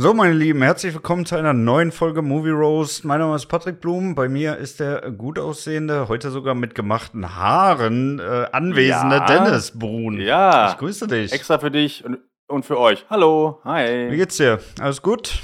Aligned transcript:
So, 0.00 0.14
meine 0.14 0.32
Lieben, 0.32 0.62
herzlich 0.62 0.94
willkommen 0.94 1.26
zu 1.26 1.36
einer 1.36 1.52
neuen 1.52 1.92
Folge 1.92 2.22
Movie 2.22 2.48
Roast. 2.52 3.04
Mein 3.04 3.20
Name 3.20 3.36
ist 3.36 3.48
Patrick 3.48 3.82
Blum. 3.82 4.14
Bei 4.14 4.30
mir 4.30 4.56
ist 4.56 4.80
der 4.80 5.10
gut 5.10 5.38
aussehende, 5.38 6.08
heute 6.08 6.30
sogar 6.30 6.54
mit 6.54 6.74
gemachten 6.74 7.36
Haaren 7.36 8.18
äh, 8.18 8.46
anwesende 8.50 9.16
Ja. 9.16 9.26
Dennis 9.26 9.78
Brun. 9.78 10.18
Ja. 10.18 10.70
Ich 10.70 10.78
grüße 10.78 11.06
dich. 11.06 11.30
Extra 11.34 11.58
für 11.58 11.70
dich 11.70 12.02
und, 12.02 12.18
und 12.48 12.64
für 12.64 12.78
euch. 12.78 13.04
Hallo, 13.10 13.60
Wie 13.62 13.68
hi. 13.68 14.16
geht's 14.16 14.38
dir? 14.38 14.60
Alles 14.80 15.02
gut? 15.02 15.38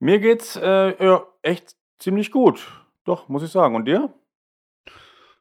Mir 0.00 0.18
geht's 0.18 0.56
äh, 0.56 1.04
ja, 1.04 1.22
echt 1.42 1.76
ziemlich 2.00 2.32
gut. 2.32 2.66
Doch, 3.04 3.28
muss 3.28 3.44
ich 3.44 3.50
sagen. 3.52 3.76
Und 3.76 3.84
dir? 3.84 4.12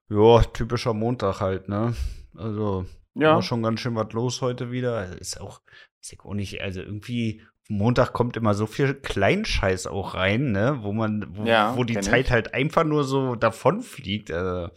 Ja, 0.09 0.43
typischer 0.43 0.93
Montag 0.93 1.41
halt, 1.41 1.69
ne? 1.69 1.95
Also, 2.37 2.85
Ja. 3.15 3.33
war 3.33 3.41
schon 3.41 3.63
ganz 3.63 3.79
schön 3.79 3.95
was 3.95 4.13
los 4.13 4.43
heute 4.43 4.69
wieder. 4.69 5.19
Ist 5.19 5.41
auch, 5.41 5.61
ist 6.03 6.15
auch 6.23 6.35
nicht, 6.35 6.61
also 6.61 6.81
irgendwie, 6.81 7.41
Montag 7.69 8.13
kommt 8.13 8.35
immer 8.35 8.55
so 8.55 8.65
viel 8.65 8.95
Kleinscheiß 8.95 9.85
auch 9.87 10.15
rein, 10.15 10.51
ne? 10.51 10.79
Wo 10.81 10.91
man, 10.91 11.37
wo, 11.37 11.43
Ja, 11.43 11.77
wo 11.77 11.83
die 11.83 11.99
Zeit 11.99 12.25
ich. 12.25 12.31
halt 12.31 12.53
einfach 12.53 12.83
nur 12.83 13.03
so 13.03 13.35
davonfliegt. 13.35 14.31
Also, 14.31 14.73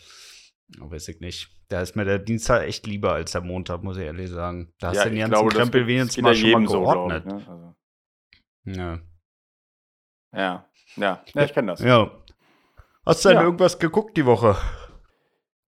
weiß 0.79 1.09
ich 1.09 1.21
nicht. 1.21 1.49
Da 1.69 1.81
ist 1.81 1.97
mir 1.97 2.05
der 2.05 2.19
Dienstag 2.19 2.65
echt 2.65 2.87
lieber 2.87 3.15
als 3.15 3.33
der 3.33 3.41
Montag, 3.41 3.83
muss 3.83 3.97
ich 3.97 4.05
ehrlich 4.05 4.31
sagen. 4.31 4.75
Da 4.79 4.89
hast 4.89 4.97
ja, 4.97 5.05
du 5.05 5.11
den 5.11 5.21
ganzen 5.21 5.33
glaube, 5.33 5.55
Krempel 5.55 5.87
wenigstens 5.87 6.23
mal 6.23 6.35
schon 6.35 6.51
mal 6.51 6.61
jedem 6.61 6.69
so, 6.69 6.81
geordnet. 6.81 7.25
ich, 7.27 7.33
ne? 7.33 7.47
also, 7.49 7.75
ja. 8.65 9.01
ja, 10.35 10.67
ja, 10.97 11.25
ja, 11.35 11.45
ich 11.45 11.53
kenne 11.55 11.73
das. 11.73 11.81
ja. 11.81 12.11
Hast 13.07 13.25
du 13.25 13.31
denn 13.31 13.39
irgendwas 13.39 13.79
geguckt 13.79 14.17
die 14.17 14.27
Woche? 14.27 14.57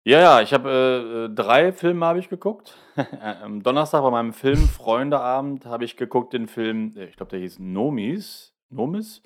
Ja, 0.02 0.18
ja, 0.18 0.40
ich 0.40 0.54
habe 0.54 0.70
äh, 0.70 1.26
äh, 1.26 1.34
drei 1.34 1.72
Filme 1.72 2.06
habe 2.06 2.18
ich 2.18 2.30
geguckt. 2.30 2.74
Am 3.42 3.62
Donnerstag 3.62 4.00
bei 4.02 4.10
meinem 4.10 4.32
Film 4.32 4.56
Freundeabend 4.56 5.66
habe 5.66 5.84
ich 5.84 5.98
geguckt 5.98 6.32
den 6.32 6.48
Film, 6.48 6.94
äh, 6.96 7.04
ich 7.04 7.16
glaube, 7.16 7.28
der 7.30 7.40
hieß 7.40 7.58
Nomis, 7.58 8.54
Nomis, 8.70 9.20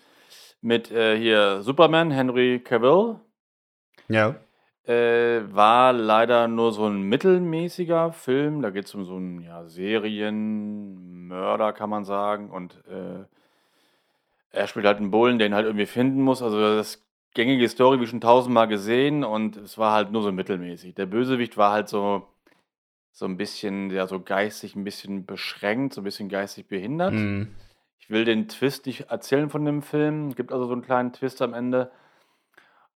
mit 0.60 0.90
äh, 0.90 1.16
hier 1.16 1.62
Superman, 1.62 2.10
Henry 2.10 2.58
Cavill. 2.58 3.20
Ja. 4.08 4.34
Äh, 4.84 5.42
war 5.54 5.92
leider 5.92 6.48
nur 6.48 6.72
so 6.72 6.86
ein 6.86 7.02
mittelmäßiger 7.02 8.12
Film. 8.12 8.60
Da 8.60 8.70
geht 8.70 8.86
es 8.86 8.96
um 8.96 9.04
so 9.04 9.14
einen 9.14 9.42
ja, 9.42 9.66
Serienmörder, 9.66 11.72
kann 11.72 11.88
man 11.88 12.04
sagen. 12.04 12.50
Und 12.50 12.82
äh, 12.88 13.26
er 14.50 14.66
spielt 14.66 14.86
halt 14.86 14.98
einen 14.98 15.12
Bullen, 15.12 15.38
den 15.38 15.54
halt 15.54 15.66
irgendwie 15.66 15.86
finden 15.86 16.20
muss. 16.20 16.42
Also 16.42 16.58
das 16.58 17.03
gängige 17.34 17.68
Story, 17.68 18.00
wie 18.00 18.06
schon 18.06 18.20
tausendmal 18.20 18.68
gesehen. 18.68 19.24
Und 19.24 19.56
es 19.56 19.76
war 19.76 19.92
halt 19.92 20.10
nur 20.12 20.22
so 20.22 20.32
mittelmäßig. 20.32 20.94
Der 20.94 21.06
Bösewicht 21.06 21.56
war 21.56 21.72
halt 21.72 21.88
so, 21.88 22.26
so 23.12 23.26
ein 23.26 23.36
bisschen, 23.36 23.90
ja, 23.90 24.06
so 24.06 24.20
geistig 24.20 24.74
ein 24.76 24.84
bisschen 24.84 25.26
beschränkt, 25.26 25.94
so 25.94 26.00
ein 26.00 26.04
bisschen 26.04 26.28
geistig 26.28 26.66
behindert. 26.66 27.12
Mhm. 27.12 27.54
Ich 27.98 28.10
will 28.10 28.24
den 28.24 28.48
Twist 28.48 28.86
nicht 28.86 29.10
erzählen 29.10 29.50
von 29.50 29.64
dem 29.64 29.82
Film. 29.82 30.34
Gibt 30.34 30.52
also 30.52 30.66
so 30.66 30.72
einen 30.72 30.82
kleinen 30.82 31.12
Twist 31.12 31.42
am 31.42 31.54
Ende. 31.54 31.90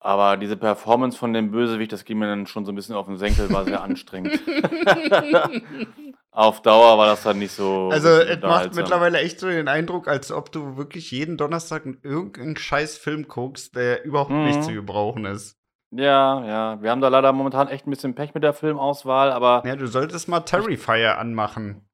Aber 0.00 0.36
diese 0.36 0.56
Performance 0.56 1.18
von 1.18 1.32
dem 1.32 1.50
Bösewicht, 1.50 1.92
das 1.92 2.04
ging 2.04 2.18
mir 2.18 2.28
dann 2.28 2.46
schon 2.46 2.64
so 2.64 2.72
ein 2.72 2.76
bisschen 2.76 2.94
auf 2.94 3.06
den 3.06 3.16
Senkel, 3.16 3.50
war 3.50 3.64
sehr 3.64 3.82
anstrengend. 3.84 4.40
auf 6.30 6.62
Dauer 6.62 6.98
war 6.98 7.06
das 7.06 7.22
dann 7.22 7.38
nicht 7.38 7.52
so. 7.52 7.88
Also, 7.90 8.08
so 8.08 8.20
es 8.22 8.40
macht 8.42 8.74
mittlerweile 8.74 9.18
echt 9.18 9.40
so 9.40 9.48
den 9.48 9.68
Eindruck, 9.68 10.08
als 10.08 10.30
ob 10.30 10.52
du 10.52 10.76
wirklich 10.76 11.10
jeden 11.10 11.36
Donnerstag 11.36 11.84
irgendeinen 12.02 12.56
scheiß 12.56 12.98
Film 12.98 13.26
guckst, 13.28 13.74
der 13.76 14.04
überhaupt 14.04 14.30
Mhm. 14.30 14.44
nicht 14.44 14.62
zu 14.62 14.72
gebrauchen 14.72 15.24
ist. 15.24 15.56
Ja, 15.90 16.44
ja. 16.44 16.82
Wir 16.82 16.90
haben 16.90 17.00
da 17.00 17.08
leider 17.08 17.32
momentan 17.32 17.68
echt 17.68 17.86
ein 17.86 17.90
bisschen 17.90 18.14
Pech 18.14 18.34
mit 18.34 18.42
der 18.44 18.52
Filmauswahl, 18.52 19.32
aber 19.32 19.62
Ja, 19.64 19.74
du 19.74 19.86
solltest 19.86 20.28
mal 20.28 20.40
Terrifier 20.40 21.18
anmachen. 21.18 21.88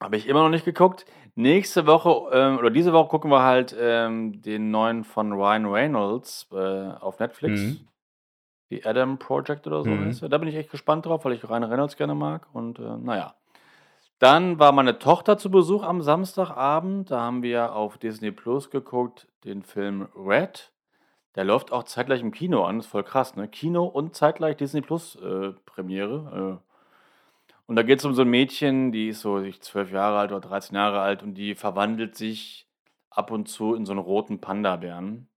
habe 0.00 0.16
ich 0.18 0.28
immer 0.28 0.42
noch 0.42 0.50
nicht 0.50 0.66
geguckt. 0.66 1.06
Nächste 1.34 1.86
Woche 1.86 2.30
ähm, 2.36 2.58
oder 2.58 2.70
diese 2.70 2.92
Woche 2.92 3.08
gucken 3.08 3.30
wir 3.30 3.42
halt 3.42 3.74
ähm, 3.78 4.42
den 4.42 4.70
neuen 4.70 5.04
von 5.04 5.32
Ryan 5.32 5.66
Reynolds 5.66 6.46
äh, 6.52 6.56
auf 6.56 7.18
Netflix. 7.18 7.60
Mhm. 7.62 7.88
Die 8.70 8.84
Adam 8.84 9.18
Project 9.18 9.66
oder 9.66 9.82
so 9.84 9.90
Mhm. 9.90 10.14
Da 10.28 10.38
bin 10.38 10.48
ich 10.48 10.56
echt 10.56 10.70
gespannt 10.70 11.06
drauf, 11.06 11.24
weil 11.24 11.32
ich 11.32 11.48
Ryan 11.48 11.64
Reynolds 11.64 11.96
gerne 11.96 12.14
mag. 12.14 12.46
Und 12.52 12.78
äh, 12.78 12.96
naja. 12.98 13.34
Dann 14.18 14.58
war 14.58 14.72
meine 14.72 14.98
Tochter 14.98 15.36
zu 15.36 15.50
Besuch 15.50 15.82
am 15.82 16.00
Samstagabend. 16.00 17.10
Da 17.10 17.20
haben 17.20 17.42
wir 17.42 17.74
auf 17.74 17.98
Disney 17.98 18.30
Plus 18.30 18.70
geguckt 18.70 19.28
den 19.44 19.62
Film 19.62 20.08
Red. 20.16 20.72
Der 21.34 21.44
läuft 21.44 21.70
auch 21.70 21.84
zeitgleich 21.84 22.22
im 22.22 22.32
Kino 22.32 22.64
an. 22.64 22.80
ist 22.80 22.86
voll 22.86 23.04
krass, 23.04 23.36
ne? 23.36 23.46
Kino 23.46 23.84
und 23.84 24.14
zeitgleich 24.14 24.56
Disney 24.56 24.80
Plus 24.80 25.16
äh, 25.16 25.52
Premiere. 25.66 26.60
Äh. 26.62 26.72
Und 27.66 27.76
da 27.76 27.82
geht 27.82 27.98
es 27.98 28.04
um 28.06 28.14
so 28.14 28.22
ein 28.22 28.28
Mädchen, 28.28 28.90
die 28.90 29.08
ist 29.08 29.20
so 29.20 29.40
ich, 29.40 29.60
zwölf 29.60 29.92
Jahre 29.92 30.18
alt 30.18 30.32
oder 30.32 30.40
13 30.40 30.74
Jahre 30.74 31.00
alt 31.00 31.22
und 31.22 31.34
die 31.34 31.54
verwandelt 31.54 32.16
sich 32.16 32.66
ab 33.10 33.30
und 33.30 33.48
zu 33.48 33.74
in 33.74 33.84
so 33.84 33.92
einen 33.92 34.00
roten 34.00 34.40
Panda-Bären. 34.40 35.28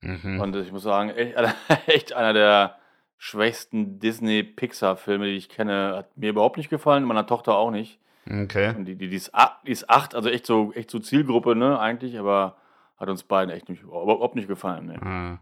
Mhm. 0.00 0.40
Und 0.40 0.56
ich 0.56 0.70
muss 0.70 0.82
sagen, 0.82 1.10
echt, 1.10 1.36
echt 1.86 2.12
einer 2.12 2.34
der 2.34 2.78
schwächsten 3.18 3.98
Disney-Pixar-Filme, 3.98 5.26
die 5.26 5.36
ich 5.36 5.48
kenne, 5.48 5.94
hat 5.96 6.16
mir 6.16 6.30
überhaupt 6.30 6.56
nicht 6.56 6.70
gefallen, 6.70 7.04
meiner 7.04 7.26
Tochter 7.26 7.56
auch 7.56 7.70
nicht. 7.70 8.00
Okay. 8.26 8.74
Und 8.76 8.86
die, 8.86 8.96
die, 8.96 9.08
die, 9.08 9.16
ist, 9.16 9.32
die 9.66 9.72
ist 9.72 9.88
acht, 9.90 10.14
also 10.14 10.28
echt 10.28 10.46
so, 10.46 10.72
echt 10.72 10.90
so 10.90 10.98
Zielgruppe, 10.98 11.54
ne, 11.54 11.78
eigentlich, 11.78 12.18
aber 12.18 12.56
hat 12.96 13.08
uns 13.08 13.22
beiden 13.22 13.54
echt 13.54 13.68
nicht, 13.68 13.82
überhaupt 13.82 14.34
nicht 14.34 14.48
gefallen. 14.48 14.86
Ne. 14.86 15.02
Ah. 15.02 15.38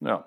Ja. 0.00 0.24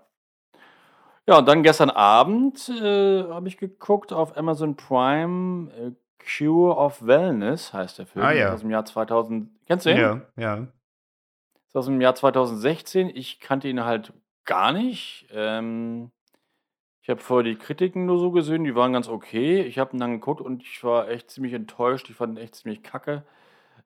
Ja, 1.28 1.38
und 1.38 1.48
dann 1.48 1.64
gestern 1.64 1.90
Abend 1.90 2.68
äh, 2.70 3.24
habe 3.24 3.48
ich 3.48 3.58
geguckt 3.58 4.12
auf 4.12 4.38
Amazon 4.38 4.76
Prime 4.76 5.72
äh, 5.72 5.92
Cure 6.20 6.76
of 6.76 7.06
Wellness 7.06 7.74
heißt 7.74 8.00
der 8.00 8.06
Film. 8.06 8.26
Ah, 8.26 8.32
ja. 8.32 8.54
Aus 8.54 8.62
dem 8.62 8.70
Jahr 8.70 8.86
2000. 8.86 9.50
Kennst 9.66 9.86
du 9.86 9.92
ihn? 9.92 9.98
Ja, 9.98 10.22
ja. 10.36 10.68
Ist 11.68 11.76
aus 11.76 11.86
dem 11.86 12.02
Jahr 12.02 12.16
2016. 12.16 13.10
Ich 13.10 13.40
kannte 13.40 13.68
ihn 13.68 13.84
halt 13.84 14.14
gar 14.46 14.72
nicht. 14.72 15.28
Ähm, 15.32 16.12
ich 17.04 17.10
habe 17.10 17.20
vorher 17.20 17.44
die 17.52 17.58
Kritiken 17.58 18.06
nur 18.06 18.20
so 18.20 18.32
gesehen, 18.32 18.64
die 18.64 18.76
waren 18.76 18.94
ganz 18.94 19.08
okay. 19.08 19.62
Ich 19.62 19.80
habe 19.80 19.96
ihn 19.96 20.00
dann 20.00 20.12
geguckt 20.14 20.40
und 20.42 20.62
ich 20.62 20.84
war 20.84 21.10
echt 21.10 21.32
ziemlich 21.32 21.54
enttäuscht. 21.54 22.10
Ich 22.10 22.16
fand 22.16 22.38
ihn 22.38 22.44
echt 22.44 22.56
ziemlich 22.56 22.84
kacke. 22.84 23.24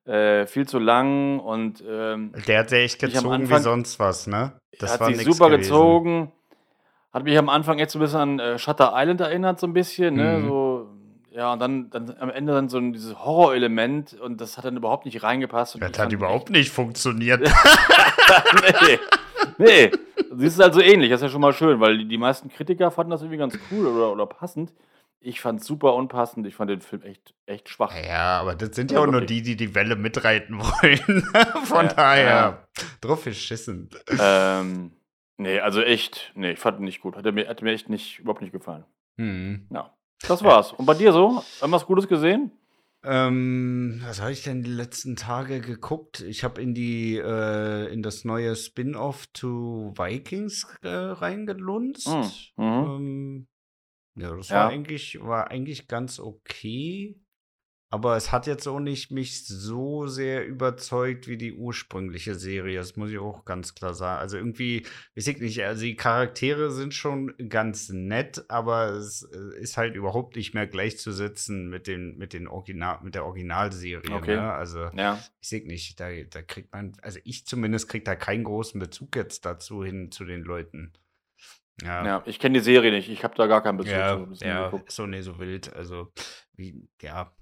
Äh, 0.04 0.46
viel 0.46 0.68
zu 0.68 0.78
lang 0.78 1.40
und 1.40 1.82
ähm, 1.88 2.32
Der 2.46 2.60
hat 2.60 2.70
ja 2.70 2.78
echt 2.78 3.00
gezogen 3.00 3.28
wie 3.28 3.34
Anfang- 3.54 3.62
sonst 3.62 3.98
was, 3.98 4.26
ne? 4.28 4.52
hat 4.80 5.00
war 5.00 5.12
sich 5.12 5.24
super 5.24 5.46
gewesen. 5.50 5.62
gezogen. 5.62 6.32
Hat 7.12 7.24
mich 7.24 7.36
am 7.38 7.48
Anfang 7.48 7.78
jetzt 7.78 7.92
so 7.94 7.98
ein 7.98 8.02
bisschen 8.02 8.20
an 8.20 8.38
äh, 8.38 8.58
Shutter 8.58 8.92
Island 8.94 9.20
erinnert, 9.22 9.58
so 9.58 9.66
ein 9.66 9.72
bisschen. 9.72 10.14
Ne? 10.14 10.38
Mhm. 10.38 10.46
So, 10.48 10.88
ja, 11.32 11.52
und 11.54 11.58
dann, 11.60 11.90
dann 11.90 12.14
am 12.20 12.30
Ende 12.30 12.52
dann 12.52 12.68
so 12.68 12.78
dieses 12.78 13.18
Horrorelement 13.18 14.14
und 14.20 14.40
das 14.40 14.56
hat 14.58 14.64
dann 14.66 14.76
überhaupt 14.76 15.06
nicht 15.06 15.22
reingepasst. 15.22 15.74
Und 15.74 15.80
Das 15.82 15.98
hat 15.98 16.12
überhaupt 16.12 16.50
nicht 16.50 16.70
funktioniert. 16.70 17.40
nee. 18.86 18.98
Nee. 19.58 19.90
Sie 20.36 20.46
ist 20.46 20.58
halt 20.60 20.74
so 20.74 20.80
ähnlich, 20.80 21.10
das 21.10 21.20
ist 21.20 21.24
ja 21.24 21.28
schon 21.30 21.40
mal 21.40 21.52
schön, 21.52 21.80
weil 21.80 22.04
die, 22.04 22.18
meisten 22.18 22.48
Kritiker 22.48 22.90
fanden 22.90 23.10
das 23.10 23.22
irgendwie 23.22 23.38
ganz 23.38 23.58
cool 23.70 23.86
oder, 23.86 24.12
oder 24.12 24.26
passend. 24.26 24.72
Ich 25.20 25.40
fand 25.40 25.60
es 25.60 25.66
super 25.66 25.94
unpassend. 25.94 26.46
Ich 26.46 26.54
fand 26.54 26.70
den 26.70 26.80
Film 26.82 27.02
echt, 27.02 27.34
echt 27.46 27.68
schwach. 27.68 27.92
Ja, 28.06 28.40
aber 28.40 28.54
das 28.54 28.76
sind 28.76 28.90
ja 28.92 28.98
Ja, 29.00 29.04
auch 29.06 29.10
nur 29.10 29.22
die, 29.22 29.42
die 29.42 29.56
die 29.56 29.74
Welle 29.74 29.96
mitreiten 29.96 30.58
wollen. 30.60 31.22
Von 31.64 31.86
Ja, 31.86 31.92
daher, 31.94 32.24
ja. 32.26 32.68
drauf 33.00 33.24
geschissen. 33.24 33.88
Ähm, 34.20 34.92
nee, 35.38 35.58
also 35.58 35.80
echt, 35.80 36.32
nee, 36.34 36.52
ich 36.52 36.58
fand 36.58 36.78
ihn 36.78 36.84
nicht 36.84 37.00
gut. 37.00 37.16
Hat 37.16 37.24
mir, 37.34 37.48
hat 37.48 37.62
mir 37.62 37.72
echt 37.72 37.88
nicht, 37.88 38.18
überhaupt 38.20 38.42
nicht 38.42 38.52
gefallen. 38.52 38.84
Hm. 39.18 39.66
Ja. 39.72 39.92
Das 40.28 40.44
war's. 40.44 40.72
Und 40.72 40.86
bei 40.86 40.94
dir 40.94 41.12
so? 41.12 41.42
Irgendwas 41.60 41.86
Gutes 41.86 42.06
gesehen? 42.08 42.52
Ähm, 43.08 44.00
was 44.02 44.20
habe 44.20 44.32
ich 44.32 44.42
denn 44.42 44.62
die 44.62 44.70
letzten 44.70 45.14
Tage 45.14 45.60
geguckt? 45.60 46.20
Ich 46.22 46.42
habe 46.42 46.60
in 46.60 46.74
die 46.74 47.16
äh, 47.16 47.92
in 47.92 48.02
das 48.02 48.24
neue 48.24 48.56
Spin-off 48.56 49.28
to 49.28 49.94
Vikings 49.96 50.66
äh, 50.82 50.88
reingelunzt. 50.88 52.52
Mhm. 52.56 52.64
Mhm. 52.64 52.84
Ähm, 52.84 53.48
ja, 54.16 54.34
das 54.34 54.50
Ja. 54.50 54.56
war 54.56 54.68
eigentlich 54.70 55.20
war 55.20 55.50
eigentlich 55.52 55.86
ganz 55.86 56.18
okay. 56.18 57.16
Aber 57.88 58.16
es 58.16 58.32
hat 58.32 58.48
jetzt 58.48 58.66
auch 58.66 58.80
nicht 58.80 59.12
mich 59.12 59.46
so 59.46 60.08
sehr 60.08 60.44
überzeugt 60.44 61.28
wie 61.28 61.36
die 61.36 61.52
ursprüngliche 61.52 62.34
Serie. 62.34 62.78
Das 62.78 62.96
muss 62.96 63.10
ich 63.10 63.18
auch 63.18 63.44
ganz 63.44 63.76
klar 63.76 63.94
sagen. 63.94 64.20
Also 64.20 64.36
irgendwie, 64.38 64.84
weiß 65.14 65.28
ich 65.28 65.38
nicht, 65.38 65.62
also 65.62 65.82
die 65.82 65.94
Charaktere 65.94 66.72
sind 66.72 66.94
schon 66.94 67.32
ganz 67.48 67.88
nett, 67.90 68.44
aber 68.48 68.88
es 68.90 69.22
äh, 69.22 69.60
ist 69.60 69.76
halt 69.76 69.94
überhaupt 69.94 70.34
nicht 70.34 70.52
mehr 70.52 70.66
gleichzusetzen 70.66 71.68
mit 71.68 71.86
den, 71.86 72.16
mit 72.18 72.32
den 72.32 72.48
Original, 72.48 72.98
mit 73.04 73.14
der 73.14 73.24
Originalserie. 73.24 74.10
Okay. 74.12 74.34
Ne? 74.34 74.52
Also 74.52 74.90
Ja. 74.96 75.22
ich 75.40 75.48
sehe 75.48 75.64
nicht, 75.64 76.00
da, 76.00 76.08
da 76.28 76.42
kriegt 76.42 76.72
man, 76.72 76.96
also 77.02 77.20
ich 77.22 77.46
zumindest 77.46 77.88
krieg 77.88 78.04
da 78.04 78.16
keinen 78.16 78.42
großen 78.42 78.80
Bezug 78.80 79.14
jetzt 79.14 79.46
dazu 79.46 79.84
hin 79.84 80.10
zu 80.10 80.24
den 80.24 80.42
Leuten. 80.42 80.92
Ja. 81.82 82.04
Ja, 82.04 82.22
ich 82.26 82.40
kenne 82.40 82.58
die 82.58 82.64
Serie 82.64 82.90
nicht. 82.90 83.08
Ich 83.10 83.22
habe 83.22 83.34
da 83.36 83.46
gar 83.46 83.62
keinen 83.62 83.76
Bezug 83.76 83.92
Ja, 83.92 84.26
zu. 84.34 84.44
Ja, 84.44 84.68
ist 84.86 84.98
doch 84.98 85.06
nicht 85.06 85.24
so 85.24 85.38
wild. 85.38 85.72
Also, 85.74 86.10
wie, 86.54 86.88
ja, 87.02 87.32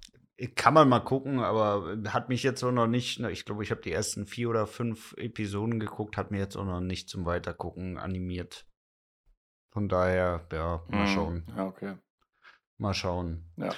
kann 0.57 0.75
man 0.75 0.89
mal 0.89 1.01
gucken, 1.01 1.39
aber 1.41 1.97
hat 2.09 2.29
mich 2.29 2.43
jetzt 2.43 2.63
auch 2.65 2.73
noch 2.73 2.87
nicht, 2.89 3.21
ich 3.21 3.45
glaube, 3.45 3.63
ich 3.63 3.71
habe 3.71 3.83
die 3.83 3.93
ersten 3.93 4.27
vier 4.27 4.51
oder 4.51 4.67
fünf 4.67 5.15
Episoden 5.17 5.79
geguckt, 5.79 6.17
hat 6.17 6.31
mir 6.31 6.39
jetzt 6.39 6.57
auch 6.57 6.65
noch 6.65 6.81
nicht 6.81 7.09
zum 7.09 7.25
Weitergucken 7.25 7.99
animiert. 7.99 8.67
Von 9.73 9.89
daher, 9.89 10.47
ja, 10.53 10.83
mal 10.89 11.03
Mhm. 11.03 11.07
schauen. 11.07 11.47
Ja, 11.57 11.67
okay. 11.67 11.95
Mal 12.79 12.95
schauen. 12.95 13.45
Ja. 13.57 13.73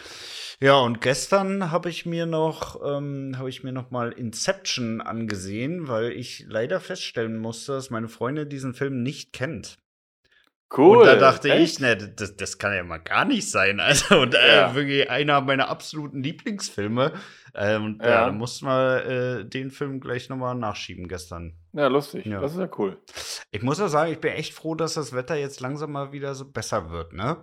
Ja, 0.61 0.79
und 0.81 1.03
gestern 1.03 1.71
habe 1.71 1.91
ich 1.91 2.07
mir 2.07 2.25
noch, 2.25 2.81
ähm, 2.83 3.35
habe 3.37 3.51
ich 3.51 3.63
mir 3.63 3.73
noch 3.73 3.91
mal 3.91 4.13
Inception 4.13 5.03
angesehen, 5.03 5.89
weil 5.89 6.13
ich 6.13 6.45
leider 6.49 6.81
feststellen 6.81 7.37
musste, 7.37 7.73
dass 7.73 7.91
meine 7.91 8.09
Freundin 8.09 8.49
diesen 8.49 8.73
Film 8.73 9.03
nicht 9.03 9.35
kennt. 9.35 9.79
Cool. 10.77 10.99
Und 10.99 11.07
da 11.07 11.15
dachte 11.17 11.51
Echt? 11.51 11.75
ich, 11.75 11.81
ne, 11.81 11.97
das, 11.97 12.37
das 12.37 12.59
kann 12.59 12.75
ja 12.75 12.83
mal 12.83 12.99
gar 12.99 13.25
nicht 13.25 13.49
sein. 13.51 13.79
Also, 13.87 14.21
und 14.21 14.35
äh, 14.35 14.57
Ja. 14.57 14.75
wirklich 14.75 15.09
einer 15.11 15.41
meiner 15.41 15.69
absoluten 15.69 16.23
Lieblingsfilme. 16.23 17.13
Äh, 17.55 17.77
und 17.77 18.03
ja. 18.03 18.09
Ja. 18.09 18.27
da 18.27 18.33
mussten 18.33 18.67
wir 18.67 19.07
äh, 19.07 19.45
den 19.45 19.71
Film 19.71 20.01
gleich 20.01 20.29
noch 20.29 20.37
mal 20.37 20.55
nachschieben 20.55 21.07
gestern. 21.09 21.55
Ja, 21.73 21.87
lustig. 21.87 22.27
Ja. 22.27 22.41
Das 22.41 22.53
ist 22.53 22.59
ja 22.59 22.69
cool. 22.79 22.99
Ich 23.53 23.63
muss 23.63 23.79
ja 23.79 23.89
sagen, 23.89 24.11
ich 24.13 24.19
bin 24.21 24.33
echt 24.33 24.55
froh, 24.55 24.75
dass 24.75 24.95
das 24.95 25.13
Wetter 25.15 25.37
jetzt 25.37 25.61
langsam 25.61 25.93
mal 25.93 26.11
wieder 26.13 26.35
so 26.35 26.45
besser 26.51 26.91
wird, 26.91 27.13
ne? 27.13 27.37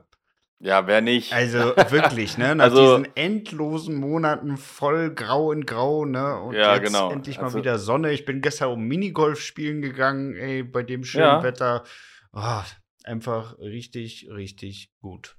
Ja, 0.60 0.88
wer 0.88 1.02
nicht? 1.02 1.34
Also 1.34 1.60
wirklich, 1.90 2.38
ne? 2.38 2.56
Nach 2.56 2.66
Also- 2.66 2.98
diesen 2.98 3.16
endlosen 3.16 3.96
Monaten 3.96 4.58
voll 4.58 5.12
grau 5.14 5.52
in 5.52 5.66
grau, 5.66 6.06
ne? 6.06 6.40
Und 6.42 6.56
Ja, 6.56 6.76
jetzt 6.76 6.88
genau. 6.88 7.10
endlich 7.12 7.38
mal 7.38 7.46
Also- 7.46 7.58
wieder 7.58 7.80
Sonne. 7.80 8.12
Ich 8.12 8.26
bin 8.26 8.42
gestern 8.42 8.70
um 8.72 8.84
Minigolf 8.84 9.40
spielen 9.42 9.82
gegangen, 9.82 10.36
ey, 10.36 10.62
bei 10.64 10.84
dem 10.84 11.04
schönen. 11.06 11.42
Wetter. 11.42 11.84
Oh, 12.34 12.62
einfach 13.04 13.58
richtig, 13.60 14.30
richtig 14.32 14.92
gut. 15.02 15.38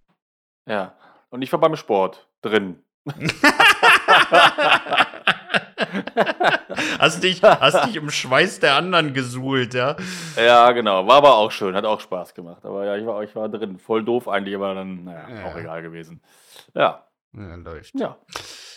Ja. 0.67 0.97
Und 1.31 1.43
ich 1.43 1.53
war 1.53 1.61
beim 1.61 1.77
Sport 1.77 2.29
drin. 2.43 2.83
hast, 6.99 7.23
dich, 7.23 7.43
hast 7.43 7.87
dich 7.87 7.97
im 7.97 8.11
Schweiß 8.11 8.61
der 8.61 8.75
anderen 8.77 9.15
gesuhlt, 9.15 9.75
ja? 9.75 9.97
Ja, 10.37 10.73
genau. 10.73 11.07
War 11.07 11.17
aber 11.17 11.35
auch 11.37 11.51
schön. 11.51 11.75
Hat 11.75 11.85
auch 11.85 12.01
Spaß 12.01 12.35
gemacht. 12.35 12.65
Aber 12.65 12.85
ja, 12.85 12.97
ich 12.97 13.07
war, 13.07 13.23
ich 13.23 13.35
war 13.37 13.49
drin. 13.49 13.79
Voll 13.79 14.05
doof 14.05 14.29
eigentlich, 14.29 14.55
aber 14.55 14.75
dann, 14.75 15.05
naja, 15.05 15.29
Ja. 15.29 15.45
auch 15.47 15.57
egal 15.57 15.83
gewesen. 15.83 16.23
Ja. 16.75 17.07
Ja, 17.37 17.55
läuft. 17.57 17.99
Ja. 17.99 18.17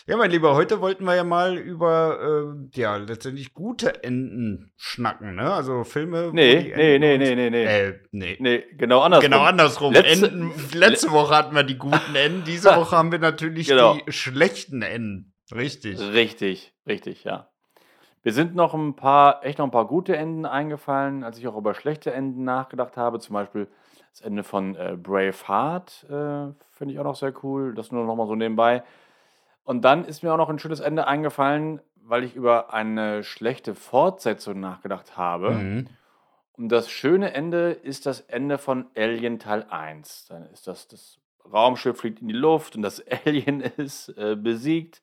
Ja, 0.09 0.15
mein 0.15 0.31
Lieber, 0.31 0.55
heute 0.55 0.79
wollten 0.79 1.03
wir 1.03 1.15
ja 1.15 1.25
mal 1.25 1.57
über, 1.57 2.55
äh, 2.55 2.79
ja, 2.79 2.95
letztendlich 2.95 3.53
gute 3.53 4.05
Enden 4.05 4.71
schnacken, 4.77 5.35
ne? 5.35 5.51
Also 5.53 5.83
Filme. 5.83 6.29
Nee, 6.33 6.73
nee, 6.77 6.97
nee, 6.97 7.17
nee, 7.17 7.35
nee, 7.35 7.49
nee. 7.49 7.65
Äh, 7.65 7.99
nee. 8.11 8.37
Nee, 8.39 8.63
genau 8.77 9.01
andersrum. 9.01 9.29
Genau 9.29 9.43
andersrum. 9.43 9.93
Letzte- 9.93 10.27
Enden, 10.27 10.51
letzte 10.73 11.11
Woche 11.11 11.35
hatten 11.35 11.53
wir 11.53 11.63
die 11.63 11.77
guten 11.77 12.15
Enden, 12.15 12.45
diese 12.45 12.69
Woche 12.77 12.95
haben 12.95 13.11
wir 13.11 13.19
natürlich 13.19 13.67
Genau. 13.67 13.95
die 13.95 14.11
schlechten 14.13 14.81
Enden. 14.81 15.33
Richtig. 15.53 15.99
Richtig, 15.99 16.73
richtig, 16.87 17.25
ja. 17.25 17.49
Wir 18.23 18.31
sind 18.31 18.55
noch 18.55 18.73
ein 18.73 18.95
paar, 18.95 19.45
echt 19.45 19.59
noch 19.59 19.65
ein 19.65 19.71
paar 19.71 19.87
gute 19.87 20.15
Enden 20.15 20.45
eingefallen, 20.45 21.25
als 21.25 21.37
ich 21.37 21.47
auch 21.49 21.57
über 21.57 21.73
schlechte 21.73 22.13
Enden 22.13 22.45
nachgedacht 22.45 22.95
habe. 22.95 23.19
Zum 23.19 23.33
Beispiel 23.33 23.67
das 24.11 24.21
Ende 24.21 24.43
von 24.43 24.75
äh, 24.75 24.95
Braveheart 24.97 26.05
äh, 26.09 26.53
finde 26.71 26.93
ich 26.93 26.99
auch 26.99 27.03
noch 27.03 27.15
sehr 27.17 27.33
cool. 27.43 27.73
Das 27.75 27.91
nur 27.91 28.05
noch 28.05 28.15
mal 28.15 28.27
so 28.27 28.35
nebenbei. 28.35 28.83
Und 29.67 29.81
dann 29.81 30.05
ist 30.05 30.23
mir 30.23 30.31
auch 30.31 30.37
noch 30.37 30.47
ein 30.47 30.59
schönes 30.59 30.79
Ende 30.79 31.07
eingefallen, 31.07 31.81
weil 31.95 32.23
ich 32.23 32.35
über 32.35 32.73
eine 32.73 33.25
schlechte 33.25 33.75
Fortsetzung 33.75 34.61
nachgedacht 34.61 35.17
habe. 35.17 35.51
Mhm. 35.51 35.87
Und 36.53 36.69
das 36.69 36.89
schöne 36.89 37.33
Ende 37.33 37.71
ist 37.71 38.05
das 38.05 38.21
Ende 38.21 38.59
von 38.59 38.85
Alien 38.95 39.39
Teil 39.39 39.65
1. 39.69 40.27
Dann 40.27 40.45
ist 40.53 40.67
das, 40.67 40.87
das 40.87 41.19
Raumschiff 41.51 41.97
fliegt 41.97 42.21
in 42.21 42.29
die 42.29 42.33
Luft 42.33 42.77
und 42.77 42.81
das 42.81 43.03
Alien 43.25 43.59
ist 43.59 44.07
äh, 44.17 44.37
besiegt 44.37 45.01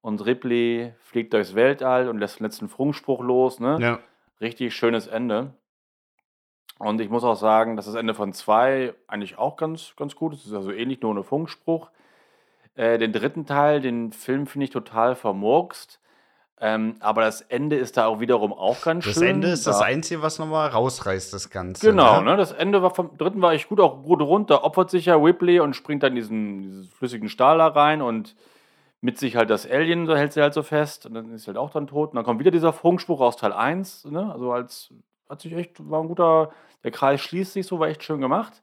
und 0.00 0.26
Ripley 0.26 0.92
fliegt 1.02 1.32
durchs 1.32 1.54
Weltall 1.54 2.08
und 2.08 2.18
lässt 2.18 2.40
den 2.40 2.46
letzten 2.46 2.68
Funkspruch 2.68 3.20
los. 3.20 3.60
Ne? 3.60 3.78
Ja. 3.80 3.98
Richtig 4.40 4.74
schönes 4.74 5.06
Ende. 5.06 5.54
Und 6.80 7.00
ich 7.00 7.10
muss 7.10 7.22
auch 7.22 7.36
sagen, 7.36 7.76
dass 7.76 7.86
das 7.86 7.94
Ende 7.94 8.14
von 8.14 8.32
2 8.32 8.92
eigentlich 9.06 9.38
auch 9.38 9.54
ganz, 9.56 9.94
ganz 9.96 10.16
gut 10.16 10.32
ist. 10.32 10.40
Es 10.40 10.46
ist 10.46 10.54
also 10.54 10.72
ähnlich, 10.72 11.00
nur 11.00 11.12
ohne 11.12 11.22
Funkspruch. 11.22 11.90
Äh, 12.74 12.98
den 12.98 13.12
dritten 13.12 13.46
Teil, 13.46 13.80
den 13.80 14.12
Film 14.12 14.46
finde 14.46 14.64
ich 14.64 14.70
total 14.70 15.14
vermurkst. 15.14 16.00
Ähm, 16.62 16.96
aber 17.00 17.22
das 17.22 17.40
Ende 17.40 17.76
ist 17.76 17.96
da 17.96 18.06
auch 18.06 18.20
wiederum 18.20 18.52
auch 18.52 18.82
ganz 18.82 19.06
Das 19.06 19.14
schön. 19.14 19.22
Ende 19.28 19.48
ist 19.48 19.66
das 19.66 19.78
Da- 19.78 19.84
Einzige, 19.86 20.20
was 20.20 20.38
nochmal 20.38 20.68
rausreißt, 20.68 21.32
das 21.32 21.48
Ganze. 21.48 21.86
Genau, 21.86 22.20
ne? 22.20 22.32
ne? 22.32 22.36
Das 22.36 22.52
Ende 22.52 22.82
war 22.82 22.94
vom 22.94 23.16
dritten 23.16 23.40
war 23.40 23.52
echt 23.54 23.68
gut, 23.70 23.80
auch 23.80 24.02
gut 24.02 24.20
rund. 24.20 24.50
Da 24.50 24.62
opfert 24.62 24.90
sich 24.90 25.06
ja 25.06 25.16
Ripley 25.16 25.60
und 25.60 25.74
springt 25.74 26.02
dann 26.02 26.14
diesen, 26.14 26.60
diesen 26.62 26.84
flüssigen 26.84 27.30
Stahl 27.30 27.56
da 27.58 27.68
rein 27.68 28.02
und 28.02 28.36
mit 29.00 29.18
sich 29.18 29.36
halt 29.36 29.48
das 29.48 29.66
Alien, 29.68 30.04
so 30.04 30.14
hält 30.14 30.34
sie 30.34 30.42
halt 30.42 30.52
so 30.52 30.62
fest 30.62 31.06
und 31.06 31.14
dann 31.14 31.32
ist 31.32 31.44
sie 31.44 31.46
halt 31.46 31.56
auch 31.56 31.70
dann 31.70 31.86
tot. 31.86 32.10
Und 32.10 32.16
dann 32.16 32.24
kommt 32.26 32.40
wieder 32.40 32.50
dieser 32.50 32.74
Funkspruch 32.74 33.20
aus 33.22 33.36
Teil 33.38 33.54
1, 33.54 34.04
ne? 34.10 34.30
Also 34.30 34.52
als 34.52 34.92
hat 35.30 35.40
sich 35.40 35.54
echt, 35.54 35.88
war 35.90 36.02
ein 36.02 36.08
guter, 36.08 36.50
der 36.84 36.90
Kreis 36.90 37.22
schließt 37.22 37.54
sich 37.54 37.66
so, 37.66 37.78
war 37.78 37.88
echt 37.88 38.02
schön 38.04 38.20
gemacht. 38.20 38.62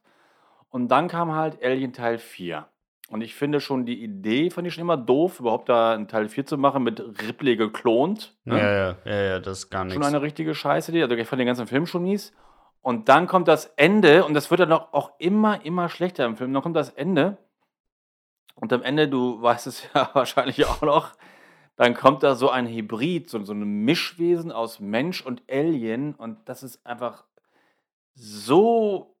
Und 0.70 0.86
dann 0.88 1.08
kam 1.08 1.34
halt 1.34 1.60
Alien 1.64 1.92
Teil 1.92 2.18
4. 2.18 2.68
Und 3.08 3.22
ich 3.22 3.34
finde 3.34 3.60
schon 3.60 3.86
die 3.86 4.02
Idee, 4.02 4.50
fand 4.50 4.66
ich 4.66 4.74
schon 4.74 4.82
immer 4.82 4.98
doof, 4.98 5.40
überhaupt 5.40 5.70
da 5.70 5.94
einen 5.94 6.08
Teil 6.08 6.28
4 6.28 6.44
zu 6.44 6.58
machen 6.58 6.82
mit 6.82 7.00
Ripley 7.00 7.56
geklont. 7.56 8.36
Ne? 8.44 8.58
Ja, 8.58 8.70
ja, 8.70 8.96
ja, 9.06 9.22
ja, 9.22 9.40
das 9.40 9.60
ist 9.60 9.70
gar 9.70 9.80
Schon 9.80 9.88
nichts. 9.88 10.06
eine 10.06 10.20
richtige 10.20 10.54
Scheiße, 10.54 10.92
die. 10.92 11.02
Also 11.02 11.14
ich 11.14 11.26
fand 11.26 11.40
den 11.40 11.46
ganzen 11.46 11.66
Film 11.66 11.86
schon 11.86 12.02
mies. 12.02 12.34
Und 12.82 13.08
dann 13.08 13.26
kommt 13.26 13.48
das 13.48 13.66
Ende 13.76 14.24
und 14.24 14.34
das 14.34 14.50
wird 14.50 14.60
dann 14.60 14.72
auch, 14.72 14.92
auch 14.92 15.12
immer, 15.18 15.64
immer 15.64 15.88
schlechter 15.88 16.26
im 16.26 16.36
Film. 16.36 16.52
Dann 16.52 16.62
kommt 16.62 16.76
das 16.76 16.90
Ende. 16.90 17.38
Und 18.54 18.72
am 18.74 18.82
Ende, 18.82 19.08
du 19.08 19.40
weißt 19.42 19.66
es 19.66 19.88
ja 19.94 20.10
wahrscheinlich 20.14 20.66
auch 20.66 20.82
noch, 20.82 21.12
dann 21.76 21.94
kommt 21.94 22.22
da 22.22 22.34
so 22.34 22.50
ein 22.50 22.66
Hybrid, 22.66 23.30
so, 23.30 23.42
so 23.42 23.54
ein 23.54 23.84
Mischwesen 23.84 24.52
aus 24.52 24.80
Mensch 24.80 25.24
und 25.24 25.42
Alien. 25.50 26.14
Und 26.14 26.46
das 26.46 26.62
ist 26.62 26.84
einfach 26.84 27.24
so 28.14 29.14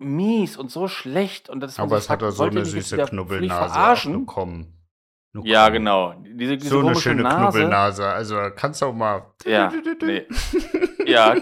mies 0.00 0.56
und 0.56 0.70
so 0.70 0.88
schlecht. 0.88 1.48
Und 1.48 1.60
das 1.60 1.78
Aber 1.78 1.96
es 1.96 2.10
hat 2.10 2.22
da 2.22 2.30
so 2.30 2.44
eine 2.44 2.64
süße 2.64 2.96
Knubbelnase 2.96 4.10
bekommen. 4.10 4.74
Nur 5.32 5.46
Ja, 5.46 5.68
genau. 5.68 6.14
Diese, 6.24 6.56
diese 6.56 6.70
So 6.70 6.80
eine 6.80 6.96
schöne 6.96 7.22
Nase. 7.22 7.36
Knubbelnase. 7.36 8.06
Also 8.06 8.36
kannst 8.56 8.82
du 8.82 8.86
auch 8.86 8.94
mal. 8.94 9.26
Ja, 9.44 9.72
nee. 10.02 10.26
Ja. 11.06 11.34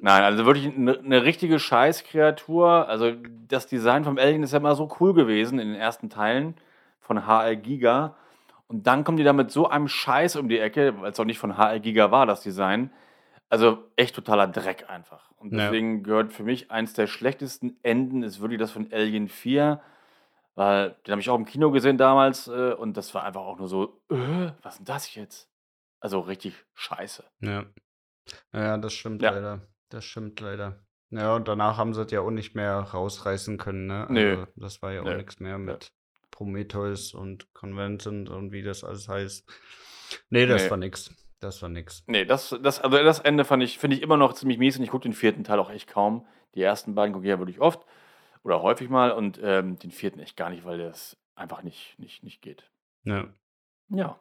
Nein, 0.00 0.22
also 0.22 0.44
wirklich 0.46 0.74
eine, 0.74 0.98
eine 0.98 1.24
richtige 1.24 1.58
Scheißkreatur. 1.58 2.88
Also 2.88 3.12
das 3.48 3.66
Design 3.66 4.04
vom 4.04 4.18
Alien 4.18 4.42
ist 4.42 4.52
ja 4.52 4.58
immer 4.58 4.74
so 4.74 4.90
cool 5.00 5.14
gewesen 5.14 5.58
in 5.58 5.68
den 5.68 5.76
ersten 5.76 6.10
Teilen 6.10 6.54
von 7.00 7.26
HR 7.26 7.56
Giga. 7.56 8.16
Und 8.66 8.86
dann 8.86 9.04
kommen 9.04 9.18
die 9.18 9.24
da 9.24 9.32
mit 9.32 9.50
so 9.50 9.68
einem 9.68 9.88
Scheiß 9.88 10.36
um 10.36 10.48
die 10.48 10.58
Ecke, 10.58 10.94
weil 11.00 11.12
es 11.12 11.20
auch 11.20 11.24
nicht 11.24 11.38
von 11.38 11.56
HR 11.56 11.80
Giga 11.80 12.10
war, 12.10 12.26
das 12.26 12.42
Design. 12.42 12.90
Also 13.54 13.88
echt 13.94 14.16
totaler 14.16 14.48
Dreck 14.48 14.90
einfach. 14.90 15.30
Und 15.36 15.52
Ja. 15.52 15.58
deswegen 15.58 16.02
gehört 16.02 16.32
für 16.32 16.42
mich 16.42 16.72
eins 16.72 16.92
der 16.92 17.06
schlechtesten 17.06 17.78
Enden 17.84 18.24
ist 18.24 18.40
wirklich 18.40 18.58
das 18.58 18.72
von 18.72 18.92
Alien 18.92 19.28
4. 19.28 19.80
Weil 20.56 20.96
den 21.06 21.12
habe 21.12 21.20
ich 21.20 21.30
auch 21.30 21.36
im 21.36 21.44
Kino 21.44 21.70
gesehen 21.70 21.96
damals 21.96 22.48
äh, 22.48 22.72
und 22.72 22.96
das 22.96 23.14
war 23.14 23.22
einfach 23.22 23.42
auch 23.42 23.56
nur 23.58 23.68
so, 23.68 24.00
äh, 24.10 24.50
was 24.62 24.74
ist 24.74 24.78
denn 24.78 24.84
das 24.86 25.14
jetzt? 25.14 25.48
Also 26.00 26.18
richtig 26.18 26.54
scheiße. 26.74 27.22
Ja. 27.42 27.64
Ja, 28.52 28.76
das 28.78 28.92
stimmt 28.92 29.22
Ja. 29.22 29.30
leider. 29.30 29.68
Das 29.88 30.04
stimmt 30.04 30.40
leider. 30.40 30.80
Ja, 31.10 31.36
und 31.36 31.46
danach 31.46 31.76
haben 31.76 31.94
sie 31.94 32.02
es 32.02 32.10
ja 32.10 32.22
auch 32.22 32.30
nicht 32.32 32.56
mehr 32.56 32.74
rausreißen 32.80 33.56
können, 33.58 33.86
ne? 33.86 34.06
Nö. 34.10 34.30
Also, 34.40 34.52
das 34.56 34.82
war 34.82 34.92
ja 34.92 35.02
auch 35.02 35.14
nichts 35.14 35.38
mehr 35.38 35.58
mit 35.58 35.92
Prometheus 36.32 37.14
und 37.14 37.54
Convention 37.54 38.26
und 38.26 38.50
wie 38.50 38.62
das 38.64 38.82
alles 38.82 39.08
heißt. 39.08 39.48
Nee, 40.30 40.46
das 40.46 40.64
Nee. 40.64 40.70
war 40.70 40.76
nix. 40.76 41.14
Das 41.44 41.60
war 41.60 41.68
nix. 41.68 42.02
Nee, 42.06 42.24
das, 42.24 42.56
das, 42.62 42.80
also 42.80 42.96
das 42.96 43.18
Ende 43.18 43.44
fand 43.44 43.62
ich, 43.62 43.78
finde 43.78 43.96
ich 43.96 44.02
immer 44.02 44.16
noch 44.16 44.32
ziemlich 44.32 44.56
mies 44.56 44.78
und 44.78 44.82
ich 44.82 44.88
gucke 44.88 45.02
den 45.02 45.12
vierten 45.12 45.44
Teil 45.44 45.58
auch 45.58 45.68
echt 45.68 45.90
kaum. 45.90 46.26
Die 46.54 46.62
ersten 46.62 46.94
beiden 46.94 47.12
gucke 47.12 47.26
ich 47.26 47.28
ja 47.28 47.38
wirklich 47.38 47.60
oft 47.60 47.84
oder 48.44 48.62
häufig 48.62 48.88
mal 48.88 49.10
und 49.10 49.38
ähm, 49.42 49.78
den 49.78 49.90
vierten 49.90 50.20
echt 50.20 50.38
gar 50.38 50.48
nicht, 50.48 50.64
weil 50.64 50.78
das 50.78 51.18
einfach 51.34 51.62
nicht, 51.62 51.98
nicht, 51.98 52.22
nicht 52.22 52.40
geht. 52.40 52.70
Ja. 53.02 53.26
Ja. 53.90 54.18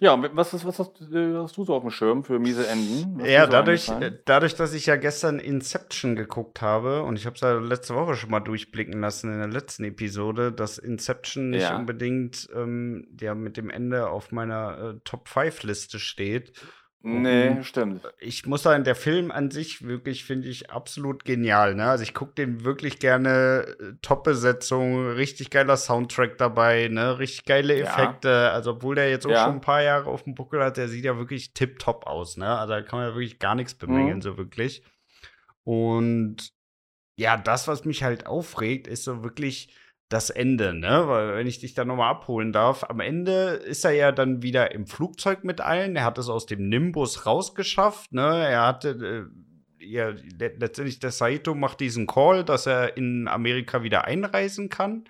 Ja, 0.00 0.16
was, 0.36 0.54
ist, 0.54 0.64
was 0.64 0.78
hast, 0.78 1.00
äh, 1.12 1.34
hast 1.34 1.56
du 1.56 1.64
so 1.64 1.74
auf 1.74 1.82
dem 1.82 1.90
Schirm 1.90 2.22
für 2.22 2.38
miese 2.38 2.66
Enden? 2.66 3.20
Was 3.20 3.28
Ja, 3.28 3.46
so 3.46 3.50
dadurch, 3.52 3.88
äh, 3.88 4.12
dadurch, 4.24 4.54
dass 4.54 4.72
ich 4.72 4.86
ja 4.86 4.96
gestern 4.96 5.40
Inception 5.40 6.14
geguckt 6.14 6.62
habe 6.62 7.02
und 7.02 7.18
ich 7.18 7.26
habe 7.26 7.34
es 7.34 7.40
ja 7.40 7.54
letzte 7.58 7.94
Woche 7.96 8.14
schon 8.14 8.30
mal 8.30 8.40
durchblicken 8.40 9.00
lassen 9.00 9.32
in 9.32 9.38
der 9.38 9.48
letzten 9.48 9.84
Episode, 9.84 10.52
dass 10.52 10.78
Inception 10.78 11.50
nicht 11.50 11.62
Ja. 11.62 11.76
unbedingt 11.76 12.48
ähm, 12.54 13.08
ja, 13.20 13.34
mit 13.34 13.56
dem 13.56 13.70
Ende 13.70 14.08
auf 14.08 14.30
meiner 14.30 14.78
äh, 14.96 15.00
Top-5-Liste 15.04 15.98
steht. 15.98 16.52
Nee, 17.00 17.50
um- 17.50 17.62
stimmt. 17.62 18.02
Ich 18.18 18.44
muss 18.46 18.64
sagen, 18.64 18.82
der 18.82 18.96
Film 18.96 19.30
an 19.30 19.52
sich 19.52 19.82
wirklich 19.86 20.24
finde 20.24 20.48
ich 20.48 20.70
absolut 20.70 21.24
genial. 21.24 21.76
Ne? 21.76 21.84
Also 21.88 22.02
ich 22.02 22.12
gucke 22.12 22.34
den 22.34 22.64
wirklich 22.64 22.98
gerne. 22.98 23.76
äh, 23.78 23.92
Top-Besetzung, 24.02 25.06
richtig 25.12 25.50
geiler 25.50 25.76
Soundtrack 25.76 26.38
dabei, 26.38 26.88
ne? 26.88 27.18
richtig 27.20 27.44
geile 27.44 27.78
Ja. 27.78 27.84
Effekte. 27.84 28.50
Also 28.50 28.72
obwohl 28.72 28.96
der 28.96 29.10
jetzt 29.10 29.26
auch 29.26 29.30
Ja. 29.30 29.44
schon 29.44 29.54
ein 29.54 29.60
paar 29.60 29.82
Jahre 29.82 30.10
auf 30.10 30.24
dem 30.24 30.34
Buckel 30.34 30.62
hat, 30.62 30.76
der 30.76 30.88
sieht 30.88 31.04
ja 31.04 31.16
wirklich 31.16 31.54
tipptopp 31.54 32.06
aus. 32.06 32.36
Ne? 32.36 32.48
Also 32.58 32.74
da 32.74 32.82
kann 32.82 32.98
man 32.98 33.08
ja 33.10 33.14
wirklich 33.14 33.38
gar 33.38 33.54
nichts 33.54 33.74
bemängeln, 33.74 34.16
Mhm. 34.16 34.22
so 34.22 34.36
wirklich. 34.36 34.82
Und 35.64 36.50
ja, 37.16 37.36
das, 37.36 37.68
was 37.68 37.84
mich 37.84 38.02
halt 38.02 38.26
aufregt, 38.26 38.86
ist 38.86 39.04
so 39.04 39.22
wirklich 39.22 39.74
das 40.08 40.30
Ende, 40.30 40.74
ne? 40.74 41.04
Weil, 41.06 41.34
wenn 41.36 41.46
ich 41.46 41.58
dich 41.60 41.74
da 41.74 41.84
nochmal 41.84 42.10
abholen 42.10 42.52
darf, 42.52 42.84
am 42.84 43.00
Ende 43.00 43.50
ist 43.50 43.84
er 43.84 43.92
ja 43.92 44.12
dann 44.12 44.42
wieder 44.42 44.72
im 44.72 44.86
Flugzeug 44.86 45.44
mit 45.44 45.60
allen. 45.60 45.96
Er 45.96 46.04
hat 46.04 46.18
es 46.18 46.28
aus 46.28 46.46
dem 46.46 46.68
Nimbus 46.68 47.26
rausgeschafft, 47.26 48.12
ne? 48.12 48.46
Er 48.48 48.66
hatte, 48.66 49.28
äh, 49.80 49.84
ja, 49.84 50.08
le 50.08 50.54
letztendlich 50.58 50.98
der 50.98 51.10
Saito 51.12 51.54
macht 51.54 51.80
diesen 51.80 52.06
Call, 52.06 52.44
dass 52.44 52.66
er 52.66 52.96
in 52.96 53.28
Amerika 53.28 53.82
wieder 53.82 54.04
einreisen 54.06 54.68
kann. 54.68 55.04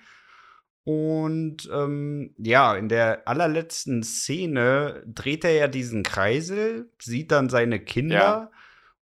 Und 0.85 1.69
ähm, 1.73 2.35
ja, 2.39 2.75
in 2.75 2.89
der 2.89 3.29
allerletzten 3.29 4.03
Szene 4.03 5.03
dreht 5.07 5.45
er 5.45 5.53
ja 5.53 5.69
diesen 5.69 6.03
Kreisel, 6.03 6.91
sieht 6.99 7.31
dann 7.31 7.51
seine 7.51 7.79
Kinder 7.79 8.15
Ja. 8.17 8.51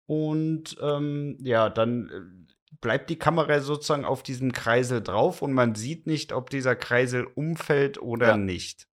und 0.06 0.76
ähm, 0.82 1.38
ja, 1.42 1.68
dann 1.70 2.08
äh, 2.08 2.45
bleibt 2.80 3.10
die 3.10 3.18
Kamera 3.18 3.60
sozusagen 3.60 4.04
auf 4.04 4.22
diesem 4.22 4.52
Kreisel 4.52 5.02
drauf 5.02 5.42
und 5.42 5.52
man 5.52 5.74
sieht 5.74 6.06
nicht, 6.06 6.32
ob 6.32 6.50
dieser 6.50 6.76
Kreisel 6.76 7.24
umfällt 7.24 8.00
oder 8.00 8.28
Ja. 8.28 8.36
nicht. 8.36 8.88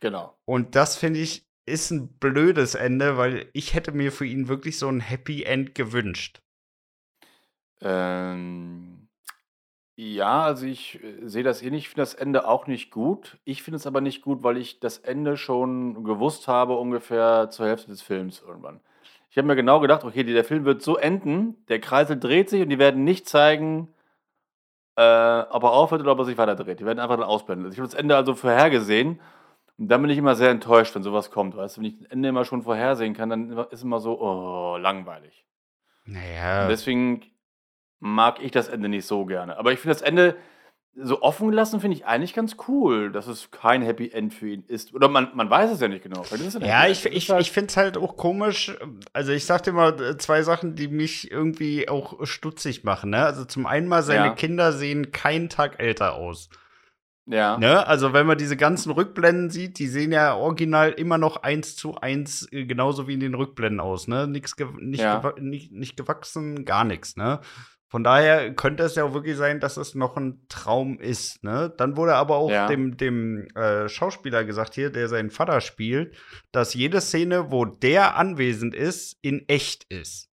Genau. 0.00 0.36
Und 0.44 0.74
das 0.74 0.96
finde 0.96 1.20
ich 1.20 1.46
ist 1.68 1.90
ein 1.90 2.16
blödes 2.18 2.76
Ende, 2.76 3.16
weil 3.16 3.50
ich 3.52 3.74
hätte 3.74 3.90
mir 3.90 4.12
für 4.12 4.24
ihn 4.24 4.46
wirklich 4.46 4.78
so 4.78 4.88
ein 4.88 5.00
Happy 5.00 5.42
End 5.42 5.74
gewünscht. 5.74 6.40
Ähm, 7.80 9.08
ja, 9.96 10.42
also 10.42 10.66
ich 10.66 11.02
äh, 11.02 11.26
sehe 11.28 11.42
das 11.42 11.62
ähnlich. 11.62 11.84
Ich 11.84 11.88
finde 11.88 12.02
das 12.02 12.14
Ende 12.14 12.46
auch 12.46 12.66
nicht 12.66 12.90
gut. 12.90 13.38
Ich 13.44 13.62
finde 13.62 13.76
es 13.76 13.86
aber 13.86 14.00
nicht 14.00 14.22
gut, 14.22 14.42
weil 14.42 14.58
ich 14.58 14.80
das 14.80 14.98
Ende 14.98 15.36
schon 15.36 16.04
gewusst 16.04 16.48
habe, 16.48 16.76
ungefähr 16.76 17.50
zur 17.50 17.66
Hälfte 17.66 17.88
des 17.88 18.02
Films 18.02 18.42
irgendwann. 18.46 18.80
Ich 19.36 19.38
habe 19.38 19.48
mir 19.48 19.56
genau 19.56 19.80
gedacht, 19.80 20.02
okay, 20.02 20.24
der 20.24 20.44
Film 20.44 20.64
wird 20.64 20.80
so 20.80 20.96
enden, 20.96 21.62
der 21.68 21.78
Kreisel 21.78 22.18
dreht 22.18 22.48
sich 22.48 22.62
und 22.62 22.70
die 22.70 22.78
werden 22.78 23.04
nicht 23.04 23.28
zeigen, 23.28 23.88
äh, 24.96 25.02
ob 25.02 25.62
er 25.62 25.72
aufhört 25.72 26.00
oder 26.00 26.12
ob 26.12 26.20
er 26.20 26.24
sich 26.24 26.38
weiter 26.38 26.56
dreht. 26.56 26.80
Die 26.80 26.86
werden 26.86 27.00
einfach 27.00 27.18
dann 27.18 27.26
ausblenden. 27.26 27.66
Also 27.66 27.74
ich 27.74 27.80
habe 27.80 27.90
das 27.90 28.00
Ende 28.00 28.16
also 28.16 28.34
vorhergesehen 28.34 29.20
und 29.76 29.88
dann 29.88 30.00
bin 30.00 30.10
ich 30.10 30.16
immer 30.16 30.36
sehr 30.36 30.48
enttäuscht, 30.48 30.94
wenn 30.94 31.02
sowas 31.02 31.30
kommt. 31.30 31.54
Weißt 31.54 31.76
du, 31.76 31.82
wenn 31.82 31.88
ich 31.88 31.98
das 31.98 32.06
Ende 32.06 32.30
immer 32.30 32.46
schon 32.46 32.62
vorhersehen 32.62 33.12
kann, 33.12 33.28
dann 33.28 33.50
ist 33.70 33.82
immer 33.82 34.00
so, 34.00 34.18
oh, 34.18 34.78
langweilig. 34.78 35.44
Und 36.06 36.14
Naja, 36.14 36.66
deswegen 36.68 37.20
mag 37.98 38.42
ich 38.42 38.52
das 38.52 38.68
Ende 38.68 38.88
nicht 38.88 39.04
so 39.04 39.26
gerne. 39.26 39.58
Aber 39.58 39.70
ich 39.70 39.80
finde 39.80 39.96
das 39.96 40.02
Ende 40.02 40.36
so 40.98 41.20
offen 41.20 41.48
gelassen, 41.50 41.80
finde 41.80 41.96
ich 41.96 42.06
eigentlich 42.06 42.32
ganz 42.32 42.56
cool, 42.68 43.12
dass 43.12 43.26
es 43.26 43.50
kein 43.50 43.82
Happy 43.82 44.10
End 44.10 44.32
für 44.32 44.48
ihn 44.48 44.64
ist. 44.66 44.94
Oder 44.94 45.08
man, 45.08 45.28
man 45.34 45.50
weiß 45.50 45.70
es 45.70 45.80
ja 45.80 45.88
nicht 45.88 46.02
genau. 46.02 46.24
Ja, 46.60 46.86
ich, 46.86 47.04
ich, 47.04 47.28
ich 47.28 47.52
finde 47.52 47.68
es 47.68 47.76
halt 47.76 47.98
auch 47.98 48.16
komisch. 48.16 48.74
Also, 49.12 49.32
ich 49.32 49.44
sag 49.44 49.62
dir 49.64 49.72
mal 49.72 50.00
äh, 50.00 50.16
zwei 50.16 50.42
Sachen, 50.42 50.74
die 50.74 50.88
mich 50.88 51.30
irgendwie 51.30 51.88
auch 51.88 52.26
stutzig 52.26 52.82
machen. 52.84 53.10
Ne? 53.10 53.22
Also, 53.22 53.44
zum 53.44 53.66
einen 53.66 53.88
mal, 53.88 54.02
seine 54.02 54.26
Ja. 54.28 54.34
Kinder 54.34 54.72
sehen 54.72 55.12
keinen 55.12 55.50
Tag 55.50 55.80
älter 55.80 56.14
aus. 56.14 56.48
ja. 57.26 57.58
Ne? 57.58 57.86
Also, 57.86 58.14
wenn 58.14 58.26
man 58.26 58.38
diese 58.38 58.56
ganzen 58.56 58.90
Rückblenden 58.90 59.50
sieht, 59.50 59.78
die 59.78 59.88
sehen 59.88 60.12
ja 60.12 60.34
original 60.34 60.92
immer 60.92 61.18
noch 61.18 61.42
eins 61.42 61.76
zu 61.76 61.96
eins 61.96 62.48
äh, 62.52 62.64
genauso 62.64 63.06
wie 63.06 63.14
in 63.14 63.20
den 63.20 63.34
Rückblenden 63.34 63.80
aus. 63.80 64.08
Ne? 64.08 64.26
Nix 64.26 64.56
nicht, 64.80 65.00
Ja. 65.02 65.34
nicht, 65.38 65.72
nicht 65.72 65.96
gewachsen, 65.98 66.64
gar 66.64 66.84
nichts. 66.84 67.16
Ne? 67.16 67.40
Von 67.88 68.02
daher 68.02 68.52
könnte 68.54 68.82
es 68.82 68.96
ja 68.96 69.04
auch 69.04 69.14
wirklich 69.14 69.36
sein, 69.36 69.60
dass 69.60 69.76
es 69.76 69.94
noch 69.94 70.16
ein 70.16 70.44
Traum 70.48 70.98
ist. 70.98 71.44
Ne? 71.44 71.72
Dann 71.76 71.96
wurde 71.96 72.16
aber 72.16 72.36
auch 72.36 72.50
Ja. 72.50 72.66
dem, 72.66 72.96
dem 72.96 73.46
äh, 73.54 73.88
Schauspieler 73.88 74.44
gesagt 74.44 74.74
hier, 74.74 74.90
der 74.90 75.06
seinen 75.08 75.30
Vater 75.30 75.60
spielt, 75.60 76.16
dass 76.50 76.74
jede 76.74 77.00
Szene, 77.00 77.52
wo 77.52 77.64
der 77.64 78.16
anwesend 78.16 78.74
ist, 78.74 79.16
in 79.22 79.48
echt 79.48 79.84
ist. 79.84 80.28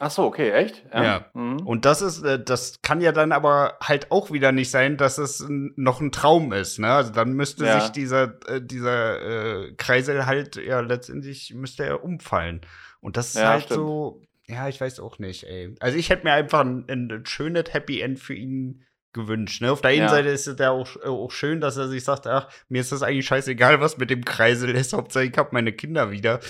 Ach 0.00 0.10
so, 0.10 0.24
okay, 0.24 0.50
echt? 0.50 0.84
Ja. 0.92 1.26
Mhm. 1.34 1.58
Und 1.66 1.84
das 1.84 2.02
ist, 2.02 2.24
äh, 2.24 2.42
das 2.42 2.80
kann 2.82 3.00
ja 3.00 3.12
dann 3.12 3.30
aber 3.30 3.78
halt 3.80 4.10
auch 4.10 4.32
wieder 4.32 4.50
nicht 4.50 4.70
sein, 4.70 4.96
dass 4.96 5.18
es 5.18 5.44
noch 5.48 6.00
ein 6.00 6.10
Traum 6.10 6.52
ist, 6.52 6.80
ne? 6.80 6.90
Also 6.90 7.12
dann 7.12 7.34
müsste 7.34 7.66
Ja. 7.66 7.78
sich 7.78 7.92
dieser, 7.92 8.40
äh, 8.48 8.60
dieser 8.60 9.66
äh, 9.66 9.72
Kreisel 9.74 10.26
halt, 10.26 10.56
ja, 10.56 10.80
letztendlich 10.80 11.54
müsste 11.54 11.84
er 11.84 12.02
umfallen. 12.02 12.62
Und 13.00 13.16
das 13.16 13.28
ist 13.28 13.34
Ja, 13.36 13.50
halt 13.50 13.64
stimmt. 13.64 13.76
so, 13.86 14.22
ja, 14.46 14.68
ich 14.68 14.80
weiß 14.80 15.00
auch 15.00 15.18
nicht, 15.18 15.44
ey. 15.44 15.74
Also 15.80 15.96
ich 15.98 16.10
hätte 16.10 16.24
mir 16.24 16.32
einfach 16.32 16.60
ein, 16.60 16.84
ein 16.88 17.24
schönes 17.26 17.72
Happy 17.72 18.00
End 18.00 18.18
für 18.18 18.34
ihn 18.34 18.84
gewünscht, 19.12 19.62
ne? 19.62 19.70
Auf 19.72 19.80
der 19.80 19.90
einen 19.92 20.00
Ja. 20.02 20.08
Seite 20.08 20.28
ist 20.28 20.46
es 20.46 20.58
ja 20.58 20.70
auch, 20.70 20.96
äh, 20.96 21.06
auch 21.06 21.30
schön, 21.30 21.60
dass 21.60 21.76
er 21.76 21.88
sich 21.88 22.04
sagt, 22.04 22.26
ach, 22.26 22.48
mir 22.68 22.80
ist 22.80 22.92
das 22.92 23.02
eigentlich 23.02 23.26
scheißegal, 23.26 23.80
was 23.80 23.96
mit 23.96 24.10
dem 24.10 24.24
Kreisel 24.24 24.70
ist, 24.74 24.92
Hauptsache 24.94 25.24
ich 25.24 25.38
hab 25.38 25.52
meine 25.52 25.72
Kinder 25.72 26.10
wieder. 26.10 26.40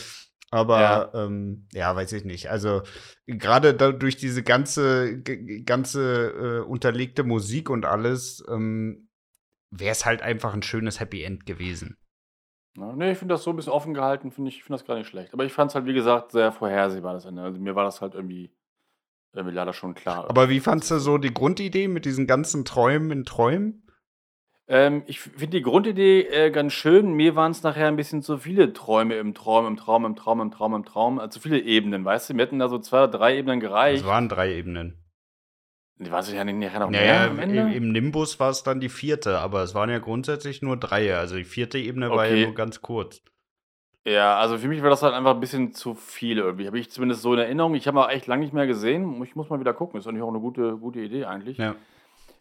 Aber 0.50 0.80
Ja. 0.80 1.10
ähm, 1.26 1.66
ja, 1.72 1.94
weiß 1.94 2.12
ich 2.12 2.24
nicht. 2.24 2.48
Also 2.50 2.82
gerade 3.26 3.74
durch 3.74 4.16
diese 4.16 4.42
ganze, 4.42 5.20
ganze 5.64 6.30
äh, 6.30 6.60
unterlegte 6.60 7.24
Musik 7.24 7.70
und 7.70 7.84
alles, 7.84 8.42
ähm, 8.48 9.08
wäre 9.70 9.90
es 9.92 10.06
halt 10.06 10.22
einfach 10.22 10.54
ein 10.54 10.62
schönes 10.62 11.00
Happy 11.00 11.22
End 11.24 11.46
gewesen. 11.46 11.96
Nee, 12.76 13.12
ich 13.12 13.18
finde 13.18 13.34
das 13.34 13.44
so 13.44 13.50
ein 13.50 13.56
bisschen 13.56 13.72
offen 13.72 13.94
gehalten, 13.94 14.32
finde 14.32 14.48
ich, 14.48 14.64
finde 14.64 14.78
das 14.78 14.86
gar 14.86 14.96
nicht 14.96 15.06
schlecht. 15.06 15.32
Aber 15.32 15.44
ich 15.44 15.52
fand 15.52 15.70
es 15.70 15.74
halt, 15.76 15.86
wie 15.86 15.94
gesagt, 15.94 16.32
sehr 16.32 16.50
vorhersehbar, 16.50 17.14
das 17.14 17.24
Ende. 17.24 17.42
Also 17.42 17.60
mir 17.60 17.76
war 17.76 17.84
das 17.84 18.00
halt 18.00 18.14
irgendwie, 18.14 18.50
irgendwie 19.32 19.54
leider 19.54 19.72
schon 19.72 19.94
klar. 19.94 20.28
Aber 20.28 20.48
wie 20.48 20.60
fandst 20.60 20.90
du 20.90 20.98
so 20.98 21.18
die 21.18 21.32
Grundidee 21.32 21.86
mit 21.86 22.04
diesen 22.04 22.26
ganzen 22.26 22.64
Träumen 22.64 23.10
in 23.12 23.24
Träumen? 23.24 23.84
Ähm, 24.66 25.02
ich 25.06 25.20
finde 25.20 25.58
die 25.58 25.62
Grundidee 25.62 26.22
äh, 26.22 26.50
ganz 26.50 26.72
schön. 26.72 27.12
Mir 27.12 27.36
waren 27.36 27.52
es 27.52 27.62
nachher 27.62 27.86
ein 27.86 27.96
bisschen 27.96 28.22
zu 28.22 28.38
viele 28.38 28.72
Träume 28.72 29.14
im 29.16 29.34
Traum, 29.34 29.66
im 29.66 29.76
Traum, 29.76 30.04
im 30.06 30.16
Traum, 30.16 30.40
im 30.40 30.50
Traum, 30.50 30.74
im 30.74 30.84
Traum. 30.84 31.18
Also 31.18 31.38
zu 31.38 31.40
viele 31.40 31.60
Ebenen, 31.60 32.04
weißt 32.04 32.30
du? 32.30 32.34
Mir 32.34 32.42
hätten 32.42 32.58
da 32.58 32.68
so 32.68 32.78
zwei 32.78 33.04
oder 33.04 33.08
drei 33.08 33.36
Ebenen 33.36 33.60
gereicht. 33.60 34.02
Es 34.02 34.08
waren 34.08 34.28
drei 34.28 34.54
Ebenen. 34.54 35.03
Die 35.98 36.10
waren 36.10 36.34
ja 36.34 36.44
nicht 36.44 36.56
nachher 36.58 36.80
noch 36.80 36.90
mehr 36.90 37.00
Naja, 37.00 37.26
am 37.26 37.38
im, 37.38 37.56
Ende? 37.56 37.74
im 37.74 37.92
Nimbus 37.92 38.40
war 38.40 38.50
es 38.50 38.62
dann 38.64 38.80
die 38.80 38.88
vierte, 38.88 39.38
aber 39.38 39.62
es 39.62 39.74
waren 39.74 39.90
ja 39.90 39.98
grundsätzlich 40.00 40.60
nur 40.60 40.76
drei. 40.76 41.14
Also 41.16 41.36
die 41.36 41.44
vierte 41.44 41.78
Ebene 41.78 42.10
war 42.10 42.26
ja 42.26 42.32
Okay. 42.32 42.46
nur 42.46 42.54
ganz 42.54 42.82
kurz. 42.82 43.22
Ja, 44.06 44.36
also 44.36 44.58
für 44.58 44.68
mich 44.68 44.82
war 44.82 44.90
das 44.90 45.02
halt 45.02 45.14
einfach 45.14 45.34
ein 45.34 45.40
bisschen 45.40 45.72
zu 45.72 45.94
viel 45.94 46.38
irgendwie. 46.38 46.66
Habe 46.66 46.78
ich 46.78 46.90
zumindest 46.90 47.22
so 47.22 47.32
in 47.32 47.38
Erinnerung. 47.38 47.74
Ich 47.74 47.86
habe 47.86 48.04
auch 48.04 48.10
echt 48.10 48.26
lange 48.26 48.42
nicht 48.42 48.52
mehr 48.52 48.66
gesehen. 48.66 49.22
Ich 49.22 49.34
muss 49.34 49.48
mal 49.48 49.60
wieder 49.60 49.72
gucken. 49.72 49.98
Ist 49.98 50.06
eigentlich 50.06 50.22
auch 50.22 50.28
eine 50.28 50.40
gute, 50.40 50.76
gute 50.76 51.00
Idee 51.00 51.24
eigentlich. 51.24 51.56
Ja. 51.58 51.74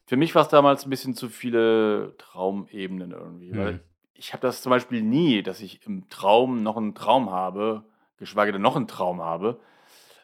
Für 0.05 0.17
mich 0.17 0.35
war 0.35 0.41
es 0.41 0.49
damals 0.49 0.85
ein 0.85 0.89
bisschen 0.89 1.13
zu 1.13 1.29
viele 1.29 2.15
Traumebenen 2.17 3.11
irgendwie. 3.11 3.51
Hm. 3.51 3.57
Weil 3.57 3.79
ich 4.13 4.33
habe 4.33 4.41
das 4.41 4.61
zum 4.61 4.71
Beispiel 4.71 5.01
nie, 5.03 5.41
dass 5.43 5.61
ich 5.61 5.85
im 5.85 6.09
Traum 6.09 6.63
noch 6.63 6.75
einen 6.75 6.95
Traum 6.95 7.29
habe, 7.31 7.85
geschweige 8.17 8.51
denn 8.51 8.61
noch 8.61 8.75
einen 8.75 8.87
Traum 8.87 9.21
habe. 9.21 9.59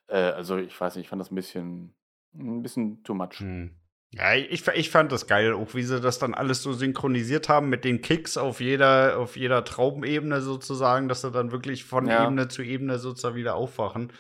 Äh, 0.07 0.17
also 0.17 0.57
ich 0.57 0.79
weiß 0.79 0.95
nicht, 0.95 1.05
ich 1.05 1.09
fand 1.09 1.21
das 1.21 1.31
ein 1.31 1.35
bisschen, 1.35 1.93
ein 2.33 2.61
bisschen 2.61 3.03
too 3.03 3.13
much. 3.13 3.39
Hm. 3.39 3.75
Ja, 4.11 4.33
ich, 4.33 4.67
ich 4.67 4.89
fand 4.89 5.11
das 5.11 5.27
geil, 5.27 5.53
auch 5.53 5.75
wie 5.75 5.83
sie 5.83 6.01
das 6.01 6.17
dann 6.17 6.33
alles 6.33 6.63
so 6.63 6.73
synchronisiert 6.73 7.47
haben 7.47 7.69
mit 7.69 7.85
den 7.85 8.01
Kicks 8.01 8.37
auf 8.37 8.59
jeder, 8.59 9.19
auf 9.19 9.37
jeder 9.37 9.63
Traumebene 9.63 10.41
sozusagen, 10.41 11.07
dass 11.07 11.21
sie 11.21 11.31
dann 11.31 11.51
wirklich 11.51 11.85
von 11.85 12.07
Ja. 12.07 12.25
Ebene 12.25 12.47
zu 12.47 12.63
Ebene 12.63 12.97
sozusagen 12.97 13.35
wieder 13.35 13.53
aufwachen. 13.55 14.11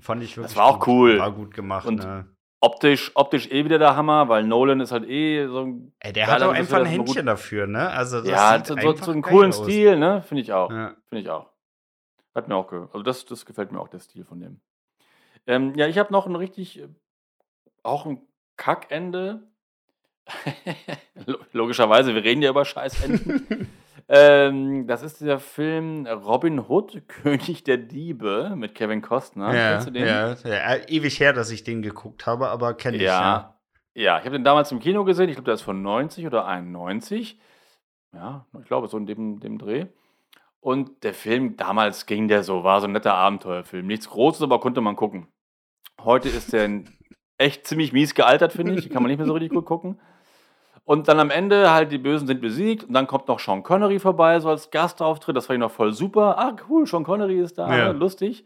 Fand 0.00 0.22
ich 0.22 0.36
wirklich 0.36 0.56
war 0.56 0.66
auch 0.66 0.78
gut. 0.78 0.88
cool. 0.88 1.18
War 1.18 1.32
gut 1.32 1.54
gemacht. 1.54 1.86
Und 1.86 2.04
ne? 2.04 2.28
Optisch, 2.60 3.10
optisch 3.14 3.50
eh 3.50 3.64
wieder 3.64 3.80
der 3.80 3.96
Hammer, 3.96 4.28
weil 4.28 4.44
Nolan 4.44 4.78
ist 4.78 4.92
halt 4.92 5.08
eh 5.08 5.48
so 5.48 5.62
ein. 5.64 5.92
Ey, 5.98 6.12
der 6.12 6.28
hat 6.28 6.42
auch 6.42 6.52
einfach 6.52 6.78
ein 6.78 6.84
das 6.84 6.92
Händchen 6.92 7.26
dafür, 7.26 7.66
ne? 7.66 7.90
Also 7.90 8.20
das 8.20 8.28
Ja, 8.28 8.56
sieht 8.56 8.66
so, 8.68 8.74
so, 8.96 9.10
einen 9.10 9.22
coolen 9.22 9.50
aus. 9.50 9.64
Stil, 9.64 9.98
ne? 9.98 10.22
Finde 10.22 10.42
ich 10.42 10.52
auch. 10.52 10.70
Ja. 10.70 10.94
Finde 11.08 11.22
ich 11.22 11.28
auch. 11.28 11.50
Hat 12.34 12.46
mir 12.46 12.54
auch 12.54 12.72
Also 12.72 13.02
das, 13.02 13.24
das 13.26 13.44
gefällt 13.44 13.72
mir 13.72 13.80
auch, 13.80 13.88
der 13.88 13.98
Stil 13.98 14.24
von 14.24 14.38
dem. 14.38 14.60
Ähm, 15.48 15.74
ja, 15.74 15.88
ich 15.88 15.98
habe 15.98 16.12
noch 16.12 16.26
ein 16.26 16.36
richtig, 16.36 16.78
äh, 16.78 16.88
auch 17.82 18.06
ein 18.06 18.20
Kackende. 18.56 19.48
Lo- 21.26 21.38
Logischerweise, 21.52 22.14
wir 22.14 22.22
reden 22.24 22.42
ja 22.42 22.50
über 22.50 22.64
Scheißenden. 22.64 23.68
ähm, 24.08 24.86
das 24.86 25.02
ist 25.02 25.20
der 25.20 25.38
Film 25.40 26.06
Robin 26.06 26.60
Hood, 26.68 27.02
König 27.08 27.64
der 27.64 27.78
Diebe 27.78 28.54
mit 28.56 28.74
Kevin 28.74 29.02
Costner. 29.02 29.54
Ja, 29.54 29.70
Kennst 29.72 29.86
du 29.88 29.90
den? 29.92 30.06
ja, 30.06 30.34
ja, 30.44 30.76
ewig 30.88 31.18
her, 31.20 31.32
dass 31.32 31.50
ich 31.50 31.64
den 31.64 31.82
geguckt 31.82 32.26
habe, 32.26 32.48
aber 32.48 32.74
kenne 32.74 32.96
ich. 32.98 33.02
Ja, 33.02 33.58
ja, 33.94 34.18
ich 34.18 34.24
habe 34.24 34.36
den 34.36 34.44
damals 34.44 34.72
im 34.72 34.78
Kino 34.80 35.04
gesehen. 35.04 35.28
Ich 35.28 35.34
glaube, 35.34 35.46
der 35.46 35.54
ist 35.54 35.62
von 35.62 35.82
90 35.82 36.26
oder 36.26 36.46
91. 36.46 37.38
Ja, 38.14 38.46
ich 38.60 38.66
glaube, 38.66 38.88
so 38.88 38.96
in 38.98 39.06
dem, 39.06 39.40
dem 39.40 39.58
Dreh. 39.58 39.86
Und 40.60 41.02
der 41.02 41.12
Film, 41.14 41.56
damals 41.56 42.06
ging 42.06 42.28
der 42.28 42.44
so, 42.44 42.62
war 42.62 42.80
so 42.80 42.86
ein 42.86 42.92
netter 42.92 43.14
Abenteuerfilm. 43.14 43.86
Nichts 43.86 44.08
Großes, 44.08 44.42
aber 44.42 44.60
konnte 44.60 44.80
man 44.80 44.94
gucken. 44.96 45.26
Heute 46.00 46.28
ist 46.28 46.52
der 46.52 46.68
echt 47.42 47.66
ziemlich 47.66 47.92
mies 47.92 48.14
gealtert, 48.14 48.52
finde 48.52 48.74
ich. 48.74 48.90
Kann 48.90 49.02
man 49.02 49.10
nicht 49.10 49.18
mehr 49.18 49.26
so 49.26 49.32
richtig 49.34 49.52
gut 49.52 49.66
gucken. 49.66 50.00
Und 50.84 51.06
dann 51.08 51.20
am 51.20 51.30
Ende 51.30 51.70
halt, 51.70 51.92
die 51.92 51.98
Bösen 51.98 52.26
sind 52.26 52.40
besiegt. 52.40 52.84
Und 52.84 52.94
dann 52.94 53.06
kommt 53.06 53.28
noch 53.28 53.38
Sean 53.38 53.62
Connery 53.62 53.98
vorbei, 53.98 54.40
so 54.40 54.48
als 54.48 54.70
Gastauftritt. 54.70 55.36
Das 55.36 55.46
fand 55.46 55.56
ich 55.58 55.60
noch 55.60 55.70
voll 55.70 55.92
super. 55.92 56.38
Ah, 56.38 56.56
cool, 56.68 56.86
Sean 56.86 57.04
Connery 57.04 57.40
ist 57.40 57.58
da, 57.58 57.76
Ja. 57.76 57.90
lustig. 57.90 58.44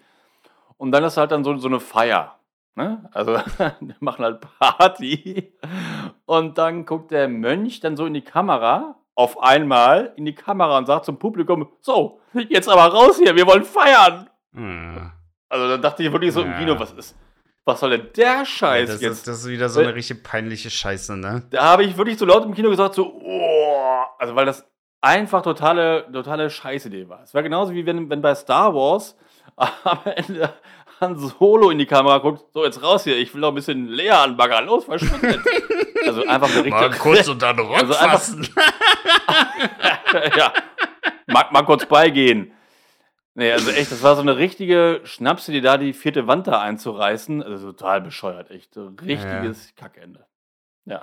Und 0.76 0.92
dann 0.92 1.04
ist 1.04 1.16
halt 1.16 1.32
dann 1.32 1.44
so, 1.44 1.56
so 1.56 1.68
eine 1.68 1.80
Feier. 1.80 2.36
Ne? 2.74 3.08
Also, 3.12 3.38
machen 4.00 4.24
halt 4.24 4.44
Party. 4.58 5.54
Und 6.26 6.58
dann 6.58 6.84
guckt 6.84 7.10
der 7.10 7.26
Mönch 7.28 7.80
dann 7.80 7.96
so 7.96 8.04
in 8.04 8.12
die 8.12 8.20
Kamera, 8.20 8.96
auf 9.14 9.42
einmal 9.42 10.12
in 10.16 10.26
die 10.26 10.34
Kamera 10.34 10.76
und 10.76 10.84
sagt 10.86 11.06
zum 11.06 11.18
Publikum: 11.18 11.68
So, 11.80 12.20
jetzt 12.50 12.68
aber 12.68 12.82
raus 12.92 13.16
hier, 13.18 13.34
wir 13.34 13.46
wollen 13.46 13.64
feiern. 13.64 14.28
Hm. 14.52 15.10
Also, 15.48 15.68
dann 15.68 15.80
dachte 15.80 16.02
ich 16.02 16.12
wirklich 16.12 16.34
so 16.34 16.42
im. 16.42 16.54
Kino: 16.58 16.78
Was 16.78 16.92
ist, 16.92 17.16
was 17.66 17.80
soll 17.80 17.90
denn 17.90 18.08
der 18.16 18.24
Ja, 18.26 18.44
Scheiß 18.46 18.88
das, 18.88 19.00
jetzt? 19.02 19.12
ist, 19.18 19.28
das 19.28 19.38
ist 19.40 19.48
wieder 19.48 19.68
so 19.68 19.80
eine 19.80 19.88
Weil- 19.88 19.94
richtig 19.96 20.22
peinliche 20.22 20.70
Scheiße, 20.70 21.16
ne? 21.16 21.42
Da 21.50 21.64
habe 21.64 21.84
ich 21.84 21.96
wirklich 21.98 22.16
so 22.16 22.24
laut 22.24 22.44
im 22.44 22.54
Kino 22.54 22.70
gesagt: 22.70 22.94
So, 22.94 23.20
oh, 23.22 24.02
also, 24.18 24.34
weil 24.34 24.46
das 24.46 24.64
einfach 25.02 25.42
totale, 25.42 26.06
totale 26.12 26.48
Scheißidee 26.48 27.08
war. 27.08 27.22
Es 27.22 27.34
war 27.34 27.42
genauso 27.42 27.72
wie 27.74 27.84
wenn, 27.84 28.08
wenn 28.08 28.22
bei 28.22 28.34
Star 28.34 28.74
Wars 28.74 29.16
am 29.56 29.98
Ende 30.04 30.52
Han 31.00 31.18
Solo 31.18 31.68
in 31.70 31.78
die 31.78 31.86
Kamera 31.86 32.18
guckt, 32.18 32.44
so 32.54 32.64
jetzt 32.64 32.82
raus 32.82 33.04
hier, 33.04 33.16
ich 33.18 33.32
will 33.34 33.42
noch 33.42 33.48
ein 33.50 33.54
bisschen 33.54 33.86
leer 33.88 34.20
anbaggern, 34.22 34.64
los, 34.64 34.86
verschwindet. 34.86 35.40
also 36.06 36.22
einfach 36.26 36.46
eine 36.48 36.56
richtige... 36.64 36.70
Mal 36.70 36.90
kurz 36.92 37.28
unter 37.28 37.52
den 37.52 37.66
Rock 37.66 37.76
Also 37.78 37.94
einfach- 37.94 38.22
ja, 40.36 40.52
mag 41.26 41.52
mal 41.52 41.62
kurz 41.64 41.86
beigehen. 41.86 42.52
Nee, 43.38 43.52
also 43.52 43.70
echt, 43.70 43.92
das 43.92 44.02
war 44.02 44.16
so 44.16 44.22
eine 44.22 44.38
richtige 44.38 45.00
Schnapsidee, 45.04 45.60
da 45.60 45.76
die 45.76 45.92
vierte 45.92 46.26
Wand 46.26 46.46
da 46.46 46.60
einzureißen. 46.62 47.42
Also 47.42 47.70
total 47.72 48.00
bescheuert, 48.00 48.50
echt. 48.50 48.72
So 48.74 48.86
ein 48.88 48.96
richtiges 48.98 49.74
Kackende. 49.76 50.26
Ja. 50.86 51.02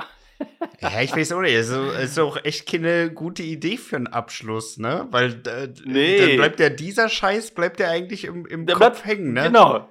Ja, 0.82 1.00
ich 1.02 1.16
weiß 1.16 1.32
auch 1.34 1.42
nicht. 1.42 1.54
Es 1.54 1.70
ist, 1.70 2.00
ist 2.00 2.20
auch 2.20 2.38
echt 2.44 2.70
keine 2.70 3.12
gute 3.12 3.44
Idee 3.44 3.78
für 3.78 3.96
einen 3.98 4.08
Abschluss, 4.08 4.78
ne? 4.78 5.08
Weil 5.12 5.42
äh, 5.48 5.70
Nee. 5.86 6.18
dann 6.28 6.36
bleibt 6.38 6.60
ja 6.60 6.70
dieser 6.70 7.08
Scheiß, 7.08 7.52
bleibt 7.52 7.80
ja 7.80 7.88
eigentlich 7.90 8.25
im, 8.25 8.46
im 8.48 8.66
Der 8.66 8.75
Kopf 8.75 9.04
bleibt- 9.04 9.06
hängen, 9.06 9.34
ne? 9.34 9.44
Genau. 9.44 9.88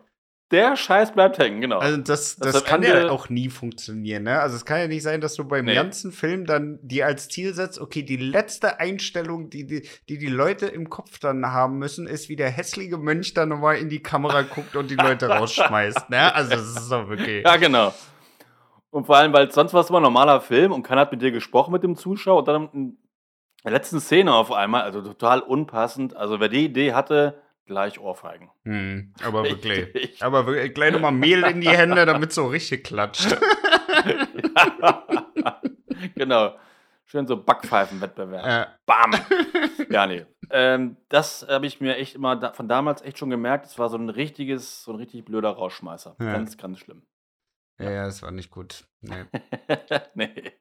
Der 0.53 0.77
Scheiß 0.77 1.13
bleibt 1.13 1.39
hängen, 1.39 1.63
genau. 1.63 1.79
Also 1.79 1.97
das, 1.97 2.37
das 2.37 2.57
am 2.57 2.65
kann 2.65 2.83
ja 2.83 3.09
auch 3.09 3.31
nie 3.31 3.49
funktionieren, 3.49 4.25
ne? 4.25 4.39
Also 4.39 4.55
es 4.57 4.67
kann 4.67 4.79
ja 4.81 4.87
nicht 4.87 5.03
sein, 5.03 5.23
dass 5.23 5.35
du 5.35 5.45
beim 5.45 5.65
Nee. 5.65 5.75
ganzen 5.75 6.13
Film 6.13 6.45
dann 6.45 6.79
dir 6.83 7.07
als 7.07 7.29
Ziel 7.29 7.55
setzt, 7.55 7.81
okay, 7.81 8.03
die 8.03 8.19
letzte 8.19 8.79
Einstellung, 8.79 9.49
die 9.49 9.67
die, 9.67 9.89
die 10.11 10.19
die 10.19 10.27
Leute 10.29 10.67
im 10.67 10.91
Kopf 10.91 11.19
dann 11.19 11.47
haben 11.47 11.79
müssen, 11.79 12.07
ist, 12.07 12.29
wie 12.29 12.37
der 12.37 12.51
hässliche 12.51 12.99
Mönch 12.99 13.33
dann 13.33 13.49
nochmal 13.49 13.79
in 13.79 13.89
die 13.89 14.03
Kamera 14.03 14.43
guckt 14.43 14.77
und 14.77 14.91
die 14.91 14.95
Leute 14.97 15.27
rausschmeißt, 15.27 16.11
ne? 16.11 16.35
Also 16.35 16.51
das 16.51 16.77
ist 16.77 16.93
doch 16.93 17.09
wirklich... 17.09 17.45
ja, 17.45 17.57
genau. 17.57 17.95
Und 18.91 19.07
vor 19.07 19.17
allem, 19.17 19.33
weil 19.33 19.51
sonst 19.51 19.73
war 19.73 19.81
es 19.81 19.89
immer 19.89 20.01
ein 20.01 20.05
normaler 20.05 20.43
Film 20.43 20.71
und 20.71 20.83
keiner 20.83 21.01
hat 21.01 21.13
mit 21.13 21.23
dir 21.23 21.33
gesprochen, 21.33 21.73
mit 21.73 21.83
dem 21.83 21.97
Zuschauer. 21.97 22.41
Und 22.41 22.49
dann 22.49 22.69
in 22.75 22.99
der 23.65 23.73
letzten 23.73 24.01
Szene 24.01 24.35
auf 24.35 24.53
einmal, 24.53 24.83
also 24.83 25.01
total 25.01 25.41
unpassend. 25.41 26.15
Also 26.15 26.41
wer 26.41 26.51
die 26.51 26.67
Idee 26.67 26.93
hatte, 26.93 27.42
gleich 27.67 27.99
Ohrfeigen. 27.99 28.51
Hm, 28.65 29.15
aber 29.23 29.45
wirklich. 29.49 29.95
Richtig. 29.95 30.23
Aber 30.23 30.47
wirklich, 30.47 30.75
gleich 30.75 30.93
nochmal 30.93 31.13
Mehl 31.13 31.43
in 31.45 31.61
die 31.61 31.69
Hände, 31.69 32.07
damit 32.07 32.33
so 32.33 32.47
richtig 32.47 32.85
klatscht. 32.85 33.37
genau. 36.15 36.57
Schön 37.05 37.27
so 37.27 37.37
Backpfeifenwettbewerb. 37.37 38.47
Äh, 38.47 38.67
Bam! 38.87 39.13
ja, 39.91 40.07
nee. 40.07 40.25
Ähm, 40.51 40.97
das 41.09 41.47
habe 41.49 41.67
ich 41.67 41.81
mir 41.81 41.97
echt 41.97 42.15
immer 42.15 42.37
da, 42.37 42.53
von 42.53 42.69
damals 42.69 43.03
echt 43.03 43.19
schon 43.19 43.29
gemerkt. 43.29 43.67
Es 43.67 43.79
war 43.79 43.91
so 43.91 43.99
ein 43.99 44.09
richtiges, 44.09 44.85
so 44.85 44.93
ein 44.93 44.97
richtig 44.97 45.25
blöder 45.25 45.51
Rausschmeißer. 45.51 46.17
Ja. 46.19 46.33
Ganz, 46.33 46.57
ganz 46.57 46.79
schlimm. 46.79 47.03
ja, 47.79 47.91
ja, 47.91 48.05
das 48.07 48.23
war 48.23 48.31
nicht 48.31 48.51
gut. 48.51 48.85
Nee. 49.03 49.25
nee. 50.15 50.53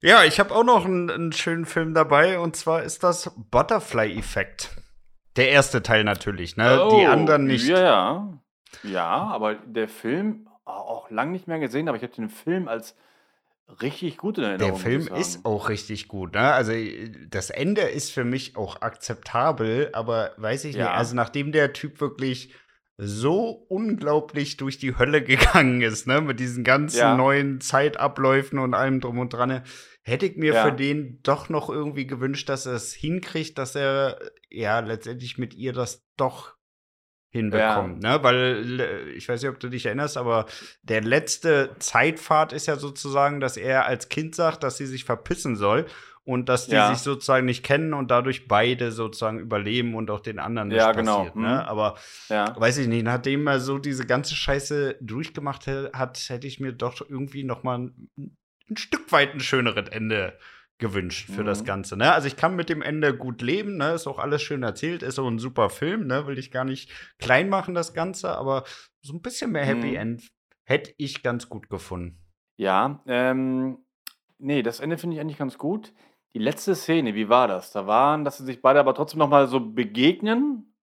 Ja, 0.00 0.22
ich 0.22 0.38
habe 0.38 0.54
auch 0.54 0.64
noch 0.64 0.84
einen, 0.84 1.10
einen 1.10 1.32
schönen 1.32 1.64
Film 1.64 1.94
dabei 1.94 2.38
und 2.38 2.54
zwar 2.56 2.82
ist 2.82 3.02
das 3.02 3.32
Butterfly-Effekt. 3.50 4.70
Der 5.36 5.48
erste 5.50 5.82
Teil 5.82 6.04
natürlich, 6.04 6.56
ne? 6.56 6.88
Die 6.90 7.06
Oh, 7.06 7.06
anderen 7.06 7.44
nicht. 7.46 7.66
Ja, 7.66 7.80
ja. 7.80 8.38
Ja, 8.82 9.06
aber 9.06 9.54
der 9.54 9.88
Film 9.88 10.48
auch 10.64 11.10
lang 11.10 11.30
nicht 11.32 11.46
mehr 11.48 11.58
gesehen, 11.58 11.88
aber 11.88 11.96
ich 11.96 12.02
habe 12.02 12.12
den 12.14 12.28
Film 12.28 12.68
als 12.68 12.96
richtig 13.82 14.16
gut 14.18 14.38
in 14.38 14.44
Erinnerung. 14.44 14.72
Der 14.72 14.80
Film 14.80 15.08
ist 15.16 15.44
auch 15.44 15.68
richtig 15.68 16.08
gut, 16.08 16.34
ne? 16.34 16.52
Also 16.52 16.72
das 17.28 17.50
Ende 17.50 17.82
ist 17.82 18.12
für 18.12 18.24
mich 18.24 18.56
auch 18.56 18.82
akzeptabel, 18.82 19.90
aber 19.92 20.32
weiß 20.36 20.64
ich 20.66 20.74
nicht, 20.76 20.84
Ja. 20.84 20.92
also 20.94 21.14
nachdem 21.14 21.52
der 21.52 21.72
Typ 21.72 22.00
wirklich 22.00 22.54
so 22.96 23.48
unglaublich 23.68 24.56
durch 24.56 24.78
die 24.78 24.96
Hölle 24.98 25.22
gegangen 25.24 25.80
ist, 25.80 26.06
ne, 26.06 26.20
mit 26.20 26.38
diesen 26.40 26.62
ganzen 26.64 26.98
Ja. 26.98 27.16
neuen 27.16 27.60
Zeitabläufen 27.60 28.58
und 28.58 28.74
allem 28.74 29.00
drum 29.00 29.18
und 29.18 29.32
dran, 29.32 29.48
ne, 29.48 29.64
hätte 30.04 30.26
ich 30.26 30.36
mir 30.36 30.52
Ja. 30.54 30.62
für 30.62 30.72
den 30.72 31.20
doch 31.22 31.48
noch 31.48 31.68
irgendwie 31.70 32.06
gewünscht, 32.06 32.48
dass 32.48 32.66
er 32.66 32.74
es 32.74 32.92
hinkriegt, 32.92 33.58
dass 33.58 33.74
er 33.74 34.18
ja 34.50 34.80
letztendlich 34.80 35.38
mit 35.38 35.54
ihr 35.54 35.72
das 35.72 36.04
doch 36.16 36.54
hinbekommt, 37.30 38.00
ne? 38.00 38.22
Weil 38.22 38.80
äh, 38.80 39.10
ich 39.10 39.28
weiß 39.28 39.42
nicht, 39.42 39.50
ob 39.50 39.58
du 39.58 39.68
dich 39.68 39.86
erinnerst, 39.86 40.16
aber 40.16 40.46
der 40.82 41.00
letzte 41.00 41.74
Zeitpfad 41.80 42.52
ist 42.52 42.66
ja 42.66 42.76
sozusagen, 42.76 43.40
dass 43.40 43.56
er 43.56 43.86
als 43.86 44.08
Kind 44.08 44.36
sagt, 44.36 44.62
dass 44.62 44.76
sie 44.76 44.86
sich 44.86 45.04
verpissen 45.04 45.56
soll 45.56 45.86
und 46.22 46.48
dass 46.48 46.68
die 46.68 46.76
Ja. 46.76 46.94
sich 46.94 47.02
sozusagen 47.02 47.44
nicht 47.44 47.64
kennen 47.64 47.92
und 47.92 48.10
dadurch 48.12 48.46
beide 48.46 48.92
sozusagen 48.92 49.40
überleben 49.40 49.96
und 49.96 50.10
auch 50.10 50.20
den 50.20 50.38
anderen 50.38 50.68
nicht 50.68 50.76
Ja, 50.78 50.92
genau. 50.92 51.16
passiert, 51.18 51.36
ne? 51.36 51.62
Mhm. 51.62 51.68
Aber 51.68 51.96
Ja. 52.28 52.54
weiß 52.58 52.78
ich 52.78 52.86
nicht, 52.86 53.02
nachdem 53.02 53.46
er 53.48 53.58
so 53.58 53.78
diese 53.78 54.06
ganze 54.06 54.36
Scheiße 54.36 54.98
durchgemacht 55.00 55.66
hat, 55.66 56.24
hätte 56.28 56.46
ich 56.46 56.60
mir 56.60 56.72
doch 56.72 57.00
irgendwie 57.00 57.42
noch 57.42 57.64
mal 57.64 57.90
ein, 58.70 58.76
Stück 58.76 59.10
weit 59.12 59.34
ein 59.34 59.40
schöneres 59.40 59.88
Ende 59.88 60.38
gewünscht 60.78 61.30
für 61.30 61.44
das 61.44 61.62
Mhm. 61.62 61.66
Ganze. 61.66 61.96
Ne? 61.96 62.12
Also 62.12 62.26
ich 62.26 62.36
kann 62.36 62.56
mit 62.56 62.68
dem 62.68 62.82
Ende 62.82 63.16
gut 63.16 63.42
leben, 63.42 63.76
ne? 63.76 63.92
ist 63.92 64.06
auch 64.08 64.18
alles 64.18 64.42
schön 64.42 64.62
erzählt, 64.64 65.02
ist 65.02 65.18
auch 65.18 65.28
ein 65.28 65.38
super 65.38 65.70
Film, 65.70 66.06
ne? 66.06 66.26
will 66.26 66.38
ich 66.38 66.50
gar 66.50 66.64
nicht 66.64 66.90
klein 67.18 67.48
machen, 67.48 67.74
das 67.74 67.94
Ganze, 67.94 68.36
aber 68.36 68.64
so 69.00 69.12
ein 69.14 69.22
bisschen 69.22 69.52
mehr 69.52 69.64
Happy 69.64 69.90
Mhm. 69.90 69.96
End 69.96 70.28
hätte 70.64 70.92
ich 70.98 71.22
ganz 71.22 71.48
gut 71.48 71.68
gefunden. 71.70 72.18
Ja, 72.56 73.02
ähm, 73.06 73.78
nee, 74.38 74.62
das 74.62 74.80
Ende 74.80 74.98
finde 74.98 75.14
ich 75.16 75.20
eigentlich 75.20 75.38
ganz 75.38 75.58
gut. 75.58 75.92
Die 76.34 76.40
letzte 76.40 76.74
Szene, 76.74 77.14
wie 77.14 77.28
war 77.28 77.46
das? 77.46 77.70
Da 77.70 77.86
waren, 77.86 78.24
dass 78.24 78.38
sie 78.38 78.44
sich 78.44 78.60
beide 78.60 78.80
aber 78.80 78.94
trotzdem 78.94 79.18
noch 79.20 79.28
mal 79.28 79.46
so 79.46 79.60
begegnen, 79.60 80.74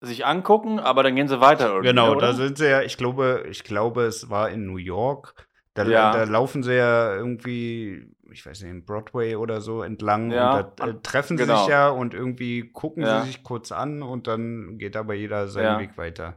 sich 0.00 0.26
angucken, 0.26 0.78
aber 0.80 1.02
dann 1.04 1.14
gehen 1.16 1.28
sie 1.28 1.40
weiter 1.40 1.68
irgendwie, 1.68 1.88
Genau, 1.88 2.12
oder? 2.12 2.20
da 2.28 2.32
sind 2.32 2.58
sie 2.58 2.68
ja, 2.68 2.82
ich 2.82 2.96
glaube, 2.96 3.44
ich 3.48 3.62
glaube, 3.64 4.02
es 4.04 4.30
war 4.30 4.50
in 4.50 4.66
New 4.66 4.76
York. 4.78 5.47
Da, 5.84 5.90
Ja. 5.90 6.12
da 6.12 6.24
laufen 6.24 6.62
sie 6.62 6.74
ja 6.76 7.14
irgendwie, 7.14 8.06
ich 8.30 8.44
weiß 8.44 8.62
nicht, 8.62 8.70
in 8.70 8.84
Broadway 8.84 9.36
oder 9.36 9.60
so 9.60 9.82
entlang 9.82 10.30
Ja, 10.30 10.58
und 10.60 10.80
da 10.80 10.86
äh, 10.88 10.94
treffen 11.02 11.38
sie 11.38 11.44
genau. 11.44 11.58
sich 11.60 11.68
ja 11.68 11.88
und 11.88 12.14
irgendwie 12.14 12.70
gucken 12.72 13.02
Ja. 13.04 13.20
sie 13.20 13.28
sich 13.28 13.42
kurz 13.42 13.72
an 13.72 14.02
und 14.02 14.26
dann 14.26 14.78
geht 14.78 14.96
aber 14.96 15.14
jeder 15.14 15.48
seinen. 15.48 15.78
Weg 15.80 15.96
weiter. 15.98 16.34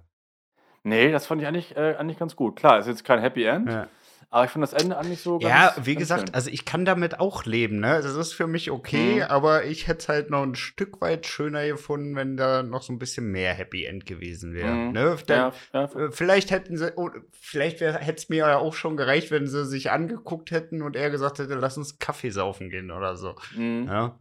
Nee, 0.84 1.12
das 1.12 1.28
fand 1.28 1.42
ich 1.42 1.48
eigentlich, 1.48 1.76
äh, 1.78 1.96
eigentlich 1.96 2.18
ganz 2.18 2.36
gut. 2.36 2.56
Klar, 2.56 2.80
ist 2.80 2.88
jetzt 2.88 3.04
kein 3.06 3.20
Happy 3.20 3.44
End, 3.44 3.70
Ja. 3.70 3.88
Aber 4.32 4.46
ich 4.46 4.50
fand 4.52 4.64
das 4.64 4.74
Ende 4.74 4.98
eigentlich 4.98 5.22
so 5.22 5.38
ganz 5.38 5.44
Ja, 5.78 5.86
wie 5.86 5.94
ganz 5.94 6.00
gesagt, 6.00 6.22
schön. 6.30 6.34
also 6.34 6.50
ich 6.50 6.66
kann 6.66 6.84
damit 6.86 7.20
auch 7.20 7.46
leben, 7.46 7.80
ne? 7.80 8.02
Das 8.02 8.16
ist 8.16 8.34
für 8.34 8.48
mich 8.48 8.72
okay, 8.72 9.18
Mhm. 9.18 9.22
aber 9.24 9.66
ich 9.66 9.88
hätte 9.88 10.00
es 10.00 10.10
halt 10.10 10.30
noch 10.32 10.42
ein 10.42 10.56
Stück 10.56 11.00
weit 11.02 11.26
schöner 11.28 11.68
gefunden, 11.68 12.16
wenn 12.16 12.38
da 12.38 12.64
noch 12.64 12.82
so 12.82 12.92
ein 12.94 12.98
bisschen 12.98 13.28
mehr 13.32 13.54
Happy 13.54 13.86
End 13.86 14.06
gewesen 14.08 14.54
wäre. 14.54 14.74
Mhm. 14.74 14.92
Ne? 14.94 15.18
Dann, 15.28 15.54
Ja, 15.74 15.82
ja, 15.82 16.00
Äh, 16.08 16.12
Vielleicht 16.12 16.50
hätten 16.50 16.78
sie, 16.78 16.94
oh, 16.96 17.10
vielleicht 17.34 17.82
hätte 17.82 18.14
es 18.16 18.30
mir 18.30 18.38
ja 18.38 18.58
auch 18.58 18.74
schon 18.74 18.98
gereicht, 18.98 19.30
wenn 19.32 19.46
sie 19.48 19.66
sich 19.66 19.92
angeguckt 19.92 20.50
hätten 20.52 20.82
und 20.82 20.96
er 20.96 21.10
gesagt 21.12 21.38
hätte, 21.40 21.54
lass 21.56 21.78
uns 21.78 22.00
Kaffee 22.00 22.32
saufen 22.32 22.70
gehen 22.70 22.90
oder 22.90 23.18
so. 23.18 23.36
mhm. 23.56 23.88
Ja. 23.88 24.18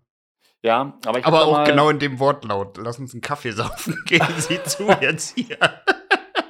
ja, 0.63 0.99
aber 1.07 1.19
ich 1.21 1.25
Aber 1.25 1.45
auch 1.47 1.65
genau 1.65 1.89
in 1.89 1.99
dem 2.01 2.19
Wortlaut, 2.19 2.77
lass 2.79 2.99
uns 2.99 3.13
einen 3.15 3.21
Kaffee 3.23 3.53
saufen 3.53 3.97
gehen, 4.07 4.27
sieh 4.39 4.61
zu 4.65 4.89
jetzt 5.01 5.39
hier. 5.39 5.57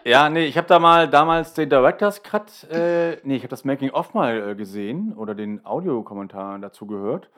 Ja, 0.05 0.29
nee, 0.29 0.47
ich 0.47 0.57
habe 0.57 0.67
da 0.67 0.79
mal 0.79 1.09
damals 1.09 1.55
den 1.55 1.69
Director's 1.69 2.23
Cut, 2.23 2.65
äh, 2.71 3.19
nee, 3.23 3.37
ich 3.37 3.43
habe 3.43 3.49
das 3.49 3.65
Making-of 3.65 4.15
mal 4.15 4.51
äh, 4.51 4.55
gesehen 4.55 5.13
oder 5.15 5.35
den 5.35 5.65
Audiokommentar 5.65 6.59
dazu 6.59 6.87
gehört. 6.87 7.29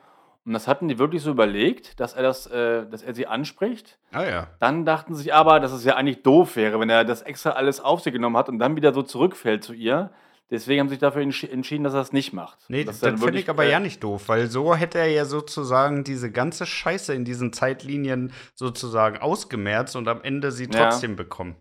Und 0.45 0.51
das 0.53 0.67
hatten 0.67 0.89
die 0.89 0.99
wirklich 0.99 1.21
so 1.21 1.31
überlegt, 1.31 1.99
dass 2.01 2.13
er 2.13 2.23
das, 2.23 2.47
äh, 2.47 2.85
dass 2.89 3.01
er 3.01 3.13
sie 3.13 3.27
anspricht. 3.27 3.97
Ah 4.11 4.23
ja. 4.25 4.47
Dann 4.59 4.83
dachten 4.85 5.15
sie 5.15 5.23
sich 5.23 5.33
aber, 5.33 5.59
dass 5.61 5.71
es 5.71 5.85
ja 5.85 5.95
eigentlich 5.95 6.21
doof 6.23 6.57
wäre, 6.57 6.79
wenn 6.81 6.89
er 6.89 7.05
das 7.05 7.21
extra 7.21 7.51
alles 7.51 7.79
auf 7.79 8.01
sich 8.01 8.11
genommen 8.11 8.35
hat 8.35 8.49
und 8.49 8.59
dann 8.59 8.75
wieder 8.75 8.93
so 8.93 9.03
zurückfällt 9.03 9.63
zu 9.63 9.73
ihr. 9.73 10.11
Deswegen 10.51 10.81
haben 10.81 10.87
sie 10.89 10.95
sich 10.95 10.99
dafür 10.99 11.21
entschi- 11.21 11.49
entschieden, 11.49 11.83
dass 11.85 11.93
er 11.93 12.01
es 12.01 12.11
nicht 12.11 12.33
macht. 12.33 12.59
Nee, 12.67 12.83
das, 12.83 12.99
dann 12.99 13.17
finde 13.17 13.39
ich 13.39 13.49
aber 13.49 13.63
äh, 13.63 13.71
ja 13.71 13.79
nicht 13.79 14.03
doof, 14.03 14.27
weil 14.27 14.47
so 14.47 14.75
hätte 14.75 14.99
er 14.99 15.07
ja 15.09 15.23
sozusagen 15.25 16.03
diese 16.03 16.29
ganze 16.29 16.65
Scheiße 16.65 17.13
in 17.13 17.23
diesen 17.23 17.53
Zeitlinien 17.53 18.33
sozusagen 18.53 19.17
ausgemerzt 19.17 19.95
und 19.95 20.07
am 20.09 20.21
Ende 20.21 20.51
sie 20.51 20.65
Ja. 20.65 20.89
trotzdem 20.89 21.15
bekommen. 21.15 21.55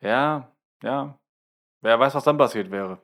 Ja, 0.00 0.52
ja. 0.82 1.18
Wer 1.82 1.98
weiß, 2.00 2.14
was 2.14 2.24
dann 2.24 2.38
passiert 2.38 2.70
wäre. 2.70 2.98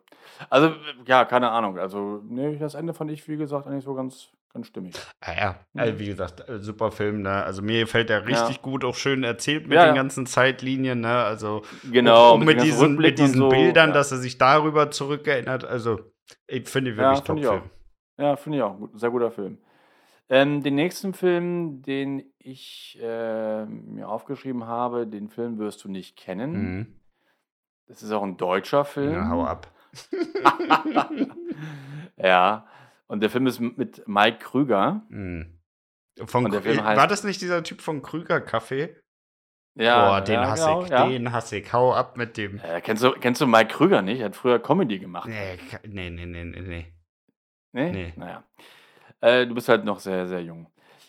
Also, 0.51 0.75
ja, 1.07 1.25
keine 1.25 1.51
Ahnung. 1.51 1.79
Also, 1.79 2.21
nee, 2.25 2.57
das 2.57 2.75
Ende 2.75 2.95
fand 2.95 3.11
ich, 3.11 3.27
wie 3.29 3.37
gesagt, 3.37 3.67
eigentlich 3.67 3.85
so 3.85 3.95
ganz, 3.95 4.31
ganz 4.53 4.67
stimmig. 4.67 4.95
Ah 5.21 5.33
ja, 5.35 5.55
also 5.77 5.99
wie 5.99 6.07
gesagt, 6.07 6.49
äh, 6.49 6.59
super 6.59 6.91
Film, 6.91 7.23
ne? 7.23 7.45
Also 7.45 7.63
mir 7.63 7.81
gefällt 7.81 8.11
Ja. 8.11 8.19
richtig 8.19 8.63
gut, 8.63 8.85
auch 8.85 8.95
schön 8.95 9.25
erzählt 9.25 9.65
mit 9.69 9.77
Ja, 9.77 9.87
den 9.87 9.95
ja. 9.95 10.03
ganzen 10.03 10.27
Zeitlinien, 10.27 11.01
ne? 11.01 11.15
Also 11.23 11.63
Genau, 11.91 12.35
und 12.35 12.41
mit 12.41 12.49
mit, 12.49 12.57
ganzen 12.59 12.73
diesen, 12.73 12.97
mit 12.97 13.07
und 13.11 13.19
diesen 13.19 13.39
so, 13.39 13.49
Bildern, 13.49 13.91
ja. 13.91 13.95
dass 13.95 14.11
er 14.13 14.19
sich 14.19 14.39
darüber 14.39 14.91
zurückerinnert. 14.91 15.65
Also 15.65 16.01
ich 16.47 16.69
finde 16.69 16.91
Ja, 16.93 16.97
wirklich 16.97 17.23
finde 17.25 17.43
ich 17.43 17.47
Top-Film. 17.47 17.71
Ja, 18.19 18.37
finde 18.37 18.59
ich 18.59 18.65
auch. 18.65 18.79
Sehr 18.95 19.11
guter 19.11 19.31
Film. 19.31 19.59
Ähm, 20.33 20.63
den 20.63 20.77
nächsten 20.77 21.13
Film, 21.13 21.83
den 21.83 22.33
ich 22.39 22.99
äh, 23.03 23.67
mir 23.67 24.09
aufgeschrieben 24.09 24.67
habe, 24.67 25.07
den 25.07 25.29
Film 25.29 25.59
wirst 25.59 25.85
du 25.85 25.91
nicht 25.91 26.17
kennen. 26.17 26.53
Mhm. 26.53 27.01
Das 27.87 28.03
ist 28.03 28.11
auch 28.13 28.23
ein 28.23 28.39
deutscher 28.39 28.87
Film. 28.87 29.13
Ja, 29.13 29.29
hau 29.29 29.45
ab. 29.45 29.71
ja. 32.17 32.67
Und 33.09 33.21
der 33.21 33.29
Film 33.29 33.47
ist 33.47 33.61
mit 33.61 34.09
Mike 34.09 34.39
Krüger. 34.39 35.03
Mhm. 35.11 35.59
Von, 36.25 36.47
Und 36.47 36.55
der 36.55 36.63
Film 36.63 36.79
heißt- 36.81 36.97
war 36.97 37.07
das 37.07 37.25
nicht 37.25 37.43
dieser 37.43 37.63
Typ 37.63 37.83
von 37.83 38.01
Krüger 38.01 38.41
Kaffee? 38.41 38.97
Ja, 39.75 40.09
Boah, 40.09 40.21
den 40.23 40.35
ja, 40.35 40.49
hasse 40.49 40.65
genau, 40.67 40.83
ich, 40.85 40.91
ja. 40.91 41.09
den 41.09 41.33
hasse 41.33 41.59
ich. 41.59 41.73
Hau 41.75 41.93
ab 41.93 42.17
mit 42.17 42.39
dem. 42.39 42.59
Äh, 42.61 42.81
kennst, 42.81 43.03
du, 43.03 43.13
kennst 43.13 43.43
du 43.43 43.47
Mike 43.47 43.69
Krüger 43.75 44.01
nicht? 44.01 44.21
Er 44.21 44.27
hat 44.27 44.37
früher 44.37 44.59
Comedy 44.59 44.99
gemacht. 44.99 45.29
Nee, 45.29 45.59
nee, 45.87 46.09
nee, 46.11 46.27
nee. 46.27 46.87
Nee? 47.73 47.93
Nee. 47.93 48.13
Naja. 48.17 48.45
Äh, 49.23 49.47
du 49.47 49.55
bist 49.55 49.69
halt 49.71 49.85
noch 49.87 49.99
sehr, 50.01 50.27
sehr 50.29 50.43
jung. 50.43 50.67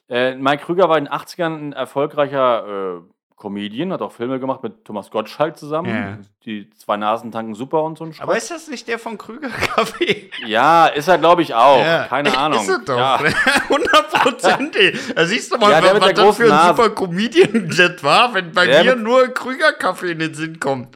Äh, 0.09 0.35
Mike 0.35 0.63
Krüger 0.65 0.87
war 0.87 0.97
in 0.97 1.05
den 1.05 1.13
80ern 1.13 1.57
ein 1.69 1.73
erfolgreicher 1.73 2.97
äh, 2.97 3.01
Comedian, 3.35 3.91
hat 3.91 4.01
auch 4.01 4.11
Filme 4.13 4.39
gemacht 4.39 4.63
mit 4.63 4.85
Thomas 4.85 5.09
Gottschalk 5.09 5.57
zusammen. 5.57 5.89
Ja. 5.89 6.17
Die 6.45 6.69
zwei 6.71 6.95
Nasen 6.95 7.31
tanken 7.31 7.55
super 7.55 7.83
und 7.83 7.97
so 7.97 8.05
ein 8.05 8.13
Aber 8.19 8.37
ist 8.37 8.49
das 8.51 8.69
nicht 8.69 8.87
der 8.87 8.99
von 8.99 9.17
Krüger 9.17 9.49
Kaffee? 9.75 10.29
Ja, 10.45 10.87
ist 10.87 11.07
er, 11.09 11.17
glaube 11.17 11.41
ich, 11.41 11.53
auch. 11.53 11.83
Ja. 11.83 12.05
Keine 12.05 12.37
Ahnung. 12.37 12.61
Ist 12.61 12.69
er 12.69 12.79
doch. 12.79 12.97
Ja. 12.97 13.19
Hundertprozentig. 13.69 14.99
Da 15.15 15.25
siehst 15.25 15.51
du 15.53 15.57
mal, 15.57 15.71
Ja, 15.71 15.81
der 15.81 15.95
was, 15.95 16.01
was 16.01 16.13
der 16.13 16.25
das 16.25 16.37
für 16.37 16.43
ein 16.43 16.49
Nase. 16.49 16.67
super 16.69 16.89
Comedian 16.91 17.69
das 17.75 18.03
war, 18.03 18.33
wenn 18.33 18.51
bei 18.51 18.65
Der 18.67 18.83
mir 18.83 18.95
nur 18.95 19.27
Krüger 19.29 19.73
Kaffee 19.73 20.11
in 20.11 20.19
den 20.19 20.33
Sinn 20.33 20.59
kommt. 20.59 20.95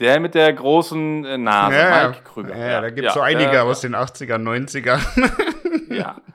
Der 0.00 0.20
mit 0.20 0.34
der 0.34 0.52
großen 0.52 1.24
äh, 1.24 1.38
Nase, 1.38 1.76
ja, 1.76 2.08
Mike 2.08 2.22
Krüger. 2.24 2.56
ja, 2.56 2.80
da 2.80 2.90
gibt 2.90 3.06
es 3.08 3.14
so 3.14 3.20
ja, 3.20 3.26
einige 3.26 3.62
aus 3.62 3.80
den 3.80 3.94
80er, 3.94 4.36
90er. 4.36 4.98
Ja. 5.94 6.16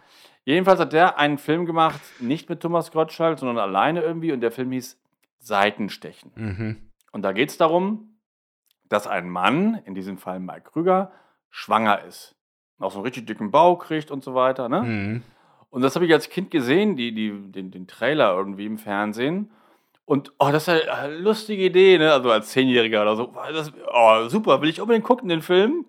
Jedenfalls 0.49 0.79
hat 0.79 0.93
der 0.93 1.19
einen 1.19 1.37
Film 1.37 1.67
gemacht, 1.67 2.01
nicht 2.19 2.49
mit 2.49 2.59
Thomas 2.59 2.91
Gottschalk, 2.91 3.37
sondern 3.37 3.59
alleine 3.59 4.01
irgendwie. 4.01 4.31
Und 4.31 4.41
der 4.41 4.51
Film 4.51 4.71
hieß 4.71 4.99
Seitenstechen. 5.37 6.31
mhm. 6.33 6.77
Und 7.11 7.21
da 7.21 7.33
geht 7.33 7.49
es 7.49 7.57
darum, 7.57 8.17
dass 8.87 9.05
ein 9.05 9.29
Mann, 9.29 9.79
in 9.85 9.93
diesem 9.93 10.17
Fall 10.17 10.39
Mike 10.39 10.71
Krüger, 10.71 11.11
schwanger 11.51 12.03
ist. 12.03 12.35
Und 12.77 12.85
auch 12.85 12.91
so 12.91 12.97
einen 12.97 13.05
richtig 13.05 13.27
dicken 13.27 13.51
Bauch 13.51 13.77
kriegt 13.77 14.09
und 14.09 14.23
so 14.23 14.33
weiter. 14.33 14.69
Ne? 14.69 14.81
Mhm. 14.81 15.23
Und 15.69 15.83
das 15.83 15.93
habe 15.93 16.07
ich 16.07 16.13
als 16.13 16.29
Kind 16.29 16.49
gesehen, 16.49 16.95
die, 16.95 17.13
die, 17.13 17.31
den, 17.51 17.69
den 17.69 17.85
Trailer 17.85 18.33
irgendwie 18.35 18.65
im 18.65 18.79
Fernsehen. 18.79 19.51
Und 20.05 20.33
oh, 20.39 20.49
das 20.51 20.67
ist 20.67 20.89
eine 20.89 21.15
lustige 21.15 21.63
Idee, 21.63 21.99
ne? 21.99 22.11
Also 22.11 22.31
als 22.31 22.49
Zehnjähriger 22.49 23.03
oder 23.03 23.15
so. 23.15 23.31
Das, 23.53 23.71
oh, 23.93 24.27
super, 24.29 24.63
will 24.63 24.69
ich 24.69 24.81
unbedingt 24.81 25.05
gucken, 25.05 25.29
den 25.29 25.43
Film. 25.43 25.85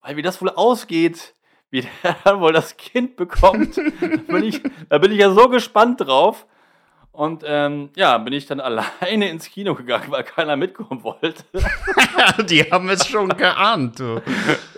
Weil 0.00 0.16
wie 0.16 0.22
das 0.22 0.40
wohl 0.40 0.48
ausgeht, 0.48 1.34
wie 1.70 1.82
der 2.02 2.16
dann 2.24 2.40
wohl 2.40 2.52
das 2.52 2.76
Kind 2.76 3.16
bekommt, 3.16 3.76
da 3.76 4.32
bin 4.32 4.44
ich, 4.44 4.62
da 4.88 4.98
bin 4.98 5.12
ich 5.12 5.18
ja 5.18 5.30
so 5.30 5.48
gespannt 5.48 6.00
drauf. 6.00 6.46
Und 7.12 7.42
ähm, 7.44 7.90
ja, 7.96 8.16
bin 8.18 8.32
ich 8.32 8.46
dann 8.46 8.60
alleine 9.00 9.28
ins 9.28 9.50
Kino 9.50 9.74
gegangen, 9.74 10.10
weil 10.10 10.22
keiner 10.22 10.56
mitkommen 10.56 11.02
wollte. 11.02 11.44
Die 12.44 12.62
haben 12.70 12.88
es 12.90 13.06
schon 13.06 13.28
geahnt. 13.30 13.98
Du. 13.98 14.22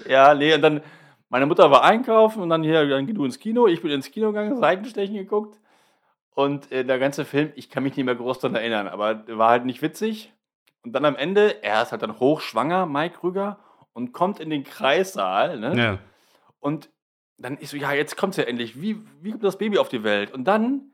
Ja, 0.08 0.34
nee, 0.34 0.54
und 0.54 0.62
dann, 0.62 0.80
meine 1.28 1.46
Mutter 1.46 1.70
war 1.70 1.84
einkaufen 1.84 2.42
und 2.42 2.48
dann 2.48 2.62
hier, 2.62 2.88
dann 2.88 3.06
geh 3.06 3.12
du 3.12 3.24
ins 3.24 3.38
Kino. 3.38 3.66
Ich 3.66 3.82
bin 3.82 3.90
ins 3.90 4.10
Kino 4.10 4.28
gegangen, 4.28 4.56
Seitenstechen 4.56 5.16
geguckt. 5.16 5.58
Und 6.34 6.72
äh, 6.72 6.84
der 6.84 6.98
ganze 6.98 7.26
Film, 7.26 7.52
ich 7.56 7.68
kann 7.68 7.82
mich 7.82 7.96
nicht 7.96 8.06
mehr 8.06 8.14
groß 8.14 8.38
daran 8.38 8.56
erinnern, 8.56 8.88
aber 8.88 9.24
war 9.28 9.50
halt 9.50 9.66
nicht 9.66 9.82
witzig. 9.82 10.32
Und 10.82 10.92
dann 10.92 11.04
am 11.04 11.16
Ende, 11.16 11.62
er 11.62 11.82
ist 11.82 11.92
halt 11.92 12.00
dann 12.00 12.18
hochschwanger, 12.18 12.86
Mike 12.86 13.18
Krüger, 13.18 13.58
und 13.92 14.12
kommt 14.12 14.40
in 14.40 14.48
den 14.48 14.64
Kreissaal, 14.64 15.58
ne? 15.58 15.76
Ja. 15.76 15.98
Und 16.60 16.90
dann 17.38 17.56
ist 17.56 17.70
so, 17.70 17.76
ja, 17.76 17.92
jetzt 17.92 18.16
kommt's 18.16 18.36
ja 18.36 18.44
endlich. 18.44 18.80
Wie, 18.80 19.00
wie 19.20 19.32
kommt 19.32 19.44
das 19.44 19.58
Baby 19.58 19.78
auf 19.78 19.88
die 19.88 20.04
Welt? 20.04 20.30
Und 20.30 20.44
dann 20.44 20.92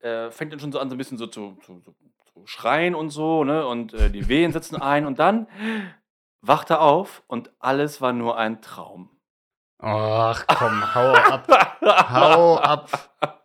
äh, 0.00 0.30
fängt 0.30 0.52
er 0.52 0.58
schon 0.58 0.72
so 0.72 0.78
an, 0.78 0.88
so 0.88 0.94
ein 0.94 0.98
bisschen 0.98 1.18
so 1.18 1.26
zu, 1.26 1.56
zu, 1.62 1.80
zu, 1.80 1.94
zu 2.32 2.46
schreien 2.46 2.94
und 2.94 3.10
so, 3.10 3.44
ne? 3.44 3.66
Und 3.66 3.94
äh, 3.94 4.10
die 4.10 4.28
Wehen 4.28 4.52
setzen 4.52 4.80
ein 4.80 5.06
und 5.06 5.18
dann 5.18 5.48
wacht 6.42 6.70
er 6.70 6.80
auf 6.82 7.22
und 7.26 7.50
alles 7.58 8.00
war 8.00 8.12
nur 8.12 8.36
ein 8.36 8.60
Traum. 8.60 9.10
Ach 9.78 10.46
komm, 10.46 10.94
hau 10.94 11.12
ab. 11.12 11.48
Hau 12.10 12.56
ab. 12.58 13.10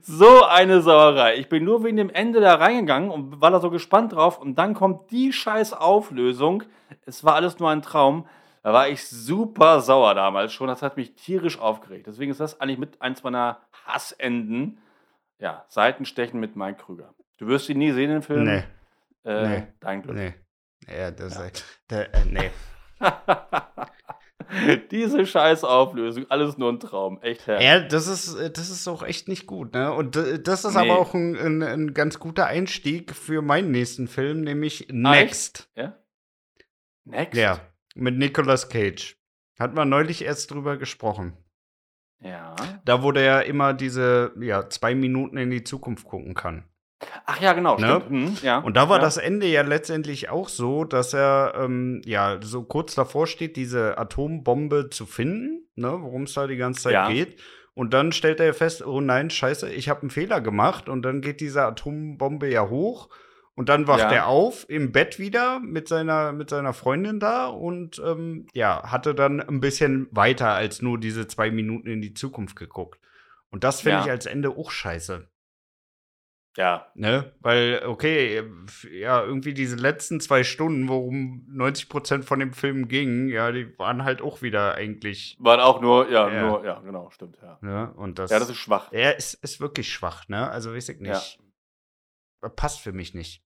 So 0.00 0.44
eine 0.44 0.80
Sauerei. 0.80 1.36
Ich 1.36 1.48
bin 1.48 1.62
nur 1.62 1.84
wegen 1.84 1.96
dem 1.96 2.10
Ende 2.10 2.40
da 2.40 2.56
reingegangen 2.56 3.10
und 3.10 3.40
war 3.40 3.50
da 3.52 3.60
so 3.60 3.70
gespannt 3.70 4.12
drauf. 4.12 4.40
Und 4.40 4.56
dann 4.56 4.74
kommt 4.74 5.12
die 5.12 5.32
scheiß 5.32 5.72
Auflösung. 5.72 6.64
Es 7.04 7.22
war 7.22 7.34
alles 7.34 7.60
nur 7.60 7.70
ein 7.70 7.80
Traum. 7.80 8.26
Da 8.66 8.72
war 8.72 8.88
ich 8.88 9.06
super 9.06 9.80
sauer 9.80 10.16
damals 10.16 10.52
schon. 10.52 10.66
Das 10.66 10.82
hat 10.82 10.96
mich 10.96 11.14
tierisch 11.14 11.56
aufgeregt. 11.60 12.08
Deswegen 12.08 12.32
ist 12.32 12.40
das 12.40 12.60
eigentlich 12.60 12.78
mit 12.78 13.00
eins 13.00 13.22
meiner 13.22 13.60
Hassenden. 13.84 14.78
Ja, 15.38 15.64
Seitenstechen 15.68 16.40
mit 16.40 16.56
Mike 16.56 16.82
Krüger. 16.82 17.14
Du 17.36 17.46
wirst 17.46 17.68
ihn 17.68 17.78
nie 17.78 17.92
sehen, 17.92 18.10
den 18.10 18.22
Film. 18.22 18.42
Nee, 18.42 18.64
Äh, 19.24 19.48
nee, 19.48 19.66
Dein 19.78 20.02
Glück. 20.02 20.16
nee. 20.16 20.34
Ja, 20.88 21.12
das 21.12 21.36
ist. 21.38 21.64
Der, 21.90 22.12
äh, 22.12 22.24
nee. 22.24 22.50
Diese 24.90 25.24
scheiß 25.26 25.62
Auflösung. 25.62 26.26
Alles 26.28 26.58
nur 26.58 26.72
ein 26.72 26.80
Traum. 26.80 27.20
Echt 27.22 27.46
herrlich. 27.46 27.64
Ja, 27.66 27.78
das 27.80 28.08
ist, 28.08 28.34
äh, 28.34 28.50
das 28.50 28.68
ist 28.70 28.88
auch 28.88 29.04
echt 29.04 29.28
nicht 29.28 29.46
gut, 29.46 29.74
ne? 29.74 29.92
Und 29.92 30.16
äh, 30.16 30.40
das 30.42 30.64
ist 30.64 30.74
Nee. 30.74 30.90
aber 30.90 30.98
auch 30.98 31.14
ein, 31.14 31.36
ein, 31.36 31.62
ein 31.62 31.94
ganz 31.94 32.18
guter 32.18 32.46
Einstieg 32.46 33.14
für 33.14 33.42
meinen 33.42 33.70
nächsten 33.70 34.08
Film, 34.08 34.40
nämlich 34.40 34.88
Ah? 34.90 34.92
Next. 34.92 35.70
Ja? 35.76 35.96
Next? 37.04 37.36
Ja, 37.38 37.60
mit 37.96 38.16
Nicolas 38.16 38.68
Cage. 38.68 39.16
Hat 39.58 39.74
man 39.74 39.88
neulich 39.88 40.22
erst 40.24 40.50
drüber 40.50 40.76
gesprochen. 40.76 41.36
Ja. 42.20 42.54
Da, 42.84 43.02
wo 43.02 43.12
der 43.12 43.46
immer 43.46 43.74
diese, 43.74 44.32
ja, 44.40 44.68
zwei 44.68 44.94
Minuten 44.94 45.36
in 45.36 45.50
die 45.50 45.64
Zukunft 45.64 46.06
gucken 46.06 46.34
kann. 46.34 46.64
Ach 47.26 47.40
ja, 47.40 47.52
genau, 47.52 47.76
Ne? 47.78 47.86
stimmt. 48.00 48.10
Mhm, 48.10 48.36
ja. 48.42 48.58
Und 48.58 48.76
da 48.76 48.88
war 48.88 48.96
ja. 48.98 49.02
das 49.02 49.18
Ende 49.18 49.46
ja 49.46 49.62
letztendlich 49.62 50.30
auch 50.30 50.48
so, 50.48 50.84
dass 50.84 51.12
er 51.12 51.52
ähm, 51.56 52.00
ja 52.06 52.38
so 52.40 52.62
kurz 52.62 52.94
davor 52.94 53.26
steht, 53.26 53.56
diese 53.56 53.98
Atombombe 53.98 54.88
zu 54.88 55.04
finden, 55.04 55.68
ne, 55.74 55.92
worum 56.00 56.22
es 56.22 56.32
da 56.32 56.46
die 56.46 56.56
ganze 56.56 56.84
Zeit 56.84 56.92
Ja. 56.94 57.10
geht. 57.10 57.38
Und 57.74 57.92
dann 57.92 58.12
stellt 58.12 58.40
er 58.40 58.54
fest, 58.54 58.84
oh 58.86 59.02
nein, 59.02 59.28
scheiße, 59.28 59.70
ich 59.70 59.90
habe 59.90 60.00
einen 60.00 60.10
Fehler 60.10 60.40
gemacht. 60.40 60.88
Und 60.88 61.02
dann 61.02 61.20
geht 61.20 61.40
diese 61.40 61.62
Atombombe 61.64 62.48
ja 62.50 62.68
hoch. 62.70 63.10
Und 63.58 63.68
dann 63.70 63.86
wacht 63.88 64.00
Ja. 64.00 64.12
er 64.12 64.26
auf 64.26 64.68
im 64.68 64.92
Bett 64.92 65.18
wieder 65.18 65.60
mit 65.60 65.88
seiner, 65.88 66.32
mit 66.32 66.50
seiner 66.50 66.74
Freundin 66.74 67.18
da 67.18 67.46
und 67.46 67.98
ähm, 68.04 68.46
ja, 68.52 68.90
hatte 68.92 69.14
dann 69.14 69.40
ein 69.40 69.60
bisschen 69.60 70.08
weiter 70.10 70.50
als 70.50 70.82
nur 70.82 71.00
diese 71.00 71.26
zwei 71.26 71.50
Minuten 71.50 71.88
in 71.88 72.02
die 72.02 72.12
Zukunft 72.14 72.54
geguckt. 72.56 73.00
Und 73.50 73.64
das 73.64 73.80
finde 73.80 73.98
Ja. 73.98 74.04
ich 74.04 74.10
als 74.10 74.26
Ende 74.26 74.50
auch 74.50 74.70
scheiße. 74.70 75.28
Ja, 76.58 76.90
Ne? 76.94 77.34
Weil, 77.40 77.82
okay, 77.86 78.42
ja, 78.90 79.22
irgendwie 79.22 79.52
diese 79.52 79.76
letzten 79.76 80.20
zwei 80.20 80.42
Stunden, 80.42 80.88
worum 80.88 81.44
90 81.48 81.88
Prozent 81.90 82.24
von 82.24 82.38
dem 82.40 82.54
Film 82.54 82.88
ging, 82.88 83.28
ja, 83.28 83.52
die 83.52 83.78
waren 83.78 84.04
halt 84.04 84.22
auch 84.22 84.40
wieder 84.40 84.74
eigentlich, 84.74 85.36
waren 85.38 85.60
auch 85.60 85.82
nur, 85.82 86.10
ja, 86.10 86.30
Ja. 86.30 86.42
nur, 86.48 86.64
ja, 86.64 86.80
genau, 86.80 87.10
stimmt, 87.10 87.38
ja. 87.42 87.58
ne? 87.60 87.92
Und 87.96 88.18
das, 88.18 88.30
Ja, 88.30 88.38
das 88.38 88.48
ist 88.48 88.56
schwach. 88.56 88.90
ja, 88.92 89.10
ist, 89.10 89.34
ist 89.34 89.60
wirklich 89.60 89.90
schwach, 89.92 90.28
ne? 90.28 90.50
Also, 90.50 90.74
weiß 90.74 90.88
ich 90.90 91.00
nicht. 91.00 91.38
Passt 92.56 92.80
für 92.80 92.92
mich 92.92 93.12
nicht. 93.12 93.42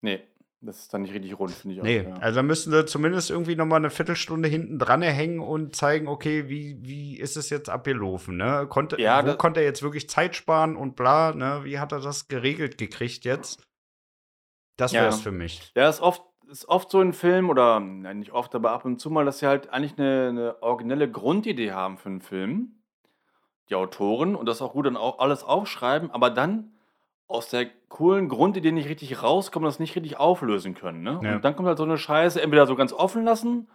Nee, 0.00 0.22
das 0.60 0.80
ist 0.80 0.94
dann 0.94 1.02
nicht 1.02 1.14
richtig 1.14 1.38
rund, 1.38 1.52
finde 1.52 1.76
ich 1.76 1.82
Nee, 1.82 2.00
auch. 2.00 2.04
Ja. 2.08 2.16
also 2.18 2.42
müssen 2.42 2.72
sie 2.72 2.84
zumindest 2.86 3.30
irgendwie 3.30 3.56
noch 3.56 3.66
mal 3.66 3.76
eine 3.76 3.90
Viertelstunde 3.90 4.48
hinten 4.48 4.78
dran 4.78 5.02
hängen 5.02 5.40
und 5.40 5.76
zeigen, 5.76 6.08
okay, 6.08 6.48
wie, 6.48 6.78
wie 6.82 7.18
ist 7.18 7.36
es 7.36 7.50
jetzt 7.50 7.68
abgelaufen, 7.68 8.36
ne? 8.36 8.66
Konnte, 8.68 9.00
Ja, 9.00 9.26
wo 9.26 9.36
konnte 9.36 9.60
er 9.60 9.66
jetzt 9.66 9.82
wirklich 9.82 10.08
Zeit 10.08 10.34
sparen 10.34 10.76
und 10.76 10.96
bla, 10.96 11.32
ne? 11.32 11.60
Wie 11.64 11.78
hat 11.78 11.92
er 11.92 12.00
das 12.00 12.28
geregelt 12.28 12.78
gekriegt 12.78 13.24
jetzt? 13.24 13.62
Das 14.76 14.92
Ja. 14.92 15.02
wär's 15.02 15.20
für 15.20 15.32
mich. 15.32 15.72
Ja, 15.74 15.88
ist 15.88 16.00
oft, 16.00 16.22
ist 16.50 16.68
oft 16.68 16.90
so 16.90 17.00
ein 17.00 17.12
Film, 17.12 17.48
oder 17.50 17.80
nein, 17.80 18.18
nicht 18.18 18.32
oft, 18.32 18.54
aber 18.54 18.72
ab 18.72 18.84
und 18.84 19.00
zu 19.00 19.10
mal, 19.10 19.24
dass 19.24 19.38
sie 19.40 19.46
halt 19.46 19.70
eigentlich 19.70 19.98
eine, 19.98 20.28
eine 20.28 20.62
originelle 20.62 21.10
Grundidee 21.10 21.72
haben 21.72 21.98
für 21.98 22.08
einen 22.08 22.20
Film, 22.20 22.82
die 23.68 23.74
Autoren, 23.74 24.36
und 24.36 24.46
das 24.46 24.62
auch 24.62 24.72
gut 24.72 24.86
dann 24.86 24.96
auch 24.96 25.18
alles 25.18 25.42
aufschreiben, 25.42 26.10
aber 26.10 26.30
dann 26.30 26.72
aus 27.28 27.48
der 27.48 27.66
coolen 27.88 28.28
Grundidee 28.28 28.72
nicht 28.72 28.88
richtig 28.88 29.22
rauskommen 29.22 29.66
und 29.66 29.72
das 29.72 29.80
nicht 29.80 29.96
richtig 29.96 30.18
auflösen 30.18 30.74
können. 30.74 31.02
Ne? 31.02 31.20
Ja. 31.22 31.34
Und 31.36 31.44
dann 31.44 31.56
kommt 31.56 31.68
halt 31.68 31.78
so 31.78 31.84
eine 31.84 31.98
Scheiße, 31.98 32.40
entweder 32.40 32.66
so 32.66 32.76
ganz 32.76 32.92
offen 32.92 33.24
lassen 33.24 33.68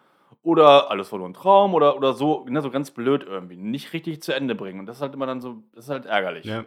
oder 0.44 0.90
alles 0.90 1.12
war 1.12 1.20
nur 1.20 1.30
ein 1.30 1.34
Traum 1.34 1.74
oder, 1.74 1.96
oder 1.98 2.14
so, 2.14 2.46
ne, 2.48 2.62
so 2.62 2.72
ganz 2.72 2.92
blöd 2.92 3.24
irgendwie. 3.24 3.58
Nicht 3.58 3.94
richtig 3.94 4.24
zu 4.24 4.34
Ende 4.34 4.56
bringen. 4.56 4.80
Und 4.80 4.86
das 4.86 4.98
ist 4.98 5.02
halt 5.02 5.14
immer 5.14 5.26
dann 5.26 5.42
so, 5.42 5.64
das 5.74 5.86
ist 5.86 5.90
halt 5.90 6.06
ärgerlich. 6.06 6.46
Ja. 6.46 6.66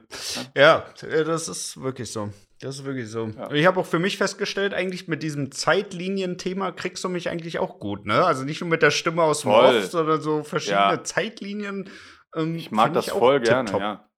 ja, 0.55 0.85
äh, 1.03 1.25
das 1.25 1.49
ist 1.49 1.81
wirklich 1.81 2.13
so. 2.13 2.29
Das 2.61 2.77
ist 2.77 2.85
wirklich 2.85 3.09
so. 3.09 3.27
Ja. 3.27 3.51
Ich 3.51 3.67
habe 3.67 3.81
auch 3.81 3.87
für 3.87 3.99
mich 3.99 4.17
festgestellt, 4.17 4.75
eigentlich 4.75 5.09
mit 5.09 5.23
diesem 5.23 5.51
Zeitlinienthema 5.51 6.71
kriegst 6.73 7.03
du 7.03 7.09
mich 7.09 7.29
eigentlich 7.29 7.59
auch 7.59 7.81
gut, 7.81 8.07
ne? 8.07 8.25
Also 8.25 8.45
nicht 8.45 8.61
nur 8.61 8.71
mit 8.71 8.83
der 8.83 8.91
Stimme 8.91 9.23
aus 9.23 9.41
dem. 9.43 9.51
Off, 9.51 9.85
sondern 9.87 10.21
so 10.21 10.45
verschiedene 10.45 10.81
Ja. 10.95 11.05
Zeitlinien. 11.05 11.91
ähm, 12.37 12.55
Ich 12.55 12.71
mag 12.71 12.93
das 12.93 13.11
auch 13.11 13.19
voll 13.19 13.41
gerne, 13.41 13.71
ja. 13.73 14.09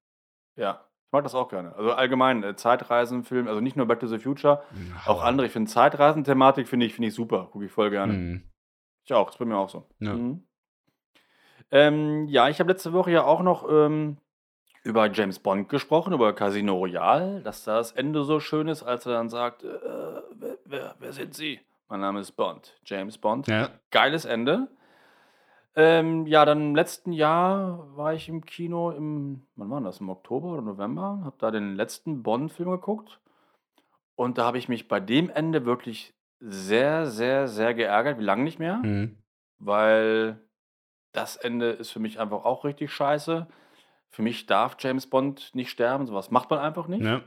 Ja, 0.55 0.86
ich 1.07 1.13
mag 1.13 1.23
das 1.23 1.35
auch 1.35 1.47
gerne. 1.47 1.73
Also 1.73 1.93
allgemein, 1.93 2.43
äh, 2.43 2.57
Zeitreisenfilm, 2.57 3.47
also 3.47 3.61
nicht 3.61 3.77
nur 3.77 3.85
Back 3.85 4.01
to 4.01 4.07
the 4.07 4.19
Future, 4.19 4.61
auch 5.05 5.23
andere. 5.23 5.47
Ich 5.47 5.53
finde 5.53 5.71
Zeitreisenthematik 5.71 6.67
finde 6.67 6.85
ich, 6.85 6.93
finde 6.93 7.07
ich 7.07 7.13
super. 7.13 7.47
Gucke 7.49 7.65
ich 7.65 7.71
voll 7.71 7.91
gerne. 7.91 8.11
Mhm. 8.13 8.43
Ich 9.05 9.13
auch, 9.13 9.29
ist 9.29 9.39
bei 9.39 9.45
mir 9.45 9.55
auch 9.55 9.69
so. 9.69 9.87
Ja. 9.99 10.13
Mhm. 10.13 10.43
Ähm, 11.71 12.27
ja, 12.27 12.49
ich 12.49 12.59
habe 12.59 12.69
letzte 12.69 12.91
Woche 12.91 13.11
ja 13.11 13.23
auch 13.23 13.41
noch 13.41 13.65
ähm, 13.69 14.17
über 14.83 15.09
James 15.09 15.39
Bond 15.39 15.69
gesprochen, 15.69 16.11
über 16.11 16.33
Casino 16.33 16.75
Royale, 16.75 17.41
dass 17.41 17.63
da 17.63 17.77
das 17.77 17.93
Ende 17.93 18.25
so 18.25 18.41
schön 18.41 18.67
ist, 18.67 18.83
als 18.83 19.05
er 19.05 19.13
dann 19.13 19.29
sagt, 19.29 19.63
äh, 19.63 19.69
wer, 20.33 20.57
wer, 20.65 20.95
wer 20.99 21.13
sind 21.13 21.35
Sie? 21.35 21.61
Mein 21.87 22.01
Name 22.01 22.19
ist 22.19 22.33
Bond, 22.33 22.77
James 22.83 23.17
Bond. 23.17 23.47
Ja. 23.47 23.69
Geiles 23.91 24.25
Ende. 24.25 24.67
Ähm, 25.79 26.25
ja, 26.25 26.43
dann 26.43 26.59
im 26.69 26.75
letzten 26.75 27.11
Jahr 27.11 27.95
war 27.95 28.11
ich 28.15 28.27
im 28.29 28.43
Kino 28.43 28.89
im, 28.89 29.43
wann 29.55 29.69
war 29.69 29.79
das, 29.79 29.99
im 29.99 30.09
Oktober 30.09 30.53
oder 30.53 30.63
November, 30.63 31.21
habe 31.23 31.35
da 31.37 31.51
den 31.51 31.75
letzten 31.75 32.23
Bond-Film 32.23 32.71
geguckt 32.71 33.19
und 34.15 34.39
da 34.39 34.45
habe 34.45 34.57
ich 34.57 34.69
mich 34.69 34.87
bei 34.87 34.99
dem 34.99 35.29
Ende 35.29 35.65
wirklich 35.65 36.15
sehr, 36.39 37.05
sehr, 37.05 37.47
sehr 37.47 37.75
geärgert, 37.75 38.17
wie 38.17 38.23
lange 38.23 38.43
nicht 38.43 38.57
mehr, 38.57 38.77
Mhm. 38.77 39.17
weil 39.59 40.41
das 41.11 41.35
Ende 41.35 41.69
ist 41.69 41.91
für 41.91 41.99
mich 41.99 42.19
einfach 42.19 42.43
auch 42.43 42.65
richtig 42.65 42.91
scheiße. 42.91 43.47
Für 44.09 44.21
mich 44.23 44.47
darf 44.47 44.77
James 44.79 45.07
Bond 45.07 45.53
nicht 45.53 45.69
sterben, 45.69 46.07
sowas 46.07 46.31
macht 46.31 46.49
man 46.49 46.57
einfach 46.57 46.87
nicht. 46.87 47.05
Ja. 47.05 47.21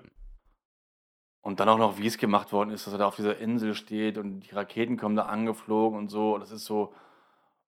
Und 1.41 1.61
dann 1.61 1.69
auch 1.69 1.79
noch, 1.79 1.99
wie 1.99 2.07
es 2.07 2.19
gemacht 2.19 2.53
worden 2.53 2.71
ist, 2.71 2.87
dass 2.87 2.95
er 2.95 2.99
da 2.99 3.07
auf 3.07 3.17
dieser 3.17 3.39
Insel 3.39 3.75
steht 3.75 4.19
und 4.19 4.41
die 4.41 4.55
Raketen 4.55 4.97
kommen 4.97 5.15
da 5.15 5.27
angeflogen 5.27 5.97
und 5.97 6.09
so. 6.09 6.37
Das 6.37 6.51
ist 6.51 6.65
so, 6.65 6.93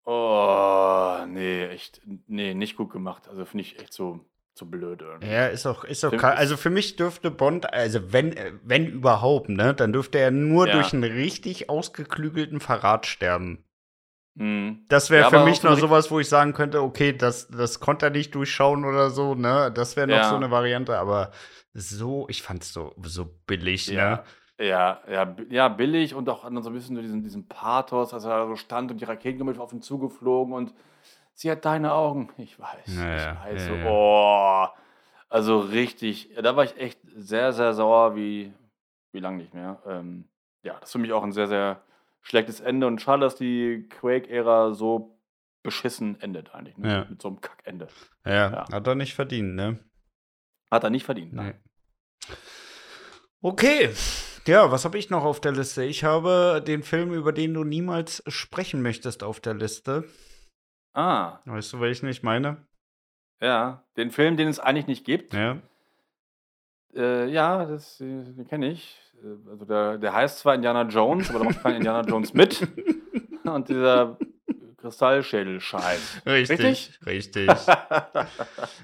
oh, 0.05 1.25
nee, 1.29 1.67
echt, 1.67 2.01
nee, 2.27 2.55
nicht 2.55 2.77
gut 2.77 2.91
gemacht. 2.91 3.29
Also 3.29 3.45
finde 3.45 3.63
ich 3.63 3.79
echt 3.79 3.93
so, 3.93 4.21
so 4.55 4.67
blöd 4.67 5.03
irgendwie. 5.03 5.29
Ja, 5.29 5.47
ist 5.47 5.67
auch, 5.67 5.85
ist 5.85 6.05
auch 6.05 6.13
also 6.23 6.57
für 6.57 6.71
mich 6.71 6.97
dürfte 6.97 7.31
Bond, 7.31 7.73
also 7.73 8.13
wenn, 8.13 8.37
äh, 8.37 8.53
wenn 8.63 8.87
überhaupt, 8.87 9.49
ne, 9.49 9.75
dann 9.75 9.93
dürfte 9.93 10.19
er 10.19 10.31
nur 10.31 10.67
Ja. 10.67 10.73
durch 10.73 10.93
einen 10.93 11.05
richtig 11.05 11.71
ausgeklügelten 11.71 12.61
Verrat 12.61 13.07
sterben. 13.07 13.65
Mhm. 14.35 14.85
Das 14.89 15.11
wäre 15.11 15.25
Ja, 15.25 15.31
für 15.31 15.45
mich 15.45 15.63
noch 15.63 15.79
sowas, 15.79 16.11
wo 16.11 16.21
ich 16.21 16.29
sagen 16.29 16.53
könnte, 16.53 16.83
okay, 16.83 17.13
das, 17.13 17.49
das 17.49 17.81
konnte 17.81 18.07
er 18.07 18.11
nicht 18.11 18.35
durchschauen 18.35 18.85
oder 18.85 19.11
so, 19.11 19.35
ne? 19.35 19.71
Das 19.75 19.97
wäre 19.97 20.07
noch 20.07 20.19
Ja. 20.19 20.29
so 20.29 20.37
eine 20.37 20.51
Variante, 20.51 20.99
aber 20.99 21.33
so, 21.75 22.27
ich 22.29 22.43
fand's 22.43 22.73
so, 22.73 22.95
so 23.03 23.27
billig, 23.47 23.89
Ja, 23.89 24.11
ne? 24.11 24.25
Ja, 24.63 25.01
ja, 25.11 25.37
ja, 25.51 25.69
billig 25.69 26.15
und 26.15 26.29
auch 26.29 26.43
so 26.43 26.49
ein 26.49 26.73
bisschen 26.73 26.97
so 26.97 27.03
diesen, 27.03 27.23
diesen 27.23 27.49
Pathos, 27.49 28.15
als 28.15 28.25
er 28.25 28.31
da 28.39 28.47
so 28.47 28.57
stand 28.57 28.91
und 28.91 29.01
die 29.01 29.05
Raketen 29.05 29.39
kommen 29.39 29.59
auf 29.59 29.73
ihn 29.73 29.83
zugeflogen 29.83 30.55
und 30.55 30.75
sie 31.35 31.51
hat 31.51 31.65
deine 31.65 31.93
Augen. 31.93 32.31
Ich 32.39 32.59
weiß, 32.59 32.97
Ja, 32.97 33.17
ich 33.17 33.41
weiß. 33.41 33.67
ja, 33.67 33.69
so, 33.69 33.75
ja. 33.75 33.87
Oh, 33.89 34.67
also 35.29 35.59
richtig, 35.61 36.31
da 36.41 36.57
war 36.57 36.65
ich 36.65 36.77
echt 36.77 37.01
sehr, 37.15 37.53
sehr 37.53 37.75
sauer, 37.75 38.15
wie, 38.15 38.53
wie 39.13 39.21
lange 39.21 39.39
nicht 39.39 39.55
mehr. 39.55 39.83
Ähm, 39.87 40.29
ja, 40.63 40.75
das 40.75 40.91
ist 40.91 40.93
für 40.93 40.99
mich 40.99 41.13
auch 41.13 41.25
ein 41.25 41.33
sehr, 41.33 41.49
sehr 41.49 41.83
schlechtes 42.21 42.61
Ende 42.61 42.87
und 42.87 43.01
schade, 43.01 43.23
dass 43.23 43.37
die 43.37 43.89
Quake-Ära 43.89 44.75
so 44.75 45.19
beschissen 45.63 46.21
endet 46.21 46.55
eigentlich, 46.55 46.77
ne? 46.77 46.93
Ja. 46.93 47.07
mit 47.09 47.23
so 47.23 47.29
einem 47.29 47.41
Kackende. 47.41 47.89
Ja, 48.25 48.67
hat 48.71 48.87
er 48.87 48.95
nicht 48.95 49.15
verdient, 49.15 49.55
ne? 49.55 49.79
Hat 50.71 50.85
er 50.85 50.91
nicht 50.91 51.05
verdient. 51.05 51.33
Nee. 51.33 51.43
nein. 51.43 51.61
Okay. 53.41 53.91
Ja, 54.47 54.73
was 54.73 54.85
habe 54.85 54.99
ich 54.99 55.09
noch 55.11 55.25
auf 55.25 55.41
der 55.41 55.53
Liste? 55.53 55.85
Ich 55.85 56.03
habe 56.05 56.63
den 56.67 56.83
Film, 56.83 57.13
über 57.13 57.33
den 57.33 57.55
du 57.55 57.63
niemals 57.65 58.23
sprechen 58.27 58.83
möchtest, 58.83 59.23
auf 59.23 59.39
der 59.41 59.55
Liste. 59.55 60.05
Ah, 60.95 61.39
Weißt 61.45 61.73
du, 61.73 61.81
welchen 61.81 62.09
ich 62.09 62.23
meine? 62.23 62.67
ja, 63.41 63.83
den 63.97 64.11
Film, 64.13 64.37
den 64.37 64.47
es 64.49 64.61
eigentlich 64.61 64.87
nicht 64.87 65.05
gibt. 65.05 65.35
Ja. 65.35 65.59
Äh, 66.95 67.29
ja, 67.29 67.65
das, 67.65 67.99
den 67.99 68.47
kenne 68.49 68.71
ich. 68.71 69.01
Äh, 69.23 69.51
Also 69.51 69.65
der, 69.65 69.99
der 69.99 70.13
heißt 70.13 70.39
zwar 70.41 70.55
Indiana 70.55 70.83
Jones, 70.83 71.29
aber 71.31 71.41
da 71.41 71.45
macht 71.47 71.61
kein 71.63 71.77
Indiana 71.77 72.03
Jones 72.09 72.35
mit. 72.35 72.67
Und 73.45 73.69
dieser 73.69 74.17
Kristallschädel-Scheiß. 74.83 76.23
Richtig, 76.27 76.99
richtig. 77.07 77.49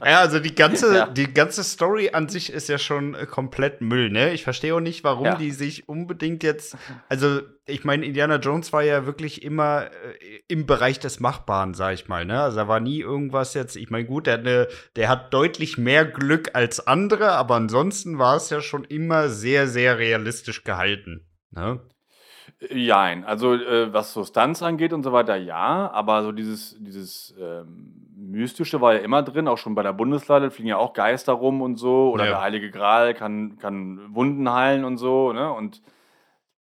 ja, 0.04 0.20
also 0.20 0.38
die 0.40 0.54
ganze, 0.54 0.94
Ja. 0.96 1.06
die 1.06 1.32
ganze 1.32 1.62
Story 1.64 2.10
an 2.12 2.28
sich 2.28 2.52
ist 2.52 2.68
ja 2.68 2.78
schon 2.78 3.14
äh, 3.14 3.26
komplett 3.26 3.80
Müll, 3.80 4.10
ne? 4.10 4.32
Ich 4.32 4.44
verstehe 4.44 4.74
auch 4.74 4.80
nicht, 4.80 5.04
warum 5.04 5.26
Ja. 5.26 5.34
die 5.36 5.50
sich 5.50 5.88
unbedingt 5.88 6.42
jetzt. 6.42 6.76
Also, 7.08 7.40
ich 7.66 7.84
meine, 7.84 8.06
Indiana 8.06 8.36
Jones 8.36 8.72
war 8.72 8.82
ja 8.82 9.04
wirklich 9.04 9.42
immer 9.42 9.86
äh, 9.86 10.40
im 10.48 10.64
Bereich 10.66 10.98
des 11.00 11.20
Machbaren, 11.20 11.74
sag 11.74 11.94
ich 11.94 12.08
mal, 12.08 12.24
ne? 12.24 12.40
Also 12.40 12.56
da 12.58 12.68
war 12.68 12.80
nie 12.80 13.00
irgendwas 13.00 13.54
jetzt. 13.54 13.76
Ich 13.76 13.90
meine, 13.90 14.06
gut, 14.06 14.26
der 14.26 14.38
hat, 14.38 14.68
der 14.96 15.08
hat 15.08 15.34
deutlich 15.34 15.76
mehr 15.78 16.04
Glück 16.04 16.50
als 16.54 16.86
andere, 16.86 17.32
aber 17.32 17.56
ansonsten 17.56 18.18
war 18.18 18.36
es 18.36 18.50
ja 18.50 18.60
schon 18.62 18.84
immer 18.84 19.28
sehr, 19.28 19.66
sehr 19.68 19.98
realistisch 19.98 20.64
gehalten. 20.64 21.26
Ne? 21.50 21.80
Jein, 22.60 23.24
also 23.24 23.54
äh, 23.54 23.92
was 23.92 24.12
so 24.12 24.24
Stunts 24.24 24.62
angeht 24.62 24.92
und 24.92 25.04
so 25.04 25.12
weiter, 25.12 25.36
ja, 25.36 25.90
aber 25.92 26.24
so 26.24 26.32
dieses, 26.32 26.76
dieses 26.80 27.32
ähm, 27.40 27.94
Mystische 28.16 28.80
war 28.80 28.94
ja 28.94 28.98
immer 28.98 29.22
drin, 29.22 29.46
auch 29.46 29.58
schon 29.58 29.76
bei 29.76 29.84
der 29.84 29.92
Bundeslade 29.92 30.50
fliegen 30.50 30.70
ja 30.70 30.76
auch 30.76 30.92
Geister 30.92 31.34
rum 31.34 31.62
und 31.62 31.76
so, 31.76 32.10
oder 32.10 32.24
Ja. 32.24 32.30
der 32.32 32.40
Heilige 32.40 32.70
Gral 32.72 33.14
kann, 33.14 33.58
kann 33.58 34.12
Wunden 34.12 34.52
heilen 34.52 34.84
und 34.84 34.96
so, 34.98 35.32
ne? 35.32 35.52
Und 35.52 35.82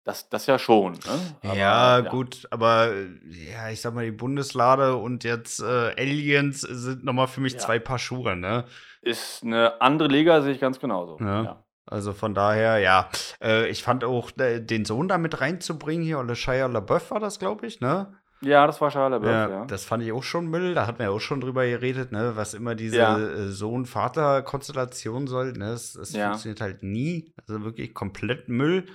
das, 0.04 0.28
das 0.28 0.46
ja 0.46 0.58
schon, 0.58 0.92
ne? 0.92 0.98
Aber, 1.42 1.54
ja, 1.56 2.00
gut, 2.00 2.46
aber 2.50 2.92
ja, 3.30 3.70
ich 3.70 3.80
sag 3.80 3.94
mal, 3.94 4.04
die 4.04 4.12
Bundeslade 4.12 4.96
und 4.96 5.24
jetzt 5.24 5.60
äh, 5.60 5.94
Aliens 5.96 6.60
sind 6.60 7.04
nochmal 7.04 7.26
für 7.26 7.40
mich 7.40 7.54
Ja. 7.54 7.58
zwei 7.60 7.78
Paar 7.78 7.98
Schuhe, 7.98 8.36
ne? 8.36 8.66
Ist 9.00 9.42
eine 9.44 9.80
andere 9.80 10.08
Liga, 10.08 10.42
sehe 10.42 10.52
ich 10.52 10.60
ganz 10.60 10.78
genauso. 10.78 11.16
Ja. 11.20 11.64
Also 11.86 12.12
von 12.12 12.34
daher, 12.34 12.78
ja. 12.78 13.08
Äh, 13.42 13.68
ich 13.68 13.82
fand 13.82 14.02
auch, 14.04 14.30
äh, 14.38 14.60
den 14.60 14.84
Sohn 14.84 15.08
da 15.08 15.18
mit 15.18 15.40
reinzubringen 15.40 16.04
hier, 16.04 16.18
oder 16.18 16.34
Shia 16.34 16.66
LaBeouf 16.66 17.10
war 17.12 17.20
das, 17.20 17.38
glaube 17.38 17.66
ich, 17.66 17.80
ne? 17.80 18.12
Ja, 18.42 18.66
das 18.66 18.80
war 18.80 18.90
Shia 18.90 19.06
LaBeouf, 19.08 19.30
Ja, 19.30 19.48
ja. 19.48 19.64
das 19.66 19.84
fand 19.84 20.02
ich 20.02 20.12
auch 20.12 20.22
schon 20.22 20.46
Müll. 20.48 20.74
Da 20.74 20.86
hatten 20.86 20.98
wir 20.98 21.10
auch 21.10 21.20
schon 21.20 21.40
drüber 21.40 21.64
geredet, 21.66 22.12
ne? 22.12 22.32
Was 22.34 22.54
immer 22.54 22.74
diese 22.74 22.96
Ja. 22.98 23.18
äh, 23.18 23.48
Sohn-Vater-Konstellation 23.48 25.26
soll, 25.26 25.52
ne? 25.52 25.70
Es, 25.70 25.94
es 25.94 26.12
Ja. 26.12 26.28
funktioniert 26.30 26.60
halt 26.60 26.82
nie. 26.82 27.32
Also 27.46 27.62
wirklich 27.64 27.94
komplett 27.94 28.48
Müll. 28.48 28.86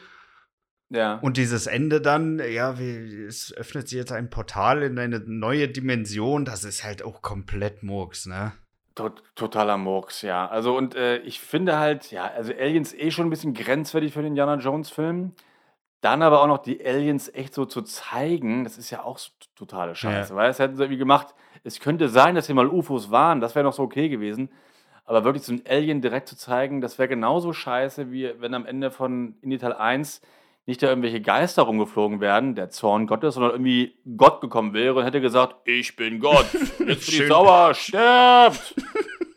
ja. 0.90 1.16
Und 1.20 1.38
dieses 1.38 1.68
Ende 1.68 2.02
dann, 2.02 2.40
ja, 2.40 2.78
wie, 2.78 3.24
es 3.24 3.54
öffnet 3.56 3.88
sich 3.88 3.98
jetzt 3.98 4.12
ein 4.12 4.30
Portal 4.30 4.84
in 4.84 5.00
eine 5.00 5.20
neue 5.20 5.70
Dimension, 5.70 6.44
das 6.44 6.66
ist 6.66 6.84
halt 6.84 7.02
auch 7.04 7.22
komplett 7.22 7.82
Murks, 7.84 8.26
ne? 8.26 8.52
Tot, 9.02 9.24
totaler 9.36 9.78
Murks, 9.78 10.22
ja. 10.22 10.48
Also 10.48 10.78
und 10.78 10.96
äh, 10.96 11.18
ich 11.20 11.40
finde 11.40 11.78
halt, 11.78 12.12
ja, 12.12 12.26
also 12.26 12.54
Aliens 12.54 12.94
eh 12.94 13.12
schon 13.12 13.28
ein 13.28 13.30
bisschen 13.30 13.54
grenzwertig 13.54 14.14
für 14.14 14.20
den 14.20 14.30
Indiana 14.30 14.56
Jones 14.56 14.90
Film. 14.90 15.34
Dann 16.02 16.24
aber 16.24 16.42
auch 16.42 16.48
noch 16.48 16.58
die 16.60 16.84
Aliens 16.84 17.30
echt 17.34 17.54
so 17.54 17.66
zu 17.66 17.84
zeigen, 17.84 18.64
das 18.64 18.78
ist 18.78 18.90
ja 18.90 19.04
auch 19.04 19.20
so 19.20 19.30
totale 19.56 19.94
Scheiße. 19.94 20.34
Ja. 20.34 20.36
Weil 20.36 20.50
es 20.50 20.58
hätten 20.58 20.76
sie 20.76 20.84
irgendwie 20.84 20.98
gemacht, 20.98 21.36
es 21.64 21.80
könnte 21.80 22.10
sein, 22.10 22.34
dass 22.34 22.48
hier 22.48 22.56
mal 22.56 22.68
UFOs 22.68 23.12
waren, 23.12 23.40
das 23.40 23.54
wäre 23.54 23.64
noch 23.64 23.74
so 23.74 23.84
okay 23.84 24.10
gewesen. 24.10 24.50
Aber 25.06 25.24
wirklich 25.24 25.44
so 25.44 25.54
ein 25.54 25.62
Alien 25.68 26.02
direkt 26.02 26.28
zu 26.28 26.36
zeigen, 26.36 26.82
das 26.82 26.98
wäre 26.98 27.08
genauso 27.08 27.54
scheiße, 27.54 28.12
wie 28.12 28.34
wenn 28.40 28.54
am 28.54 28.66
Ende 28.66 28.90
von 28.92 29.36
Indie 29.42 29.58
Teil 29.60 29.74
1 29.74 30.22
nicht 30.66 30.84
da 30.84 30.88
irgendwelche 30.88 31.22
Geister 31.22 31.64
rumgeflogen 31.64 32.22
wären, 32.22 32.56
der 32.56 32.70
Zorn 32.70 33.08
Gottes, 33.08 33.34
sondern 33.34 33.52
irgendwie 33.52 33.98
Gott 34.16 34.42
gekommen 34.42 34.74
wäre 34.74 34.94
und 34.94 35.04
hätte 35.04 35.20
gesagt, 35.20 35.56
ich 35.66 35.96
bin 35.96 36.20
Gott, 36.20 36.46
jetzt 36.54 36.78
bin 36.78 36.90
ich 36.90 37.28
sauer, 37.28 37.74
stirbt. 37.74 38.76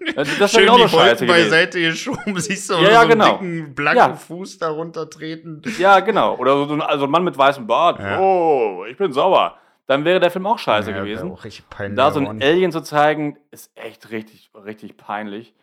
Das 0.17 0.39
wäre 0.39 0.49
Schön 0.49 0.61
genauso 0.63 0.85
die 0.85 0.89
scheiße 0.91 1.27
beiseite 1.27 1.81
geschoben, 1.81 2.37
siehst 2.39 2.71
du, 2.71 2.75
Ja, 2.75 2.81
ja, 2.83 2.93
so 2.95 2.99
einen 3.01 3.11
genau. 3.11 3.33
dicken, 3.39 3.75
blanken 3.75 3.99
Ja. 4.11 4.15
Fuß 4.15 4.59
darunter 4.59 5.09
treten. 5.09 5.63
Ja, 5.79 6.01
genau. 6.01 6.37
Oder 6.37 6.67
so 6.67 6.75
ein, 6.75 6.83
also 6.83 7.05
ein 7.05 7.11
Mann 7.11 7.25
mit 7.25 7.37
weißem 7.37 7.67
Bart. 7.67 7.99
Ja. 8.01 8.21
Oh, 8.21 8.85
ich 8.89 8.97
bin 8.97 9.13
sauer. 9.13 9.57
Dann 9.87 10.05
wäre 10.05 10.19
der 10.21 10.31
Film 10.31 10.47
auch 10.47 10.59
scheiße 10.59 10.91
Ja, 10.93 10.99
gewesen. 11.01 11.31
Auch 11.31 11.45
richtig 11.45 11.69
peinlich. 11.69 11.97
Da 11.97 12.11
so 12.11 12.21
ein. 12.21 12.43
Alien 12.43 12.73
zu 12.73 12.81
zeigen, 12.81 13.39
ist 13.51 13.71
echt 13.75 14.11
richtig, 14.11 14.51
richtig 14.65 14.97
peinlich. 14.97 15.55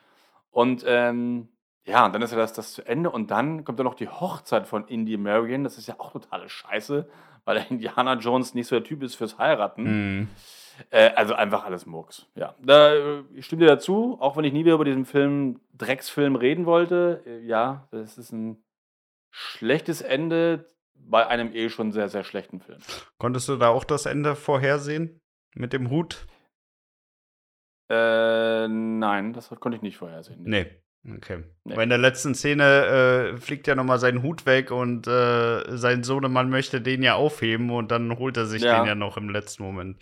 Und 0.52 0.84
ähm, 0.88 1.48
ja, 1.86 2.06
und 2.06 2.14
dann 2.14 2.22
ist 2.22 2.32
ja 2.32 2.38
das, 2.38 2.54
das 2.54 2.74
zu 2.74 2.84
Ende. 2.86 3.10
Und 3.10 3.32
dann 3.32 3.64
kommt 3.64 3.80
dann 3.80 3.86
noch 3.86 3.96
die 3.96 4.08
Hochzeit 4.10 4.68
von 4.68 4.86
Indy 4.88 5.18
Marion. 5.18 5.64
Das 5.64 5.78
ist 5.80 5.88
ja 5.88 5.96
auch 5.98 6.12
totale 6.12 6.48
Scheiße, 6.50 7.08
weil 7.46 7.56
der 7.56 7.68
Indiana 7.72 8.14
Jones 8.14 8.54
nicht 8.54 8.68
so 8.68 8.76
der 8.76 8.84
Typ 8.84 9.02
ist 9.02 9.16
fürs 9.16 9.38
Heiraten. 9.40 9.84
Mhm. 10.20 10.28
Äh, 10.90 11.12
also 11.16 11.34
einfach 11.34 11.66
alles 11.66 11.86
Murks. 11.86 12.28
Ja, 12.36 12.56
da 12.62 12.94
äh, 12.94 13.24
ich 13.34 13.46
stimme 13.46 13.62
dir 13.62 13.68
dazu, 13.68 14.18
auch 14.20 14.38
wenn 14.38 14.44
ich 14.44 14.54
nie 14.54 14.66
wieder 14.66 14.76
über 14.76 14.86
diesen 14.86 15.06
Film, 15.06 15.60
Drecksfilm 15.74 16.36
reden 16.36 16.66
wollte. 16.66 17.24
Äh, 17.26 17.46
ja, 17.46 17.88
das 17.92 18.18
ist 18.18 18.32
ein 18.32 18.64
schlechtes 19.32 20.02
Ende 20.02 20.66
bei 20.94 21.28
einem 21.28 21.54
eh 21.54 21.70
schon 21.70 21.92
sehr, 21.92 22.10
sehr 22.10 22.24
schlechten 22.24 22.60
Film. 22.60 22.80
Konntest 23.18 23.50
du 23.50 23.58
da 23.58 23.70
auch 23.70 23.84
das 23.84 24.06
Ende 24.06 24.36
vorhersehen? 24.36 25.20
Mit 25.56 25.74
dem 25.74 25.90
Hut? 25.90 26.28
Äh, 27.90 28.68
nein, 28.68 29.34
das 29.34 29.50
konnte 29.50 29.76
ich 29.76 29.82
nicht 29.82 29.98
vorhersehen. 29.98 30.44
Nee. 30.44 30.82
Okay. 31.04 31.44
Nee. 31.64 31.74
Aber 31.74 31.84
in 31.84 31.90
der 31.90 31.98
letzten 31.98 32.36
Szene 32.36 33.34
äh, 33.34 33.38
fliegt 33.38 33.66
ja 33.66 33.74
nochmal 33.76 33.98
sein 33.98 34.22
Hut 34.22 34.46
weg 34.46 34.70
und 34.70 35.08
äh, 35.08 35.76
sein 35.76 36.04
Sohnemann 36.04 36.50
möchte 36.52 36.80
den 36.80 37.02
ja 37.02 37.16
aufheben 37.16 37.72
und 37.72 37.90
dann 37.92 38.20
holt 38.20 38.38
er 38.38 38.46
sich 38.46 38.62
Ja. 38.62 38.80
den 38.80 38.88
ja 38.88 38.94
noch 38.96 39.18
im 39.18 39.30
letzten 39.30 39.64
Moment. 39.64 39.98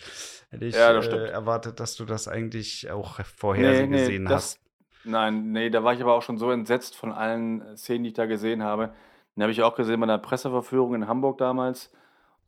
Hätte 0.49 0.65
ich 0.65 0.75
Ja, 0.75 0.91
das 0.91 1.07
äh, 1.07 1.27
erwartet, 1.29 1.79
dass 1.79 1.95
du 1.95 2.03
das 2.03 2.27
eigentlich 2.27 2.91
auch 2.91 3.19
vorher 3.37 3.71
Nee, 3.71 3.87
nee, 3.87 3.97
gesehen 3.99 4.25
das- 4.25 4.33
hast. 4.33 4.59
Nein, 5.05 5.51
nee, 5.53 5.69
da 5.69 5.85
war 5.85 5.93
ich 5.93 6.01
aber 6.01 6.13
auch 6.13 6.21
schon 6.21 6.37
so 6.37 6.51
entsetzt 6.51 6.97
von 6.97 7.13
allen 7.13 7.61
äh, 7.61 7.77
Szenen, 7.77 8.03
die 8.03 8.09
ich 8.09 8.15
da 8.15 8.25
gesehen 8.25 8.61
habe. 8.63 8.93
Den 9.37 9.43
habe 9.43 9.51
ich 9.53 9.61
auch 9.63 9.75
gesehen 9.75 10.01
bei 10.01 10.03
einer 10.03 10.17
Presseverführung 10.17 10.95
in 10.95 11.07
Hamburg 11.07 11.37
damals. 11.37 11.93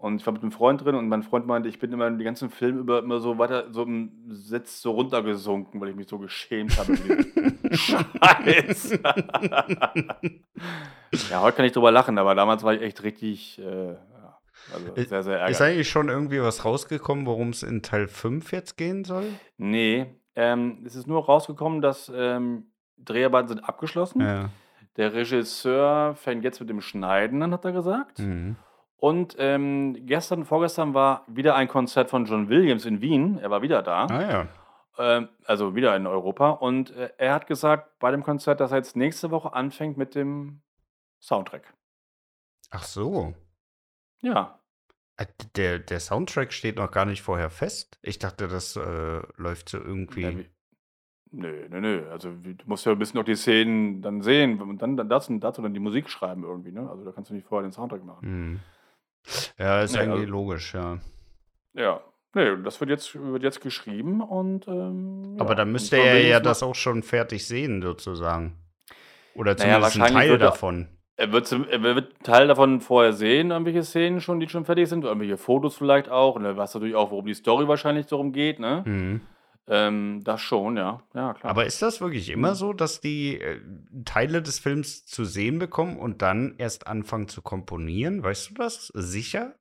Und 0.02 0.20
ich 0.20 0.26
war 0.26 0.34
mit 0.34 0.42
einem 0.42 0.52
Freund 0.52 0.84
drin 0.84 0.96
und 0.96 1.08
mein 1.08 1.22
Freund 1.22 1.46
meinte, 1.46 1.70
ich 1.70 1.78
bin 1.78 1.94
immer 1.94 2.10
den 2.10 2.18
ganzen 2.24 2.50
Film 2.50 2.80
über 2.80 3.00
immer 3.00 3.20
so 3.20 3.38
weiter, 3.38 3.72
so 3.72 3.84
im 3.84 4.12
Sitz 4.30 4.82
so 4.82 4.92
runtergesunken, 4.92 5.80
weil 5.80 5.90
ich 5.90 5.96
mich 5.96 6.08
so 6.08 6.18
geschämt 6.18 6.76
habe. 6.78 6.98
Scheiße. 7.72 9.00
ja, 11.30 11.42
heute 11.42 11.56
kann 11.58 11.66
ich 11.66 11.72
drüber 11.72 11.92
lachen, 11.92 12.18
aber 12.18 12.36
damals 12.36 12.64
war 12.64 12.74
ich 12.74 12.82
echt 12.82 13.04
richtig, 13.04 13.60
äh, 13.60 13.96
also 14.74 14.94
Ist- 14.96 15.10
sehr, 15.10 15.24
sehr 15.24 15.36
Ist 15.48 15.60
ärgerlich. 15.60 15.62
eigentlich 15.62 15.90
schon 15.90 16.10
irgendwie 16.10 16.42
was 16.42 16.66
rausgekommen, 16.66 17.26
worum 17.26 17.50
es 17.50 17.64
in 17.64 17.82
Teil 17.82 18.08
5 18.08 18.52
jetzt 18.52 18.78
gehen 18.78 19.04
soll? 19.04 19.26
Nee, 19.58 20.08
ähm, 20.36 20.84
es 20.86 20.96
ist 20.96 21.08
nur 21.08 21.24
rausgekommen, 21.26 21.82
dass 21.82 22.12
ähm, 22.14 22.72
Dreharbeiten 22.98 23.50
sind 23.50 23.60
abgeschlossen. 23.60 24.22
Ja. 24.22 24.50
Der 24.98 25.14
Regisseur 25.14 26.16
fängt 26.16 26.44
jetzt 26.44 26.60
mit 26.60 26.70
dem 26.70 26.82
Schneiden 26.82 27.42
an, 27.44 27.54
hat 27.54 27.66
er 27.66 27.72
gesagt. 27.72 28.20
Mhm. 28.20 28.56
Und 29.02 29.36
ähm, 29.40 30.06
gestern, 30.06 30.46
vorgestern 30.46 30.94
war 30.94 31.24
wieder 31.28 31.56
ein 31.56 31.68
Konzert 31.68 32.12
von 32.12 32.26
John 32.26 32.50
Williams 32.50 32.86
in 32.86 33.02
Wien. 33.02 33.40
Er 33.40 33.50
war 33.50 33.64
wieder 33.64 33.82
da. 33.82 34.06
Ah 34.06 34.22
ja. 34.32 34.48
Ähm, 35.00 35.30
also 35.46 35.74
wieder 35.74 35.96
in 35.96 36.06
Europa. 36.06 36.52
Und 36.52 36.92
äh, 36.92 37.10
er 37.18 37.34
hat 37.34 37.48
gesagt 37.48 37.98
bei 37.98 38.12
dem 38.12 38.22
Konzert, 38.22 38.60
dass 38.60 38.70
er 38.70 38.78
jetzt 38.78 38.96
nächste 38.96 39.32
Woche 39.32 39.54
anfängt 39.54 39.98
mit 39.98 40.14
dem 40.14 40.62
Soundtrack. 41.20 41.74
Ach 42.70 42.84
so. 42.84 43.34
Ja. 44.22 44.60
Äh, 45.18 45.26
Der, 45.56 45.80
der 45.80 46.00
Soundtrack 46.00 46.54
steht 46.54 46.76
noch 46.76 46.92
gar 46.92 47.06
nicht 47.06 47.24
vorher 47.24 47.50
fest. 47.50 47.98
Ich 48.04 48.20
dachte, 48.20 48.48
das 48.48 48.76
äh, 48.76 49.22
läuft 49.36 49.70
so 49.70 49.80
Ja, 49.80 49.84
irgendwie. 49.84 50.38
wie, 50.38 50.50
nö, 51.32 51.68
nö, 51.70 51.82
nö. 51.82 52.08
Also 52.12 52.30
du 52.34 52.54
musst 52.66 52.86
ja 52.86 52.92
ein 52.92 53.00
bisschen 53.00 53.18
noch 53.18 53.26
die 53.26 53.36
Szenen 53.36 54.04
dann 54.04 54.22
sehen 54.22 54.62
und 54.62 54.80
dann, 54.80 54.96
dann 54.96 55.10
dazu, 55.10 55.36
dazu 55.40 55.64
dann 55.64 55.74
die 55.74 55.80
Musik 55.80 56.08
schreiben 56.08 56.44
irgendwie, 56.44 56.72
ne? 56.72 56.88
Also 56.88 57.04
da 57.04 57.12
kannst 57.12 57.32
du 57.32 57.34
nicht 57.34 57.48
vorher 57.48 57.68
den 57.68 57.74
Soundtrack 57.74 58.04
machen. 58.06 58.28
Hm. 58.28 58.60
Ja, 59.58 59.82
ist 59.82 59.94
Nee, 59.94 60.00
eigentlich 60.00 60.22
also, 60.22 60.32
logisch, 60.32 60.74
ja. 60.74 60.98
ja. 61.74 62.02
Nee, 62.34 62.56
das 62.64 62.80
wird 62.80 62.90
jetzt, 62.90 63.14
wird 63.16 63.44
jetzt 63.44 63.60
geschrieben 63.62 64.22
und 64.22 64.68
ähm, 64.68 65.36
Aber 65.38 65.50
ja. 65.50 65.56
dann 65.56 65.72
müsste 65.72 65.98
er 65.98 66.26
ja 66.26 66.40
das 66.40 66.64
auch 66.64 66.76
schon 66.76 67.04
fertig 67.04 67.46
sehen, 67.46 67.82
sozusagen. 67.82 68.58
Oder 69.36 69.54
naja, 69.56 69.82
zumindest 69.82 69.96
ein 69.96 70.02
wahrscheinlich 70.02 70.30
Teil 70.30 70.38
davon. 70.38 70.88
er 71.18 71.32
wird, 71.34 71.52
er 71.52 71.82
wird 71.84 71.98
einen 72.14 72.24
Teil 72.24 72.48
davon 72.48 72.80
vorher 72.82 73.14
sehen, 73.14 73.52
irgendwelche 73.52 73.84
Szenen 73.84 74.22
schon, 74.22 74.40
die 74.40 74.48
schon 74.50 74.66
fertig 74.66 74.88
sind, 74.90 75.04
irgendwelche 75.04 75.38
Fotos 75.38 75.76
vielleicht 75.78 76.10
auch. 76.10 76.36
Und 76.36 76.46
er 76.46 76.56
weiß 76.58 76.74
natürlich 76.74 76.96
auch, 76.96 77.12
worum 77.12 77.26
die 77.26 77.34
Story 77.34 77.68
wahrscheinlich 77.68 78.06
darum 78.08 78.32
geht, 78.32 78.60
ne? 78.60 78.84
Mhm. 78.86 79.22
Ähm, 79.67 80.21
das 80.24 80.41
schon, 80.41 80.76
ja. 80.76 81.02
Ja, 81.13 81.34
klar. 81.34 81.52
Aber 81.52 81.65
ist 81.65 81.82
das 81.82 82.02
wirklich 82.02 82.30
immer 82.30 82.52
Mhm. 82.52 82.56
so, 82.56 82.74
dass 82.74 83.00
die 83.00 83.39
äh, 83.39 83.62
Teile 84.06 84.41
des 84.41 84.60
Films 84.60 85.06
zu 85.06 85.24
sehen 85.24 85.60
bekommen 85.60 85.97
und 85.97 86.21
dann 86.21 86.56
erst 86.58 86.88
anfangen 86.88 87.28
zu 87.28 87.41
komponieren? 87.41 88.24
Weißt 88.24 88.50
du 88.50 88.54
das? 88.56 88.88
Sicher? 88.88 89.56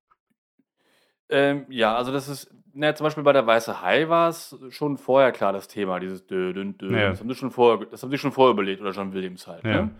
Ähm, 1.28 1.66
ja, 1.68 1.94
also 1.96 2.12
das 2.12 2.28
ist, 2.28 2.50
na, 2.72 2.94
zum 2.94 3.04
Beispiel 3.04 3.22
bei 3.22 3.32
der 3.32 3.46
Weiße 3.46 3.82
Hai 3.82 4.08
war 4.08 4.28
es 4.30 4.56
schon 4.70 4.96
vorher 4.98 5.30
klar, 5.32 5.52
das 5.52 5.68
Thema, 5.68 6.00
dieses 6.00 6.26
Dö, 6.26 6.52
dün, 6.52 6.76
dün. 6.76 6.92
Ja. 6.92 7.10
Das 7.10 7.20
haben 7.20 7.28
sie 7.28 7.36
schon 7.36 7.50
vorher, 7.52 7.86
das 7.86 8.02
haben 8.02 8.10
sie 8.10 8.18
schon 8.18 8.32
vorher 8.32 8.52
überlegt, 8.52 8.80
oder 8.80 8.90
John 8.90 9.12
Williams 9.12 9.46
halt, 9.46 9.64
Ja. 9.64 9.82
ne? 9.82 9.90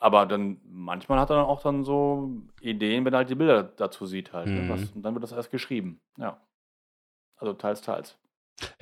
Aber 0.00 0.26
dann, 0.26 0.60
manchmal 0.64 1.18
hat 1.18 1.30
er 1.30 1.36
dann 1.36 1.46
auch 1.46 1.62
dann 1.62 1.84
so 1.84 2.30
Ideen, 2.60 3.04
wenn 3.04 3.14
er 3.14 3.18
halt 3.18 3.30
die 3.30 3.34
Bilder 3.34 3.62
dazu 3.64 4.04
sieht 4.06 4.32
halt, 4.32 4.46
ne? 4.48 4.68
Was, 4.68 4.82
Mhm. 4.82 4.96
und 4.96 5.02
dann 5.02 5.14
wird 5.14 5.24
das 5.24 5.32
erst 5.32 5.50
geschrieben, 5.50 6.00
ja. 6.18 6.38
Also 7.36 7.54
teils, 7.54 7.80
teils. 7.80 8.18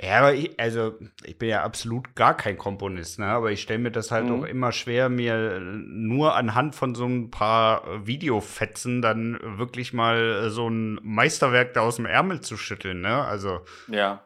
Ja, 0.01 0.19
aber 0.21 0.35
ich, 0.35 0.59
also 0.59 0.95
ich 1.25 1.39
bin 1.39 1.51
ja 1.51 1.63
absolut 1.63 2.15
gar 2.15 2.35
kein 2.35 2.57
Komponist, 2.57 3.19
ne? 3.19 3.27
Aber 3.27 3.51
ich 3.53 3.61
stelle 3.61 3.79
mir 3.81 3.91
das 3.91 4.11
halt 4.11 4.25
auch 4.31 4.39
Mhm. 4.41 4.47
immer 4.47 4.73
schwer, 4.73 5.09
mir 5.09 5.35
äh, 5.57 5.61
nur 5.61 6.35
anhand 6.35 6.75
von 6.75 6.95
so 6.95 7.05
ein 7.05 7.31
paar 7.31 7.87
äh, 7.87 8.07
Videofetzen 8.07 9.03
dann 9.03 9.39
wirklich 9.59 9.93
mal 9.93 10.45
äh, 10.47 10.51
so 10.51 10.69
ein 10.69 10.99
Meisterwerk 11.03 11.75
da 11.75 11.83
aus 11.83 11.97
dem 11.97 12.07
Ärmel 12.07 12.41
zu 12.41 12.57
schütteln, 12.57 13.03
ne? 13.03 13.25
Also, 13.25 13.61
Ja. 13.89 14.23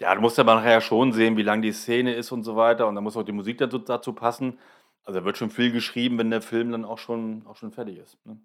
Ja, 0.00 0.14
du 0.14 0.20
musst 0.20 0.38
aber 0.38 0.54
nachher 0.56 0.80
schon 0.80 1.12
sehen, 1.12 1.36
wie 1.36 1.42
lang 1.42 1.62
die 1.62 1.72
Szene 1.72 2.14
ist 2.14 2.32
und 2.32 2.42
so 2.42 2.56
weiter. 2.56 2.86
Und 2.86 2.96
dann 2.96 3.04
muss 3.04 3.16
auch 3.16 3.22
die 3.22 3.32
Musik 3.32 3.58
dazu, 3.58 3.78
dazu 3.78 4.12
passen. 4.12 4.58
Also 5.04 5.20
da 5.20 5.26
wird 5.26 5.38
schon 5.38 5.50
viel 5.50 5.70
geschrieben, 5.72 6.18
wenn 6.18 6.30
der 6.30 6.42
Film 6.42 6.72
dann 6.72 6.84
auch 6.84 6.98
schon, 6.98 7.46
auch 7.46 7.56
schon 7.56 7.70
fertig 7.72 7.98
ist. 7.98 8.18
Ne? 8.26 8.38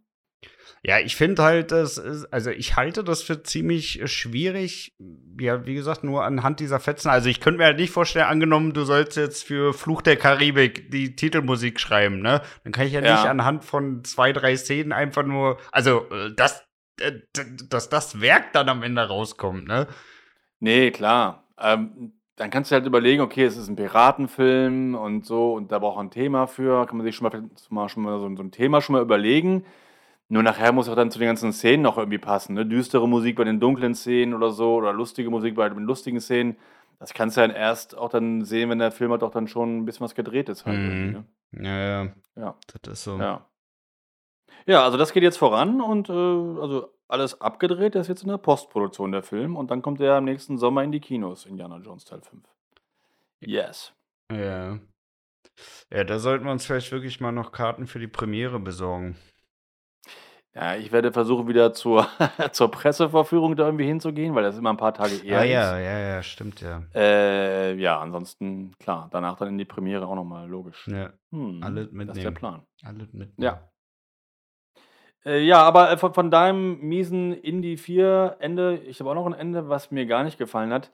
Ja, 0.82 1.00
ich 1.00 1.16
finde 1.18 1.44
halt, 1.44 1.72
das 1.72 1.98
ist, 1.98 2.32
also 2.32 2.52
ich 2.52 2.78
halte 2.78 3.04
das 3.04 3.22
für 3.22 3.44
ziemlich 3.44 4.02
schwierig, 4.06 4.94
ja, 5.40 5.66
wie 5.66 5.74
gesagt, 5.74 6.04
nur 6.04 6.24
anhand 6.24 6.62
dieser 6.62 6.80
Fetzen. 6.80 7.10
Also 7.10 7.28
ich 7.28 7.42
könnte 7.42 7.58
mir 7.58 7.66
halt 7.66 7.80
nicht 7.80 7.92
vorstellen, 7.92 8.26
angenommen, 8.28 8.74
du 8.74 8.84
sollst 8.84 9.18
jetzt 9.18 9.44
für 9.44 9.74
Fluch 9.74 10.02
der 10.02 10.16
Karibik 10.16 10.90
die 10.92 11.16
Titelmusik 11.16 11.80
schreiben, 11.80 12.22
ne? 12.22 12.42
Dann 12.64 12.72
kann 12.72 12.88
ich 12.88 12.94
ja, 12.94 13.02
nicht 13.02 13.10
Ja. 13.10 13.30
anhand 13.30 13.66
von 13.66 14.04
zwei, 14.06 14.32
drei 14.32 14.56
Szenen 14.56 14.94
einfach 14.94 15.24
nur, 15.24 15.58
also 15.72 16.06
äh, 16.12 16.34
das, 16.36 16.66
äh, 17.02 17.12
dass 17.70 17.90
das 17.90 18.22
Werk 18.22 18.54
dann 18.54 18.70
am 18.70 18.82
Ende 18.82 19.02
rauskommt, 19.02 19.68
ne? 19.68 19.88
Nee, 20.62 20.92
klar. 20.92 21.44
Ähm, 21.60 22.14
dann 22.38 22.52
kannst 22.52 22.72
du 22.72 22.76
halt 22.76 22.86
überlegen, 22.86 23.22
okay, 23.22 23.44
es 23.44 23.58
ist 23.58 23.68
ein 23.68 23.76
Piratenfilm 23.76 24.96
und 24.96 25.26
so 25.26 25.54
und 25.54 25.74
da 25.74 25.80
braucht 25.80 25.98
man 25.98 26.08
ein 26.08 26.12
Thema 26.12 26.48
für. 26.48 26.86
Kann 26.86 26.96
man 26.96 27.06
sich 27.06 27.18
schon 27.18 27.30
mal, 27.30 27.90
schon 27.90 28.04
mal 28.04 28.18
so, 28.18 28.34
so 28.34 28.44
ein 28.44 28.52
Thema 28.52 28.82
schon 28.82 28.94
mal 28.94 29.02
überlegen. 29.02 29.66
Nur 30.32 30.44
nachher 30.44 30.72
muss 30.72 30.88
auch 30.88 30.96
dann 30.96 31.10
zu 31.12 31.18
den 31.20 31.28
ganzen 31.28 31.52
Szenen 31.52 31.82
noch 31.82 31.98
irgendwie 31.98 32.20
passen. 32.20 32.54
Ne? 32.54 32.66
Düstere 32.66 33.08
Musik 33.10 33.36
bei 33.36 33.44
den 33.44 33.60
dunklen 33.60 33.96
Szenen 33.96 34.34
oder 34.36 34.52
so 34.52 34.76
oder 34.76 34.94
lustige 34.94 35.30
Musik 35.32 35.56
bei 35.56 35.68
den 35.70 35.80
lustigen 35.84 36.22
Szenen. 36.22 36.56
Das 37.00 37.14
kannst 37.14 37.36
du 37.38 37.42
dann 37.42 37.52
erst 37.52 37.98
auch 37.98 38.10
dann 38.10 38.44
sehen, 38.44 38.70
wenn 38.70 38.78
der 38.80 38.92
Film 38.92 39.12
halt 39.12 39.24
auch 39.24 39.32
dann 39.32 39.48
schon 39.48 39.78
ein 39.80 39.86
bisschen 39.86 40.04
was 40.04 40.14
gedreht 40.16 40.48
ist 40.50 40.66
halt 40.66 40.78
Mhm. 40.80 41.12
ne? 41.12 41.26
Ja, 41.64 42.04
ja, 42.04 42.14
Ja, 42.36 42.56
das 42.84 42.94
ist 42.94 43.04
so. 43.06 43.18
ja. 43.18 43.46
Ja, 44.66 44.84
also 44.84 44.98
das 44.98 45.14
geht 45.14 45.24
jetzt 45.24 45.38
voran 45.38 45.82
und 45.82 46.10
äh, 46.10 46.14
also 46.14 46.94
alles 47.08 47.42
abgedreht, 47.42 47.96
das 47.96 48.02
ist 48.02 48.10
jetzt 48.10 48.22
in 48.24 48.30
der 48.30 48.38
Postproduktion 48.38 49.12
der 49.12 49.24
Film 49.24 49.56
und 49.56 49.72
dann 49.72 49.82
kommt 49.82 50.00
er 50.00 50.18
im 50.20 50.26
nächsten 50.26 50.58
Sommer 50.60 50.84
in 50.84 50.92
die 50.92 51.00
Kinos, 51.00 51.46
Indiana 51.48 51.78
Jones 51.78 52.06
Teil 52.06 52.22
5. 52.22 52.44
Yes. 53.40 53.94
Ja. 54.32 54.78
Ja, 55.92 56.04
da 56.04 56.20
sollten 56.20 56.46
wir 56.46 56.52
uns 56.52 56.66
vielleicht 56.66 56.92
wirklich 56.92 57.20
mal 57.20 57.32
noch 57.32 57.52
Karten 57.52 57.88
für 57.88 58.00
die 58.00 58.08
Premiere 58.08 58.60
besorgen. 58.60 59.16
Ja, 60.62 60.76
ich 60.76 60.92
werde 60.92 61.14
versuchen, 61.14 61.48
wieder 61.48 61.72
zur, 61.74 62.06
zur 62.52 62.70
Pressevorführung 62.70 63.56
da 63.56 63.66
irgendwie 63.66 63.86
hinzugehen, 63.86 64.36
weil 64.36 64.44
das 64.44 64.58
immer 64.58 64.72
ein 64.72 64.78
paar 64.78 64.94
Tage 64.94 65.16
eher 65.24 65.40
Ah 65.40 65.44
ist. 65.44 65.52
ja, 65.52 65.80
ja, 65.80 66.00
ja, 66.00 66.24
stimmt 66.24 66.60
ja. 66.60 66.84
Äh, 66.94 67.76
ja, 67.76 68.00
ansonsten, 68.02 68.76
klar, 68.78 69.08
danach 69.12 69.38
dann 69.38 69.48
in 69.50 69.58
die 69.58 69.64
Premiere 69.66 70.06
auch 70.06 70.16
nochmal, 70.16 70.50
logisch. 70.50 70.86
Ja, 70.88 71.12
Hm, 71.32 71.62
alle 71.64 71.86
das 71.86 71.92
ist 71.92 71.92
der 71.94 72.06
mitnehmen. 72.06 72.34
Plan. 72.34 72.62
alle 72.84 72.98
mitnehmen. 72.98 73.34
Ja. 73.38 73.70
Äh, 75.26 75.40
ja, 75.46 75.62
aber 75.64 75.92
äh, 75.92 75.98
von, 75.98 76.14
von 76.14 76.30
deinem 76.32 76.80
miesen 76.82 77.34
Indie 77.34 77.78
4 77.78 78.38
Ende, 78.40 78.78
ich 78.80 79.00
habe 79.00 79.10
auch 79.12 79.16
noch 79.16 79.28
ein 79.28 79.34
Ende, 79.34 79.70
was 79.70 79.92
mir 79.92 80.06
gar 80.08 80.24
nicht 80.24 80.38
gefallen 80.38 80.74
hat. 80.74 80.92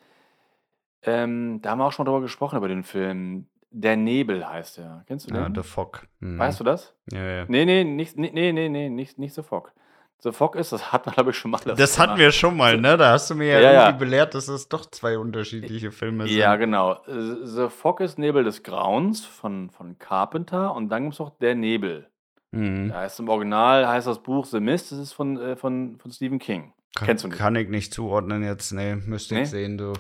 Ähm, 1.04 1.60
da 1.62 1.72
haben 1.72 1.80
wir 1.80 1.86
auch 1.86 1.92
schon 1.92 2.06
drüber 2.06 2.22
gesprochen, 2.22 2.58
über 2.58 2.68
den 2.68 2.84
Film. 2.84 3.48
Der 3.78 3.98
Nebel 3.98 4.48
heißt 4.48 4.78
er. 4.78 5.04
Kennst 5.08 5.30
du 5.30 5.36
Ja, 5.36 5.50
den? 5.50 5.56
The 5.56 5.64
Fog. 5.68 6.08
Mhm. 6.20 6.40
Weißt 6.40 6.60
du 6.60 6.64
das? 6.64 6.94
Ja, 7.12 7.24
ja. 7.24 7.46
Nee, 7.48 7.66
nee, 7.66 7.84
nicht, 7.84 8.18
nee, 8.18 8.32
nee, 8.34 8.54
nee, 8.54 8.70
nee, 8.70 8.90
nicht, 8.90 9.20
nicht 9.20 9.34
The 9.36 9.44
Fog. 9.44 9.74
The 10.20 10.32
Fog 10.32 10.56
ist, 10.56 10.72
das 10.72 10.94
hat 10.94 11.06
man, 11.06 11.14
glaube 11.14 11.32
ich, 11.32 11.38
schon 11.38 11.52
mal. 11.52 11.60
Das 11.76 12.00
hatten 12.00 12.18
wir 12.18 12.32
schon 12.32 12.56
mal, 12.56 12.78
ne? 12.80 12.96
Da 12.96 13.12
hast 13.12 13.30
du 13.30 13.36
mir 13.36 13.48
ja, 13.48 13.60
Ja, 13.60 13.74
ja. 13.74 13.82
irgendwie 13.88 14.06
belehrt, 14.06 14.34
dass 14.34 14.48
es 14.48 14.70
doch 14.70 14.86
zwei 14.90 15.18
unterschiedliche 15.18 15.92
Filme 15.92 16.26
sind. 16.26 16.38
Ja, 16.38 16.56
genau. 16.56 16.98
The 17.06 17.68
Fog 17.70 18.00
ist 18.00 18.18
Nebel 18.18 18.44
des 18.46 18.64
Grauens 18.64 19.26
von, 19.26 19.70
von 19.72 20.00
Carpenter 20.00 20.74
und 20.74 20.88
dann 20.90 21.04
gibt 21.04 21.14
es 21.16 21.20
noch 21.20 21.38
Der 21.40 21.54
Nebel. 21.54 22.08
Mhm. 22.52 22.90
Da 22.90 23.02
heißt 23.02 23.20
im 23.20 23.28
Original 23.28 23.86
heißt 23.88 24.08
das 24.08 24.24
Buch 24.24 24.46
The 24.46 24.62
Mist, 24.62 24.94
das 24.94 25.00
ist 25.00 25.12
von, 25.14 25.38
äh, 25.38 25.56
von, 25.58 25.98
von 26.00 26.12
Stephen 26.12 26.40
King. 26.40 26.74
Kann, 26.96 27.08
Kennst 27.08 27.26
du 27.26 27.28
nicht? 27.28 27.38
Kann 27.38 27.56
ich 27.58 27.68
nicht 27.68 27.94
zuordnen 27.94 28.42
jetzt, 28.42 28.72
nee, 28.72 28.96
müsste 28.96 29.36
Nee? 29.36 29.42
ich 29.42 29.50
sehen, 29.50 29.78
du. 29.78 29.92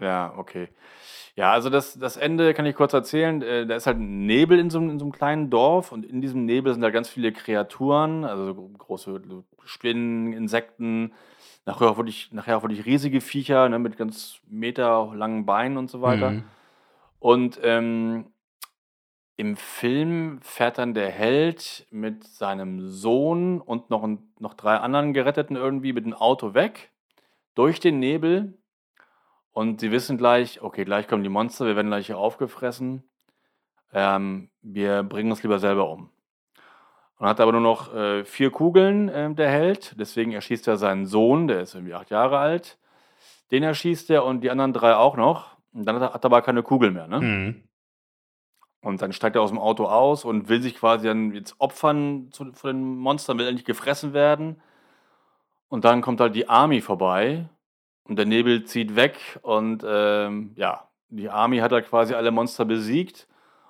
Ja, 0.00 0.32
okay. 0.38 0.68
Ja, 1.34 1.52
also 1.52 1.70
das, 1.70 1.98
das 1.98 2.18
Ende 2.18 2.52
kann 2.52 2.66
ich 2.66 2.76
kurz 2.76 2.92
erzählen. 2.92 3.40
Äh, 3.40 3.66
Da 3.66 3.76
ist 3.76 3.86
halt 3.86 3.98
ein 3.98 4.26
Nebel 4.26 4.58
in 4.58 4.68
so, 4.68 4.78
einem- 4.78 4.90
in 4.90 4.98
so 4.98 5.06
einem 5.06 5.12
kleinen 5.12 5.48
Dorf 5.50 5.90
und 5.90 6.04
in 6.04 6.20
diesem 6.20 6.44
Nebel 6.44 6.72
sind 6.72 6.82
da 6.82 6.90
ganz 6.90 7.08
viele 7.08 7.32
Kreaturen, 7.32 8.24
also 8.24 8.52
so 8.52 8.68
große 8.76 9.22
Spinnen, 9.64 10.32
Insekten, 10.34 11.12
nachher 11.64 11.90
auch 11.90 11.96
wirklich, 11.96 12.32
nachher 12.32 12.58
auch 12.58 12.62
wirklich 12.62 12.84
riesige 12.84 13.20
Viecher 13.20 13.68
ne, 13.68 13.78
mit 13.78 13.96
ganz 13.96 14.40
meterlangen 14.46 15.46
Beinen 15.46 15.78
und 15.78 15.90
so 15.90 16.02
weiter. 16.02 16.32
Mhm. 16.32 16.44
Und 17.18 17.60
ähm, 17.62 18.26
im 19.36 19.56
Film 19.56 20.40
fährt 20.42 20.76
dann 20.78 20.92
der 20.92 21.08
Held 21.08 21.86
mit 21.90 22.24
seinem 22.24 22.90
Sohn 22.90 23.60
und 23.60 23.88
noch, 23.88 24.06
noch 24.38 24.54
drei 24.54 24.76
anderen 24.76 25.14
Geretteten 25.14 25.56
irgendwie 25.56 25.92
mit 25.94 26.04
dem 26.04 26.12
Auto 26.14 26.52
weg 26.52 26.90
durch 27.54 27.80
den 27.80 27.98
Nebel. 27.98 28.58
Und 29.52 29.80
sie 29.80 29.92
wissen 29.92 30.16
gleich, 30.16 30.62
okay, 30.62 30.84
gleich 30.84 31.06
kommen 31.06 31.22
die 31.22 31.28
Monster, 31.28 31.66
wir 31.66 31.76
werden 31.76 31.88
gleich 31.88 32.06
hier 32.06 32.18
aufgefressen. 32.18 33.04
Ähm, 33.92 34.50
wir 34.62 35.02
bringen 35.02 35.30
uns 35.30 35.42
lieber 35.42 35.58
selber 35.58 35.90
um. 35.90 36.10
Und 37.18 37.28
hat 37.28 37.40
aber 37.40 37.52
nur 37.52 37.60
noch 37.60 37.94
äh, 37.94 38.24
vier 38.24 38.50
Kugeln, 38.50 39.10
ähm, 39.12 39.36
der 39.36 39.50
Held. 39.50 39.94
Deswegen 39.98 40.32
erschießt 40.32 40.66
er 40.66 40.76
seinen 40.78 41.06
Sohn, 41.06 41.46
der 41.46 41.60
ist 41.60 41.74
irgendwie 41.74 41.94
acht 41.94 42.10
Jahre 42.10 42.38
alt. 42.38 42.78
Den 43.50 43.62
erschießt 43.62 44.10
er 44.10 44.24
und 44.24 44.40
die 44.40 44.50
anderen 44.50 44.72
drei 44.72 44.96
auch 44.96 45.16
noch. 45.16 45.56
Und 45.72 45.84
dann 45.84 45.96
hat 45.96 46.02
er, 46.02 46.14
hat 46.14 46.24
er 46.24 46.26
aber 46.26 46.42
keine 46.42 46.62
Kugel 46.62 46.90
mehr. 46.90 47.06
Ne? 47.06 47.20
Mhm. 47.20 47.62
Und 48.80 49.02
dann 49.02 49.12
steigt 49.12 49.36
er 49.36 49.42
aus 49.42 49.50
dem 49.50 49.60
Auto 49.60 49.86
aus 49.86 50.24
und 50.24 50.48
will 50.48 50.60
sich 50.60 50.74
quasi 50.74 51.06
dann 51.06 51.32
jetzt 51.32 51.54
opfern 51.58 52.28
zu, 52.32 52.52
von 52.52 52.70
den 52.70 52.96
Monstern, 52.96 53.38
will 53.38 53.46
endlich 53.46 53.66
gefressen 53.66 54.14
werden. 54.14 54.60
Und 55.68 55.84
dann 55.84 56.00
kommt 56.00 56.20
halt 56.20 56.34
die 56.34 56.48
Army 56.48 56.80
vorbei 56.80 57.48
und 58.04 58.16
der 58.16 58.26
Nebel 58.26 58.64
zieht 58.64 58.96
weg 58.96 59.38
und 59.42 59.84
ähm, 59.86 60.52
ja, 60.56 60.88
die 61.08 61.28
Army 61.30 61.58
hat 61.58 61.72
halt 61.72 61.88
quasi 61.88 62.14
alle 62.14 62.30
Monster 62.30 62.64
besiegt. 62.64 63.28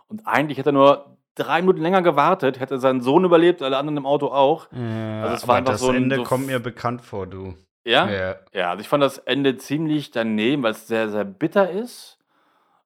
Und 0.08 0.26
eigentlich 0.26 0.58
hätte 0.58 0.70
er 0.70 0.74
nur 0.74 1.16
drei 1.34 1.60
Minuten 1.60 1.80
länger 1.80 2.02
gewartet, 2.02 2.60
hätte 2.60 2.78
seinen 2.78 3.00
Sohn 3.00 3.24
überlebt, 3.24 3.62
alle 3.62 3.76
anderen 3.78 3.96
im 3.96 4.06
Auto 4.06 4.26
auch. 4.28 4.68
Ja, 4.72 5.22
Also 5.22 5.34
es 5.36 5.48
war 5.48 5.56
einfach 5.56 5.72
das 5.72 5.80
so 5.80 5.88
ein- 5.90 5.96
Ende 5.96 6.16
so 6.16 6.22
kommt 6.24 6.46
mir 6.46 6.60
bekannt 6.60 7.02
vor, 7.02 7.26
du. 7.26 7.54
Ja? 7.84 8.08
Ja. 8.10 8.36
Ja, 8.52 8.70
also 8.70 8.80
ich 8.82 8.88
fand 8.88 9.02
das 9.02 9.18
Ende 9.18 9.56
ziemlich 9.56 10.10
daneben, 10.12 10.62
weil 10.62 10.72
es 10.72 10.86
sehr, 10.86 11.08
sehr 11.08 11.24
bitter 11.24 11.70
ist. 11.70 12.18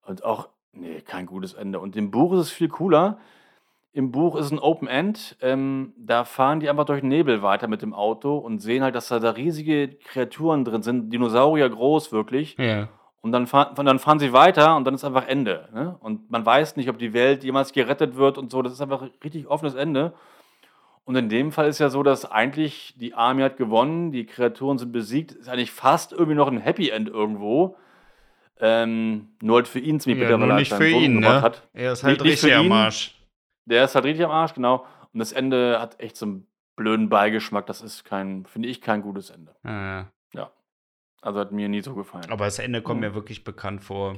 Und 0.06 0.24
auch, 0.24 0.48
nee, 0.72 1.00
kein 1.02 1.26
gutes 1.26 1.52
Ende. 1.54 1.80
Und 1.80 1.96
im 1.96 2.10
Buch 2.10 2.32
ist 2.34 2.38
es 2.40 2.50
viel 2.50 2.68
cooler. 2.68 3.18
Im 3.96 4.12
Buch 4.12 4.36
ist 4.36 4.50
ein 4.52 4.58
Open 4.58 4.88
End. 4.88 5.36
Ähm, 5.40 5.94
da 5.96 6.24
fahren 6.24 6.60
die 6.60 6.68
einfach 6.68 6.84
durch 6.84 7.00
den 7.00 7.08
Nebel 7.08 7.40
weiter 7.40 7.66
mit 7.66 7.80
dem 7.80 7.94
Auto 7.94 8.36
und 8.36 8.58
sehen 8.58 8.82
halt, 8.82 8.94
dass 8.94 9.08
da, 9.08 9.18
da 9.18 9.30
riesige 9.30 9.88
Kreaturen 9.88 10.66
drin 10.66 10.82
sind, 10.82 11.10
Dinosaurier 11.10 11.68
groß 11.70 12.12
wirklich. 12.12 12.56
Ja. 12.58 12.88
und 13.22 13.32
dann, 13.32 13.46
fahr, 13.46 13.72
dann 13.74 13.98
fahren 13.98 14.18
sie 14.18 14.34
weiter 14.34 14.76
und 14.76 14.84
dann 14.84 14.92
ist 14.94 15.02
einfach 15.04 15.26
Ende. 15.26 15.68
Ne? 15.72 15.96
Und 16.00 16.30
man 16.30 16.44
weiß 16.44 16.76
nicht, 16.76 16.90
ob 16.90 16.98
die 16.98 17.14
Welt 17.14 17.42
jemals 17.42 17.72
gerettet 17.72 18.16
wird 18.16 18.36
und 18.36 18.50
so. 18.50 18.60
Das 18.60 18.72
ist 18.74 18.82
einfach 18.82 19.00
ein 19.00 19.10
richtig 19.24 19.46
offenes 19.48 19.74
Ende. 19.74 20.12
Und 21.06 21.16
in 21.16 21.28
dem 21.30 21.50
Fall 21.50 21.66
ist 21.66 21.78
ja 21.78 21.88
so, 21.88 22.02
dass 22.02 22.30
eigentlich 22.30 22.94
die 22.98 23.14
Army 23.14 23.42
hat 23.42 23.56
gewonnen, 23.56 24.12
die 24.12 24.26
Kreaturen 24.26 24.76
sind 24.76 24.92
besiegt. 24.92 25.32
Ist 25.32 25.48
eigentlich 25.48 25.70
fast 25.70 26.12
irgendwie 26.12 26.34
noch 26.34 26.48
ein 26.48 26.58
Happy 26.58 26.90
End 26.90 27.08
irgendwo. 27.08 27.76
Ähm, 28.60 29.28
nur 29.42 29.56
halt 29.56 29.68
für 29.68 29.78
ihn 29.80 30.00
ziemlich 30.00 30.20
Ja, 30.22 30.36
bitter, 30.36 30.46
nur 30.46 30.56
nicht 30.56 30.72
für 30.72 30.88
ihn, 30.88 31.20
ne? 31.20 31.40
hat. 31.42 31.62
Er 31.74 31.92
ist 31.92 32.02
halt 32.04 32.18
Nicht- 32.20 32.24
nicht 32.30 32.40
für 32.40 32.46
richtig 32.48 32.58
am 32.58 32.66
ihn. 32.66 32.70
Der 33.66 33.84
ist 33.84 33.94
halt 33.94 34.04
richtig 34.04 34.24
am 34.24 34.30
Arsch, 34.30 34.54
genau. 34.54 34.86
Und 35.12 35.18
das 35.18 35.32
Ende 35.32 35.80
hat 35.80 36.00
echt 36.00 36.16
so 36.16 36.26
einen 36.26 36.46
blöden 36.76 37.08
Beigeschmack. 37.08 37.66
Das 37.66 37.82
ist 37.82 38.04
kein, 38.04 38.46
finde 38.46 38.68
ich, 38.68 38.80
kein 38.80 39.02
gutes 39.02 39.30
Ende. 39.30 39.54
Ja. 39.64 40.10
Also 41.22 41.40
hat 41.40 41.50
mir 41.50 41.68
nie 41.68 41.80
so 41.80 41.94
gefallen. 41.94 42.30
Aber 42.30 42.44
das 42.44 42.58
Ende 42.60 42.82
kommt 42.82 43.00
Mhm. 43.00 43.08
mir 43.08 43.14
wirklich 43.14 43.42
bekannt 43.42 43.82
vor. 43.82 44.16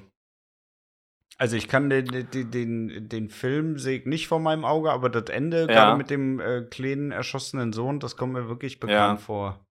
Also 1.38 1.56
ich 1.56 1.68
kann 1.68 1.88
den, 1.88 2.06
den, 2.30 2.50
den, 2.50 3.08
den 3.08 3.28
Film 3.30 3.78
sehe 3.78 4.00
ich 4.00 4.06
nicht 4.06 4.26
vor 4.28 4.40
meinem 4.40 4.64
Auge, 4.64 4.90
aber 4.90 5.08
das 5.08 5.30
Ende, 5.30 5.60
Ja. 5.60 5.66
gerade 5.66 5.96
mit 5.96 6.10
dem 6.10 6.40
äh, 6.40 6.62
kleinen 6.62 7.12
erschossenen 7.12 7.72
Sohn, 7.72 8.00
das 8.00 8.16
kommt 8.16 8.32
mir 8.32 8.48
wirklich 8.48 8.80
bekannt 8.80 9.20
Ja. 9.20 9.24
vor. 9.24 9.64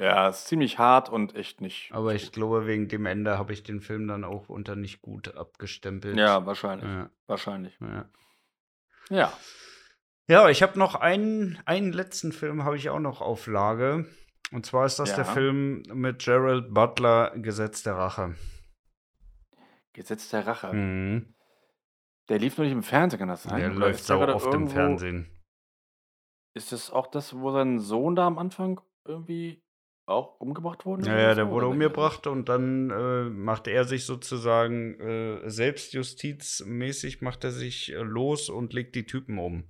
Ja, 0.00 0.28
ist 0.30 0.48
ziemlich 0.48 0.78
hart 0.78 1.10
und 1.10 1.36
echt 1.36 1.60
nicht. 1.60 1.90
Aber 1.92 2.14
ich 2.14 2.32
glaube, 2.32 2.66
wegen 2.66 2.88
dem 2.88 3.04
Ende 3.04 3.36
habe 3.38 3.52
ich 3.52 3.62
den 3.62 3.82
Film 3.82 4.08
dann 4.08 4.24
auch 4.24 4.48
unter 4.48 4.74
nicht 4.74 5.02
gut 5.02 5.36
abgestempelt. 5.36 6.16
Ja, 6.16 6.46
wahrscheinlich. 6.46 6.88
Ja, 6.88 7.10
Wahrscheinlich. 7.26 7.78
ja. 7.80 8.06
Ja. 9.10 9.32
Ja, 10.28 10.48
ich 10.48 10.62
habe 10.62 10.78
noch 10.78 10.94
einen, 10.94 11.58
einen 11.66 11.92
letzten 11.92 12.32
Film, 12.32 12.64
habe 12.64 12.76
ich 12.76 12.88
auch 12.88 13.00
noch 13.00 13.20
auf 13.20 13.46
Lage. 13.46 14.06
Und 14.52 14.64
zwar 14.64 14.86
ist 14.86 14.98
das 14.98 15.14
der 15.14 15.24
Ja. 15.24 15.32
Film 15.32 15.82
mit 15.92 16.22
Gerald 16.24 16.72
Butler, 16.72 17.32
Gesetz 17.36 17.82
der 17.82 17.94
Rache. 17.96 18.36
Gesetz 19.92 20.30
der 20.30 20.46
Rache. 20.46 20.72
Mhm. 20.72 21.34
Der 22.28 22.38
lief 22.38 22.56
nur 22.56 22.64
nicht 22.64 22.74
im 22.74 22.84
Fernsehen, 22.84 23.18
kann 23.18 23.28
das 23.28 23.42
sein? 23.42 23.58
Der 23.58 23.70
Oder 23.70 23.78
läuft 23.78 24.08
der 24.08 24.16
gerade 24.16 24.34
oft 24.34 24.54
im 24.54 24.68
Fernsehen. 24.68 25.36
Ist 26.54 26.70
das 26.72 26.90
auch 26.90 27.08
das, 27.08 27.36
wo 27.36 27.50
sein 27.52 27.80
Sohn 27.80 28.14
da 28.14 28.26
am 28.26 28.38
Anfang 28.38 28.80
irgendwie 29.04 29.64
auch 30.10 30.40
umgebracht 30.40 30.84
wurde? 30.86 31.06
Ja, 31.06 31.18
ja, 31.18 31.34
der 31.34 31.48
wurde 31.48 31.66
Oder- 31.66 31.74
umgebracht 31.74 32.26
und 32.26 32.48
dann 32.48 32.90
äh, 32.90 33.24
macht 33.30 33.68
er 33.68 33.84
sich 33.84 34.04
sozusagen 34.04 34.98
äh, 35.00 35.48
selbstjustizmäßig 35.48 37.20
macht 37.22 37.44
er 37.44 37.50
sich 37.50 37.92
äh, 37.92 37.96
los 37.96 38.48
und 38.50 38.72
legt 38.72 38.94
die 38.94 39.06
Typen 39.06 39.38
um. 39.38 39.64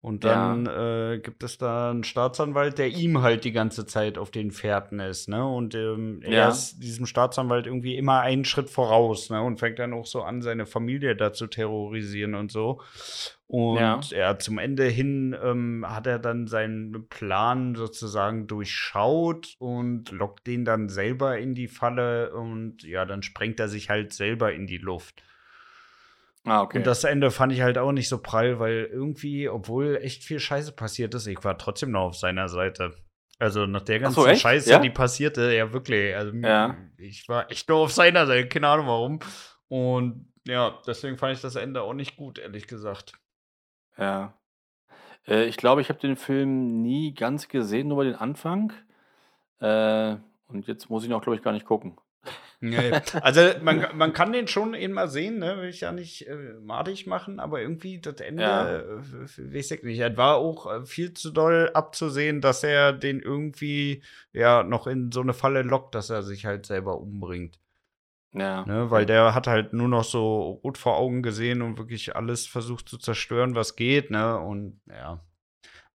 Und 0.00 0.22
dann 0.22 0.66
äh, 0.66 1.18
gibt 1.18 1.42
es 1.42 1.58
da 1.58 1.90
einen 1.90 2.04
Staatsanwalt, 2.04 2.78
der 2.78 2.86
ihm 2.88 3.20
halt 3.20 3.42
die 3.44 3.50
ganze 3.50 3.84
Zeit 3.84 4.16
auf 4.16 4.30
den 4.30 4.52
Fährten 4.52 5.00
ist, 5.00 5.28
ne? 5.28 5.44
Und 5.44 5.74
ähm, 5.74 6.20
er 6.22 6.30
Ja. 6.32 6.48
ist 6.48 6.78
diesem 6.80 7.04
Staatsanwalt 7.04 7.66
irgendwie 7.66 7.96
immer 7.96 8.20
einen 8.20 8.44
Schritt 8.44 8.70
voraus, 8.70 9.28
ne? 9.28 9.42
Und 9.42 9.58
fängt 9.58 9.80
dann 9.80 9.92
auch 9.92 10.06
so 10.06 10.22
an, 10.22 10.40
seine 10.40 10.66
Familie 10.66 11.16
da 11.16 11.32
zu 11.32 11.48
terrorisieren 11.48 12.36
und 12.36 12.52
so. 12.52 12.80
Und 13.48 13.76
Ja. 13.76 14.00
ja, 14.10 14.38
zum 14.38 14.58
Ende 14.58 14.84
hin 14.84 15.36
ähm, 15.42 15.84
hat 15.88 16.06
er 16.06 16.18
dann 16.20 16.46
seinen 16.46 17.08
Plan 17.08 17.74
sozusagen 17.74 18.46
durchschaut 18.46 19.56
und 19.58 20.12
lockt 20.12 20.46
den 20.46 20.64
dann 20.64 20.88
selber 20.90 21.38
in 21.38 21.54
die 21.54 21.68
Falle 21.68 22.32
und 22.34 22.82
ja, 22.84 23.04
dann 23.04 23.22
sprengt 23.22 23.58
er 23.58 23.68
sich 23.68 23.90
halt 23.90 24.12
selber 24.12 24.52
in 24.52 24.66
die 24.68 24.78
Luft. 24.78 25.24
Ah, 26.50 26.62
okay. 26.62 26.78
Und 26.78 26.86
das 26.86 27.04
Ende 27.04 27.30
fand 27.30 27.52
ich 27.52 27.60
halt 27.62 27.78
auch 27.78 27.92
nicht 27.92 28.08
so 28.08 28.18
prall, 28.20 28.58
weil 28.58 28.88
irgendwie, 28.90 29.48
obwohl 29.48 29.96
echt 30.02 30.24
viel 30.24 30.40
Scheiße 30.40 30.72
passiert 30.72 31.14
ist, 31.14 31.26
ich 31.26 31.42
war 31.44 31.56
trotzdem 31.58 31.90
noch 31.92 32.02
auf 32.06 32.16
seiner 32.16 32.48
Seite. 32.48 32.94
Also 33.38 33.66
nach 33.66 33.82
der 33.82 34.00
ganzen 34.00 34.20
so? 34.22 34.34
Scheiße, 34.34 34.70
Ja? 34.70 34.78
die 34.80 34.90
passierte, 34.90 35.52
ja 35.54 35.72
wirklich. 35.72 36.14
Also 36.16 36.32
Ja. 36.36 36.76
ich 36.96 37.28
war 37.28 37.50
echt 37.50 37.68
nur 37.68 37.78
auf 37.78 37.92
seiner 37.92 38.26
Seite, 38.26 38.48
keine 38.48 38.68
Ahnung 38.68 38.86
warum. 38.86 39.18
Und 39.68 40.32
ja, 40.46 40.78
deswegen 40.86 41.18
fand 41.18 41.34
ich 41.36 41.42
das 41.42 41.54
Ende 41.56 41.82
auch 41.82 41.92
nicht 41.94 42.16
gut, 42.16 42.38
ehrlich 42.38 42.66
gesagt. 42.66 43.12
Ja. 43.96 44.34
Äh, 45.26 45.44
ich 45.44 45.56
glaube, 45.56 45.80
ich 45.82 45.88
habe 45.88 46.00
den 46.00 46.16
Film 46.16 46.82
nie 46.82 47.14
ganz 47.14 47.48
gesehen, 47.48 47.88
nur 47.88 48.04
den 48.04 48.14
Anfang. 48.16 48.72
Äh, 49.60 50.16
und 50.46 50.66
jetzt 50.66 50.88
muss 50.88 51.02
ich 51.04 51.10
ihn 51.10 51.14
auch, 51.14 51.22
glaube 51.22 51.36
ich, 51.36 51.42
gar 51.42 51.52
nicht 51.52 51.66
gucken. 51.66 51.96
Nee. 52.60 52.90
Also 53.20 53.40
man, 53.62 53.86
man 53.94 54.12
kann 54.12 54.32
den 54.32 54.48
schon 54.48 54.74
eben 54.74 54.94
mal 54.94 55.08
sehen, 55.08 55.38
ne? 55.38 55.58
will 55.58 55.68
ich 55.68 55.82
ja 55.82 55.92
nicht 55.92 56.26
äh, 56.26 56.54
madig 56.60 57.06
machen, 57.06 57.38
aber 57.38 57.60
irgendwie 57.60 58.00
das 58.00 58.16
Ende, 58.16 58.42
Ja. 58.42 58.78
äh, 58.78 59.00
weiß 59.54 59.70
ich 59.70 59.82
nicht. 59.84 60.00
Es 60.00 60.16
war 60.16 60.36
auch 60.36 60.66
äh, 60.66 60.84
viel 60.84 61.14
zu 61.14 61.30
doll 61.30 61.70
abzusehen, 61.72 62.40
dass 62.40 62.64
er 62.64 62.92
den 62.92 63.20
irgendwie 63.20 64.02
ja 64.32 64.64
noch 64.64 64.88
in 64.88 65.12
so 65.12 65.20
eine 65.20 65.34
Falle 65.34 65.62
lockt, 65.62 65.94
dass 65.94 66.10
er 66.10 66.22
sich 66.24 66.46
halt 66.46 66.66
selber 66.66 66.98
umbringt. 66.98 67.60
Ja. 68.32 68.64
Ne? 68.66 68.90
Weil 68.90 69.06
der 69.06 69.34
hat 69.34 69.46
halt 69.46 69.72
nur 69.72 69.88
noch 69.88 70.04
so 70.04 70.60
rot 70.64 70.78
vor 70.78 70.96
Augen 70.96 71.22
gesehen 71.22 71.62
und 71.62 71.78
wirklich 71.78 72.16
alles 72.16 72.46
versucht 72.46 72.88
zu 72.88 72.98
zerstören, 72.98 73.54
was 73.54 73.76
geht, 73.76 74.10
ne? 74.10 74.36
Und 74.38 74.80
ja, 74.86 75.24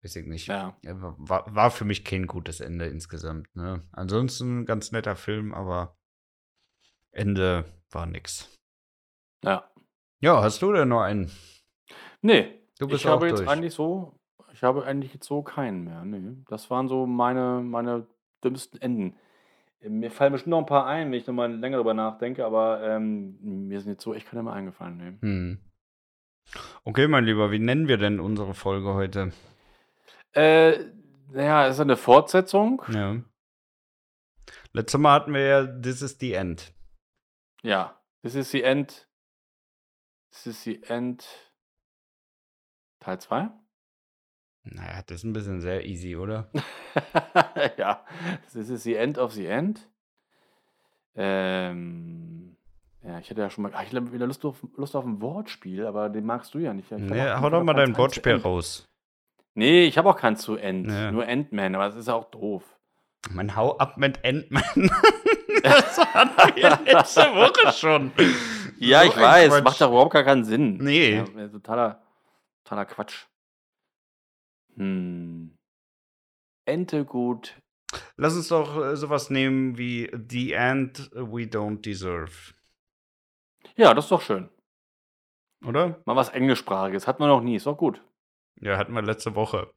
weiß 0.01 0.15
ich 0.15 0.25
nicht. 0.25 0.47
Ja. 0.47 0.75
Ja, 0.83 0.95
War, 0.97 1.45
war 1.53 1.71
für 1.71 1.85
mich 1.85 2.03
kein 2.05 2.25
gutes 2.25 2.59
Ende 2.59 2.85
insgesamt. 2.85 3.53
Ne? 3.55 3.81
Ansonsten 3.91 4.65
ganz 4.65 4.91
netter 4.91 5.15
Film, 5.15 5.53
aber 5.53 5.95
Ende 7.13 7.65
war 7.91 8.05
nix. 8.05 8.49
Ja. 9.43 9.69
Ja, 10.21 10.41
hast 10.41 10.61
du 10.61 10.71
denn 10.73 10.89
noch 10.89 11.01
einen? 11.01 11.31
Nee, 12.21 12.59
Du 12.79 12.87
bist 12.87 13.01
ich 13.03 13.07
habe 13.09 13.25
auch 13.25 13.29
jetzt 13.29 13.39
durch. 13.39 13.49
eigentlich 13.49 13.73
so, 13.73 14.19
ich 14.51 14.63
habe 14.63 14.83
eigentlich 14.85 15.13
jetzt 15.13 15.27
so 15.27 15.43
keinen 15.43 15.83
mehr. 15.83 16.03
Nee. 16.05 16.37
Das 16.47 16.69
waren 16.69 16.87
so 16.87 17.05
meine, 17.05 17.61
meine 17.63 18.07
dümmsten 18.43 18.81
Enden. 18.81 19.15
Äh, 19.79 19.89
Mir 19.89 20.11
fallen 20.11 20.31
bestimmt 20.33 20.51
noch 20.51 20.59
ein 20.59 20.65
paar 20.65 20.85
ein, 20.87 21.07
wenn 21.11 21.19
ich 21.19 21.27
nochmal 21.27 21.53
länger 21.53 21.77
drüber 21.77 21.93
nachdenke, 21.93 22.45
aber 22.45 22.81
ähm, 22.83 23.37
mir 23.67 23.79
sind 23.81 23.91
jetzt 23.91 24.03
so 24.03 24.13
echt 24.13 24.27
keine 24.27 24.43
mehr 24.43 24.53
eingefallen. 24.53 24.97
Nee. 24.97 25.27
Hm. 25.27 25.59
Okay, 26.83 27.07
mein 27.07 27.23
Lieber, 27.25 27.51
wie 27.51 27.59
nennen 27.59 27.87
wir 27.87 27.97
denn 27.97 28.19
unsere 28.19 28.53
Folge 28.53 28.93
heute? 28.93 29.31
Äh, 30.33 30.79
naja, 31.31 31.67
es 31.67 31.75
ist 31.75 31.79
eine 31.81 31.95
Fortsetzung. 31.97 32.81
Ja. 32.91 33.17
Letztes 34.73 34.99
Mal 34.99 35.13
hatten 35.13 35.33
wir 35.33 35.45
ja 35.45 35.65
This 35.65 36.01
is 36.01 36.17
the 36.19 36.33
End. 36.33 36.73
Ja, 37.63 37.97
this 38.21 38.35
is 38.35 38.51
the 38.51 38.61
end. 38.61 39.07
This 40.31 40.47
is 40.47 40.63
the 40.63 40.83
end. 40.83 41.25
Teil 42.99 43.19
2? 43.19 43.49
Naja, 44.65 45.01
das 45.07 45.17
ist 45.17 45.23
ein 45.23 45.33
bisschen 45.33 45.61
sehr 45.61 45.85
easy, 45.85 46.15
oder? 46.15 46.49
ja, 47.77 48.05
this 48.51 48.69
is 48.69 48.83
the 48.83 48.95
end 48.95 49.17
of 49.17 49.33
the 49.33 49.45
end. 49.45 49.89
Ähm, 51.15 52.57
ja, 53.01 53.19
ich 53.19 53.29
hätte 53.29 53.41
ja 53.41 53.49
schon 53.49 53.63
mal, 53.63 53.73
ah, 53.73 53.83
ich 53.83 53.91
hätte 53.91 54.11
wieder 54.11 54.27
Lust 54.27 54.43
auf, 54.45 54.65
Lust 54.75 54.95
auf 54.95 55.05
ein 55.05 55.21
Wortspiel, 55.21 55.85
aber 55.85 56.09
den 56.09 56.25
magst 56.25 56.53
du 56.53 56.59
ja 56.59 56.73
nicht. 56.73 56.91
Ich 56.91 56.97
Nee, 56.97 57.31
hau 57.31 57.49
doch 57.49 57.63
mal 57.63 57.73
dein 57.73 57.95
Wortspiel 57.97 58.35
raus. 58.35 58.89
Nee, 59.53 59.85
ich 59.85 59.97
habe 59.97 60.09
auch 60.09 60.17
keins 60.17 60.41
zu 60.41 60.55
End. 60.55 60.89
Ja. 60.89 61.11
Nur 61.11 61.27
Endman, 61.27 61.75
aber 61.75 61.85
das 61.85 61.95
ist 61.95 62.09
auch 62.09 62.29
doof. 62.31 62.63
Man 63.29 63.55
hau 63.55 63.77
ab 63.77 63.97
mit 63.97 64.23
Endman. 64.23 64.63
das 65.61 65.97
hatten 65.99 66.55
wir 66.55 66.79
letzte 66.93 67.21
Woche 67.35 67.71
schon. 67.73 68.11
Ja, 68.79 69.01
So 69.03 69.09
ich 69.09 69.15
weiß, 69.17 69.49
Quatsch. 69.49 69.63
macht 69.63 69.81
doch 69.81 69.89
überhaupt 69.89 70.13
gar 70.13 70.23
keinen 70.23 70.43
Sinn. 70.45 70.77
Nee. 70.77 71.17
Ja, 71.17 71.47
totaler, 71.47 72.01
totaler 72.63 72.85
Quatsch. 72.85 73.25
Hm. 74.75 75.55
Ente 76.65 77.05
gut. 77.05 77.55
Lass 78.17 78.35
uns 78.35 78.47
doch 78.47 78.77
äh, 78.83 78.95
sowas 78.95 79.29
nehmen 79.29 79.77
wie 79.77 80.09
The 80.29 80.53
End 80.53 81.11
We 81.13 81.43
Don't 81.43 81.81
Deserve. 81.81 82.53
Ja, 83.75 83.93
das 83.93 84.05
ist 84.05 84.11
doch 84.11 84.21
schön. 84.21 84.49
Oder? 85.65 86.01
Mal 86.05 86.15
was 86.15 86.29
Englischsprachiges. 86.29 87.07
Hat 87.07 87.19
man 87.19 87.29
noch 87.29 87.41
nie. 87.41 87.55
Ist 87.55 87.65
doch 87.67 87.77
gut. 87.77 88.01
Ja, 88.59 88.77
hatten 88.77 88.93
wir 88.93 89.01
letzte 89.01 89.35
Woche. 89.35 89.71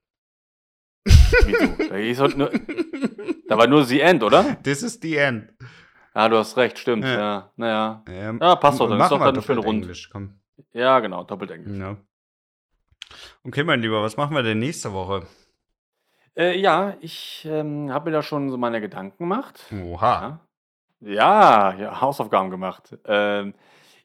Wieso? 1.05 1.67
Da, 1.89 1.97
hieß 1.97 2.19
halt 2.21 2.37
nur, 2.37 2.51
da 3.49 3.59
war 3.59 3.67
nur 3.67 3.85
The 3.85 4.01
End, 4.01 4.23
oder? 4.23 4.57
This 4.63 4.83
is 4.83 4.99
the 5.01 5.17
end. 5.17 5.53
Ja, 6.15 6.29
du 6.29 6.39
hast 6.39 6.57
recht, 6.57 6.79
stimmt. 6.79 7.05
Ja. 7.05 7.19
Ja, 7.19 7.51
naja. 7.57 8.03
Ähm, 8.09 8.39
Ja, 8.41 8.57
passt 8.57 8.81
doch, 8.81 8.89
dann 8.89 9.01
ist 9.01 9.11
doch 9.11 9.19
dann 9.19 9.43
schön 9.43 9.59
rund. 9.59 9.83
Englisch, 9.83 10.09
komm. 10.11 10.41
Ja, 10.73 11.01
genau, 11.01 11.25
doppelt 11.25 11.51
Englisch. 11.51 11.79
Ja. 11.79 11.97
Okay, 13.45 13.65
mein 13.65 13.81
Lieber, 13.81 14.03
was 14.03 14.17
machen 14.17 14.35
wir 14.35 14.43
denn 14.43 14.59
nächste 14.59 14.93
Woche? 14.93 15.27
Äh, 16.37 16.59
ja, 16.59 16.97
ich 17.01 17.47
ähm, 17.51 17.93
habe 17.93 18.11
mir 18.11 18.17
da 18.17 18.23
schon 18.23 18.51
so 18.51 18.57
meine 18.57 18.81
Gedanken 18.81 19.25
gemacht. 19.25 19.61
Oha. 19.73 20.41
Ja, 21.01 21.11
ja, 21.11 21.75
ja 21.79 22.01
Hausaufgaben 22.01 22.51
gemacht. 22.51 22.97
Ähm, 23.05 23.55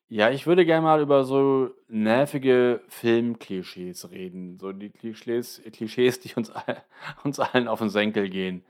ja, 0.07 0.29
ich 0.29 0.45
würde 0.45 0.65
gerne 0.65 0.81
mal 0.81 1.01
über 1.01 1.23
so 1.23 1.69
nervige 1.87 2.81
Filmklischees 2.89 4.11
reden. 4.11 4.59
So 4.59 4.73
die 4.73 4.89
Klischees, 4.89 5.61
Klischees 5.71 6.19
die 6.19 6.33
uns, 6.35 6.51
all, 6.51 6.83
uns 7.23 7.39
allen 7.39 7.69
auf 7.69 7.79
den 7.79 7.89
Senkel 7.89 8.29
gehen. 8.29 8.65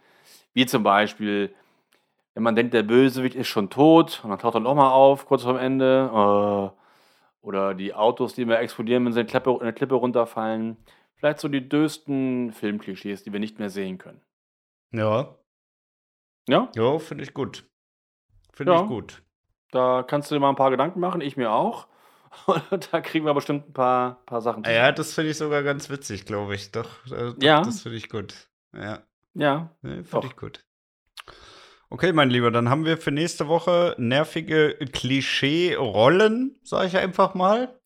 Wie 0.53 0.65
zum 0.65 0.83
Beispiel, 0.83 1.53
wenn 2.33 2.43
man 2.43 2.55
denkt, 2.55 2.73
der 2.73 2.83
Bösewicht 2.83 3.35
ist 3.35 3.47
schon 3.47 3.69
tot 3.69 4.21
und 4.23 4.29
dann 4.29 4.39
taucht 4.39 4.55
er 4.55 4.59
nochmal 4.61 4.91
auf, 4.91 5.25
kurz 5.25 5.43
vorm 5.43 5.57
Ende. 5.57 6.09
Äh, 6.13 6.77
oder 7.41 7.73
die 7.73 7.93
Autos, 7.93 8.35
die 8.35 8.43
immer 8.43 8.59
explodieren, 8.59 9.03
wenn 9.05 9.13
sie 9.13 9.19
eine 9.21 9.27
Klippe, 9.29 9.57
eine 9.59 9.73
Klippe 9.73 9.95
runterfallen. 9.95 10.77
Vielleicht 11.15 11.39
so 11.39 11.47
die 11.47 11.67
dösten 11.67 12.51
Filmklischees, 12.51 13.23
die 13.23 13.33
wir 13.33 13.39
nicht 13.39 13.57
mehr 13.59 13.69
sehen 13.69 13.97
können. 13.97 14.21
Ja. 14.91 15.35
Ja? 16.47 16.69
Ja, 16.75 16.99
finde 16.99 17.23
ich 17.23 17.33
gut. 17.33 17.65
Finde 18.53 18.73
Ja. 18.73 18.81
ich 18.81 18.87
gut. 18.87 19.23
Da 19.71 20.03
kannst 20.03 20.29
du 20.29 20.35
dir 20.35 20.39
mal 20.41 20.49
ein 20.49 20.55
paar 20.55 20.71
Gedanken 20.71 20.99
machen, 20.99 21.21
ich 21.21 21.37
mir 21.37 21.51
auch. 21.51 21.87
Und 22.45 22.61
da 22.93 23.01
kriegen 23.01 23.25
wir 23.25 23.33
bestimmt 23.33 23.69
ein 23.69 23.73
paar, 23.73 24.23
paar 24.25 24.41
Sachen 24.41 24.65
Ah 24.65 24.71
Ja, 24.71 24.91
das 24.91 25.13
finde 25.13 25.31
ich 25.31 25.37
sogar 25.37 25.63
ganz 25.63 25.89
witzig, 25.89 26.25
glaube 26.25 26.55
ich. 26.55 26.71
Doch, 26.71 27.05
äh, 27.07 27.33
doch 27.33 27.35
Ja. 27.41 27.61
das 27.61 27.81
finde 27.81 27.97
ich 27.97 28.09
gut. 28.09 28.49
Ja, 28.75 28.99
Ja, 29.33 29.75
nee, 29.81 30.03
finde 30.03 30.09
Doch. 30.11 30.23
ich 30.25 30.35
gut. 30.35 30.65
Okay, 31.89 32.13
mein 32.13 32.29
Lieber, 32.29 32.51
dann 32.51 32.69
haben 32.69 32.85
wir 32.85 32.97
für 32.97 33.11
nächste 33.11 33.47
Woche 33.49 33.95
nervige 33.97 34.77
Klischee-Rollen, 34.93 36.57
sage 36.63 36.87
ich 36.87 36.97
einfach 36.97 37.33
mal. 37.33 37.77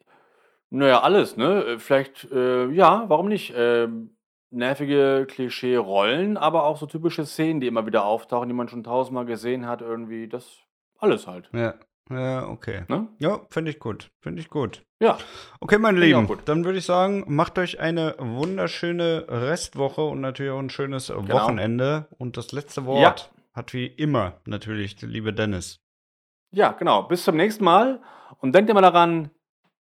naja, 0.69 1.01
alles, 1.01 1.37
ne? 1.37 1.63
Äh, 1.65 1.79
Vielleicht, 1.79 2.31
äh, 2.31 2.69
ja, 2.71 3.05
warum 3.07 3.27
nicht? 3.29 3.53
Ähm, 3.55 4.15
nervige 4.51 5.25
Klischee-Rollen, 5.29 6.37
aber 6.37 6.65
auch 6.65 6.77
so 6.77 6.85
typische 6.85 7.25
Szenen, 7.25 7.61
die 7.61 7.67
immer 7.67 7.85
wieder 7.87 8.05
auftauchen, 8.05 8.47
die 8.47 8.53
man 8.55 8.69
schon 8.69 8.83
tausendmal 8.83 9.25
gesehen 9.25 9.67
hat, 9.67 9.81
irgendwie. 9.81 10.27
Das 10.27 10.59
alles 10.99 11.25
halt. 11.27 11.49
Ja, 11.53 11.73
ja, 12.09 12.47
okay. 12.47 12.83
Ne? 12.87 13.07
Ja, 13.19 13.41
finde 13.49 13.71
ich 13.71 13.79
gut. 13.79 14.11
Finde 14.21 14.41
ich 14.41 14.49
gut. 14.49 14.83
Ja, 15.01 15.17
Okay, 15.59 15.77
meine 15.77 15.97
auch 15.97 16.01
Lieben, 16.01 16.39
dann 16.45 16.63
würde 16.63 16.77
ich 16.79 16.85
sagen, 16.85 17.23
macht 17.27 17.57
euch 17.59 17.79
eine 17.79 18.15
wunderschöne 18.17 19.25
Restwoche 19.27 20.01
und 20.03 20.21
natürlich 20.21 20.51
auch 20.51 20.59
ein 20.59 20.69
schönes 20.69 21.09
Wochenende. 21.09 22.07
Und 22.17 22.37
das 22.37 22.51
letzte 22.51 22.85
Wort 22.85 23.31
hat 23.53 23.73
wie 23.73 23.87
immer 23.87 24.39
natürlich 24.45 24.95
der 24.95 25.09
liebe 25.09 25.33
Dennis. 25.33 25.79
ja, 26.51 26.71
genau. 26.71 27.03
Bis 27.03 27.23
zum 27.23 27.35
nächsten 27.37 27.63
Mal. 27.63 28.01
Und 28.39 28.53
denkt 28.53 28.69
immer 28.69 28.81
daran, 28.81 29.31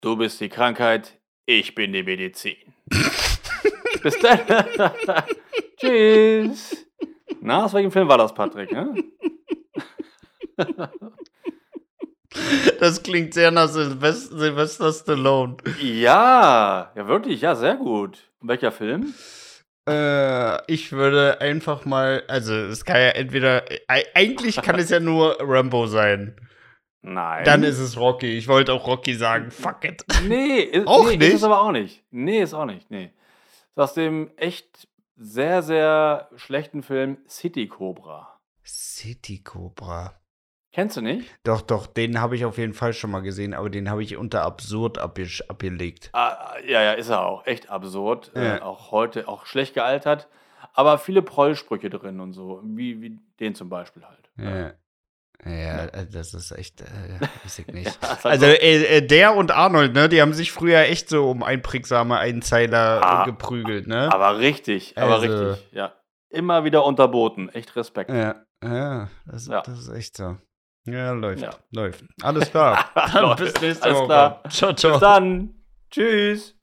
du 0.01 0.15
bist 0.17 0.39
die 0.41 0.49
Krankheit, 0.49 1.19
ich 1.45 1.75
bin 1.75 1.93
die 1.93 2.03
Medizin. 2.03 2.57
Bis 4.01 4.19
dann. 4.19 4.39
Tschüss. 5.77 6.85
Na, 7.41 7.65
aus 7.65 7.73
welchem 7.73 7.91
Film 7.91 8.07
war 8.07 8.17
das, 8.17 8.33
Patrick? 8.33 8.71
Ne? 8.71 8.95
Das 12.79 13.01
klingt 13.03 13.33
sehr 13.33 13.51
nach 13.51 13.67
Sylvester, 13.69 14.37
Sylvester 14.37 14.93
Stallone. 14.93 15.57
Ja, 15.81 16.91
ja, 16.95 17.07
wirklich, 17.07 17.41
ja, 17.41 17.55
sehr 17.55 17.75
gut. 17.75 18.29
Welcher 18.41 18.71
Film? 18.71 19.13
Äh, 19.87 20.71
ich 20.71 20.91
würde 20.91 21.39
einfach 21.41 21.85
mal, 21.85 22.23
also 22.27 22.53
es 22.53 22.85
kann 22.85 22.97
ja 22.97 23.09
entweder, 23.09 23.63
eigentlich 24.13 24.61
kann 24.61 24.79
es 24.79 24.89
ja 24.89 24.99
nur 24.99 25.37
Rambo 25.39 25.87
sein. 25.87 26.35
Nein. 27.01 27.43
Dann 27.45 27.63
ist 27.63 27.77
es 27.77 27.97
Rocky. 27.97 28.35
Ich 28.35 28.47
wollte 28.47 28.73
auch 28.73 28.87
Rocky 28.87 29.13
sagen. 29.13 29.51
Fuck 29.51 29.85
it. 29.85 30.03
Nee, 30.27 30.59
ist, 30.61 30.87
Auch 30.87 31.05
nee, 31.05 31.17
nicht? 31.17 31.29
ist 31.29 31.35
es 31.35 31.43
aber 31.43 31.61
auch 31.61 31.71
nicht. 31.71 32.03
Nee, 32.09 32.41
ist 32.41 32.55
auch 32.55 32.65
nicht. 32.65 32.89
Nee. 32.89 33.11
Ist 33.75 33.77
aus 33.77 33.93
dem 33.93 34.31
echt 34.37 34.87
sehr, 35.15 35.61
sehr 35.61 36.29
schlechten 36.35 36.81
Film 36.81 37.19
City 37.29 37.67
Cobra. 37.67 38.39
City 38.65 39.43
Cobra. 39.43 40.19
Kennst 40.75 40.97
du 40.97 41.01
nicht? 41.01 41.29
Doch, 41.45 41.61
doch, 41.61 41.87
den 41.87 42.19
habe 42.19 42.35
ich 42.35 42.43
auf 42.43 42.57
jeden 42.57 42.73
Fall 42.73 42.91
schon 42.91 43.09
mal 43.09 43.21
gesehen, 43.21 43.53
aber 43.53 43.69
den 43.69 43.89
habe 43.89 44.03
ich 44.03 44.17
unter 44.17 44.41
absurd 44.43 44.97
abge 44.97 45.25
abgelegt. 45.47 46.09
Ah, 46.11 46.55
ja, 46.67 46.81
ja, 46.83 46.91
ist 46.91 47.07
er 47.07 47.25
auch. 47.25 47.45
Echt 47.47 47.69
absurd. 47.69 48.33
Ja. 48.35 48.57
Äh, 48.57 48.61
auch 48.61 48.91
heute, 48.91 49.29
auch 49.29 49.45
schlecht 49.45 49.73
gealtert. 49.73 50.27
Aber 50.73 50.97
viele 50.97 51.21
Prollsprüche 51.21 51.89
drin 51.89 52.19
und 52.19 52.33
so. 52.33 52.59
Wie, 52.65 53.01
wie 53.01 53.17
den 53.39 53.55
zum 53.55 53.69
Beispiel 53.69 54.03
halt. 54.03 54.29
Ja. 54.37 54.73
Ja, 55.49 55.85
äh, 55.85 56.05
das 56.11 56.33
ist 56.33 56.51
echt, 56.51 56.81
äh, 56.81 56.85
weiß 57.45 57.59
ich 57.59 57.67
nicht. 57.67 57.97
Ja, 58.03 58.17
Also 58.23 58.45
so. 58.47 58.51
äh, 58.51 58.97
äh, 58.97 59.01
der 59.07 59.33
und 59.35 59.51
Arnold, 59.51 59.93
ne, 59.93 60.09
die 60.09 60.21
haben 60.21 60.33
sich 60.33 60.51
früher 60.51 60.79
echt 60.81 61.07
so 61.07 61.29
um 61.31 61.41
einprägsame 61.41 62.17
Einzeiler 62.17 63.01
Ah, 63.01 63.23
äh, 63.23 63.25
geprügelt, 63.27 63.87
ne? 63.87 64.11
Aber 64.11 64.39
richtig, 64.39 64.97
aber 64.97 65.13
Also- 65.15 65.27
richtig. 65.47 65.71
Ja. 65.71 65.93
Immer 66.29 66.65
wieder 66.65 66.83
unterboten. 66.83 67.47
Echt 67.47 67.77
Respekt. 67.77 68.09
Ja, 68.09 68.43
ja, 68.61 69.07
das, 69.25 69.47
Ja. 69.47 69.61
das 69.61 69.79
ist 69.79 69.89
echt 69.89 70.17
so. 70.17 70.35
Ja, 70.87 71.11
läuft, 71.13 71.41
Ja. 71.41 71.49
läuft. 71.71 72.03
Alles 72.21 72.49
klar. 72.51 72.89
Dann 72.95 73.23
Läuft. 73.23 73.39
bis 73.39 73.61
nächste 73.61 73.85
Alles 73.85 73.97
Woche. 73.97 74.05
klar. 74.07 74.43
Ciao, 74.49 74.73
ciao. 74.73 74.91
Bis 74.91 74.99
dann. 74.99 75.49
Tschüss. 75.91 76.54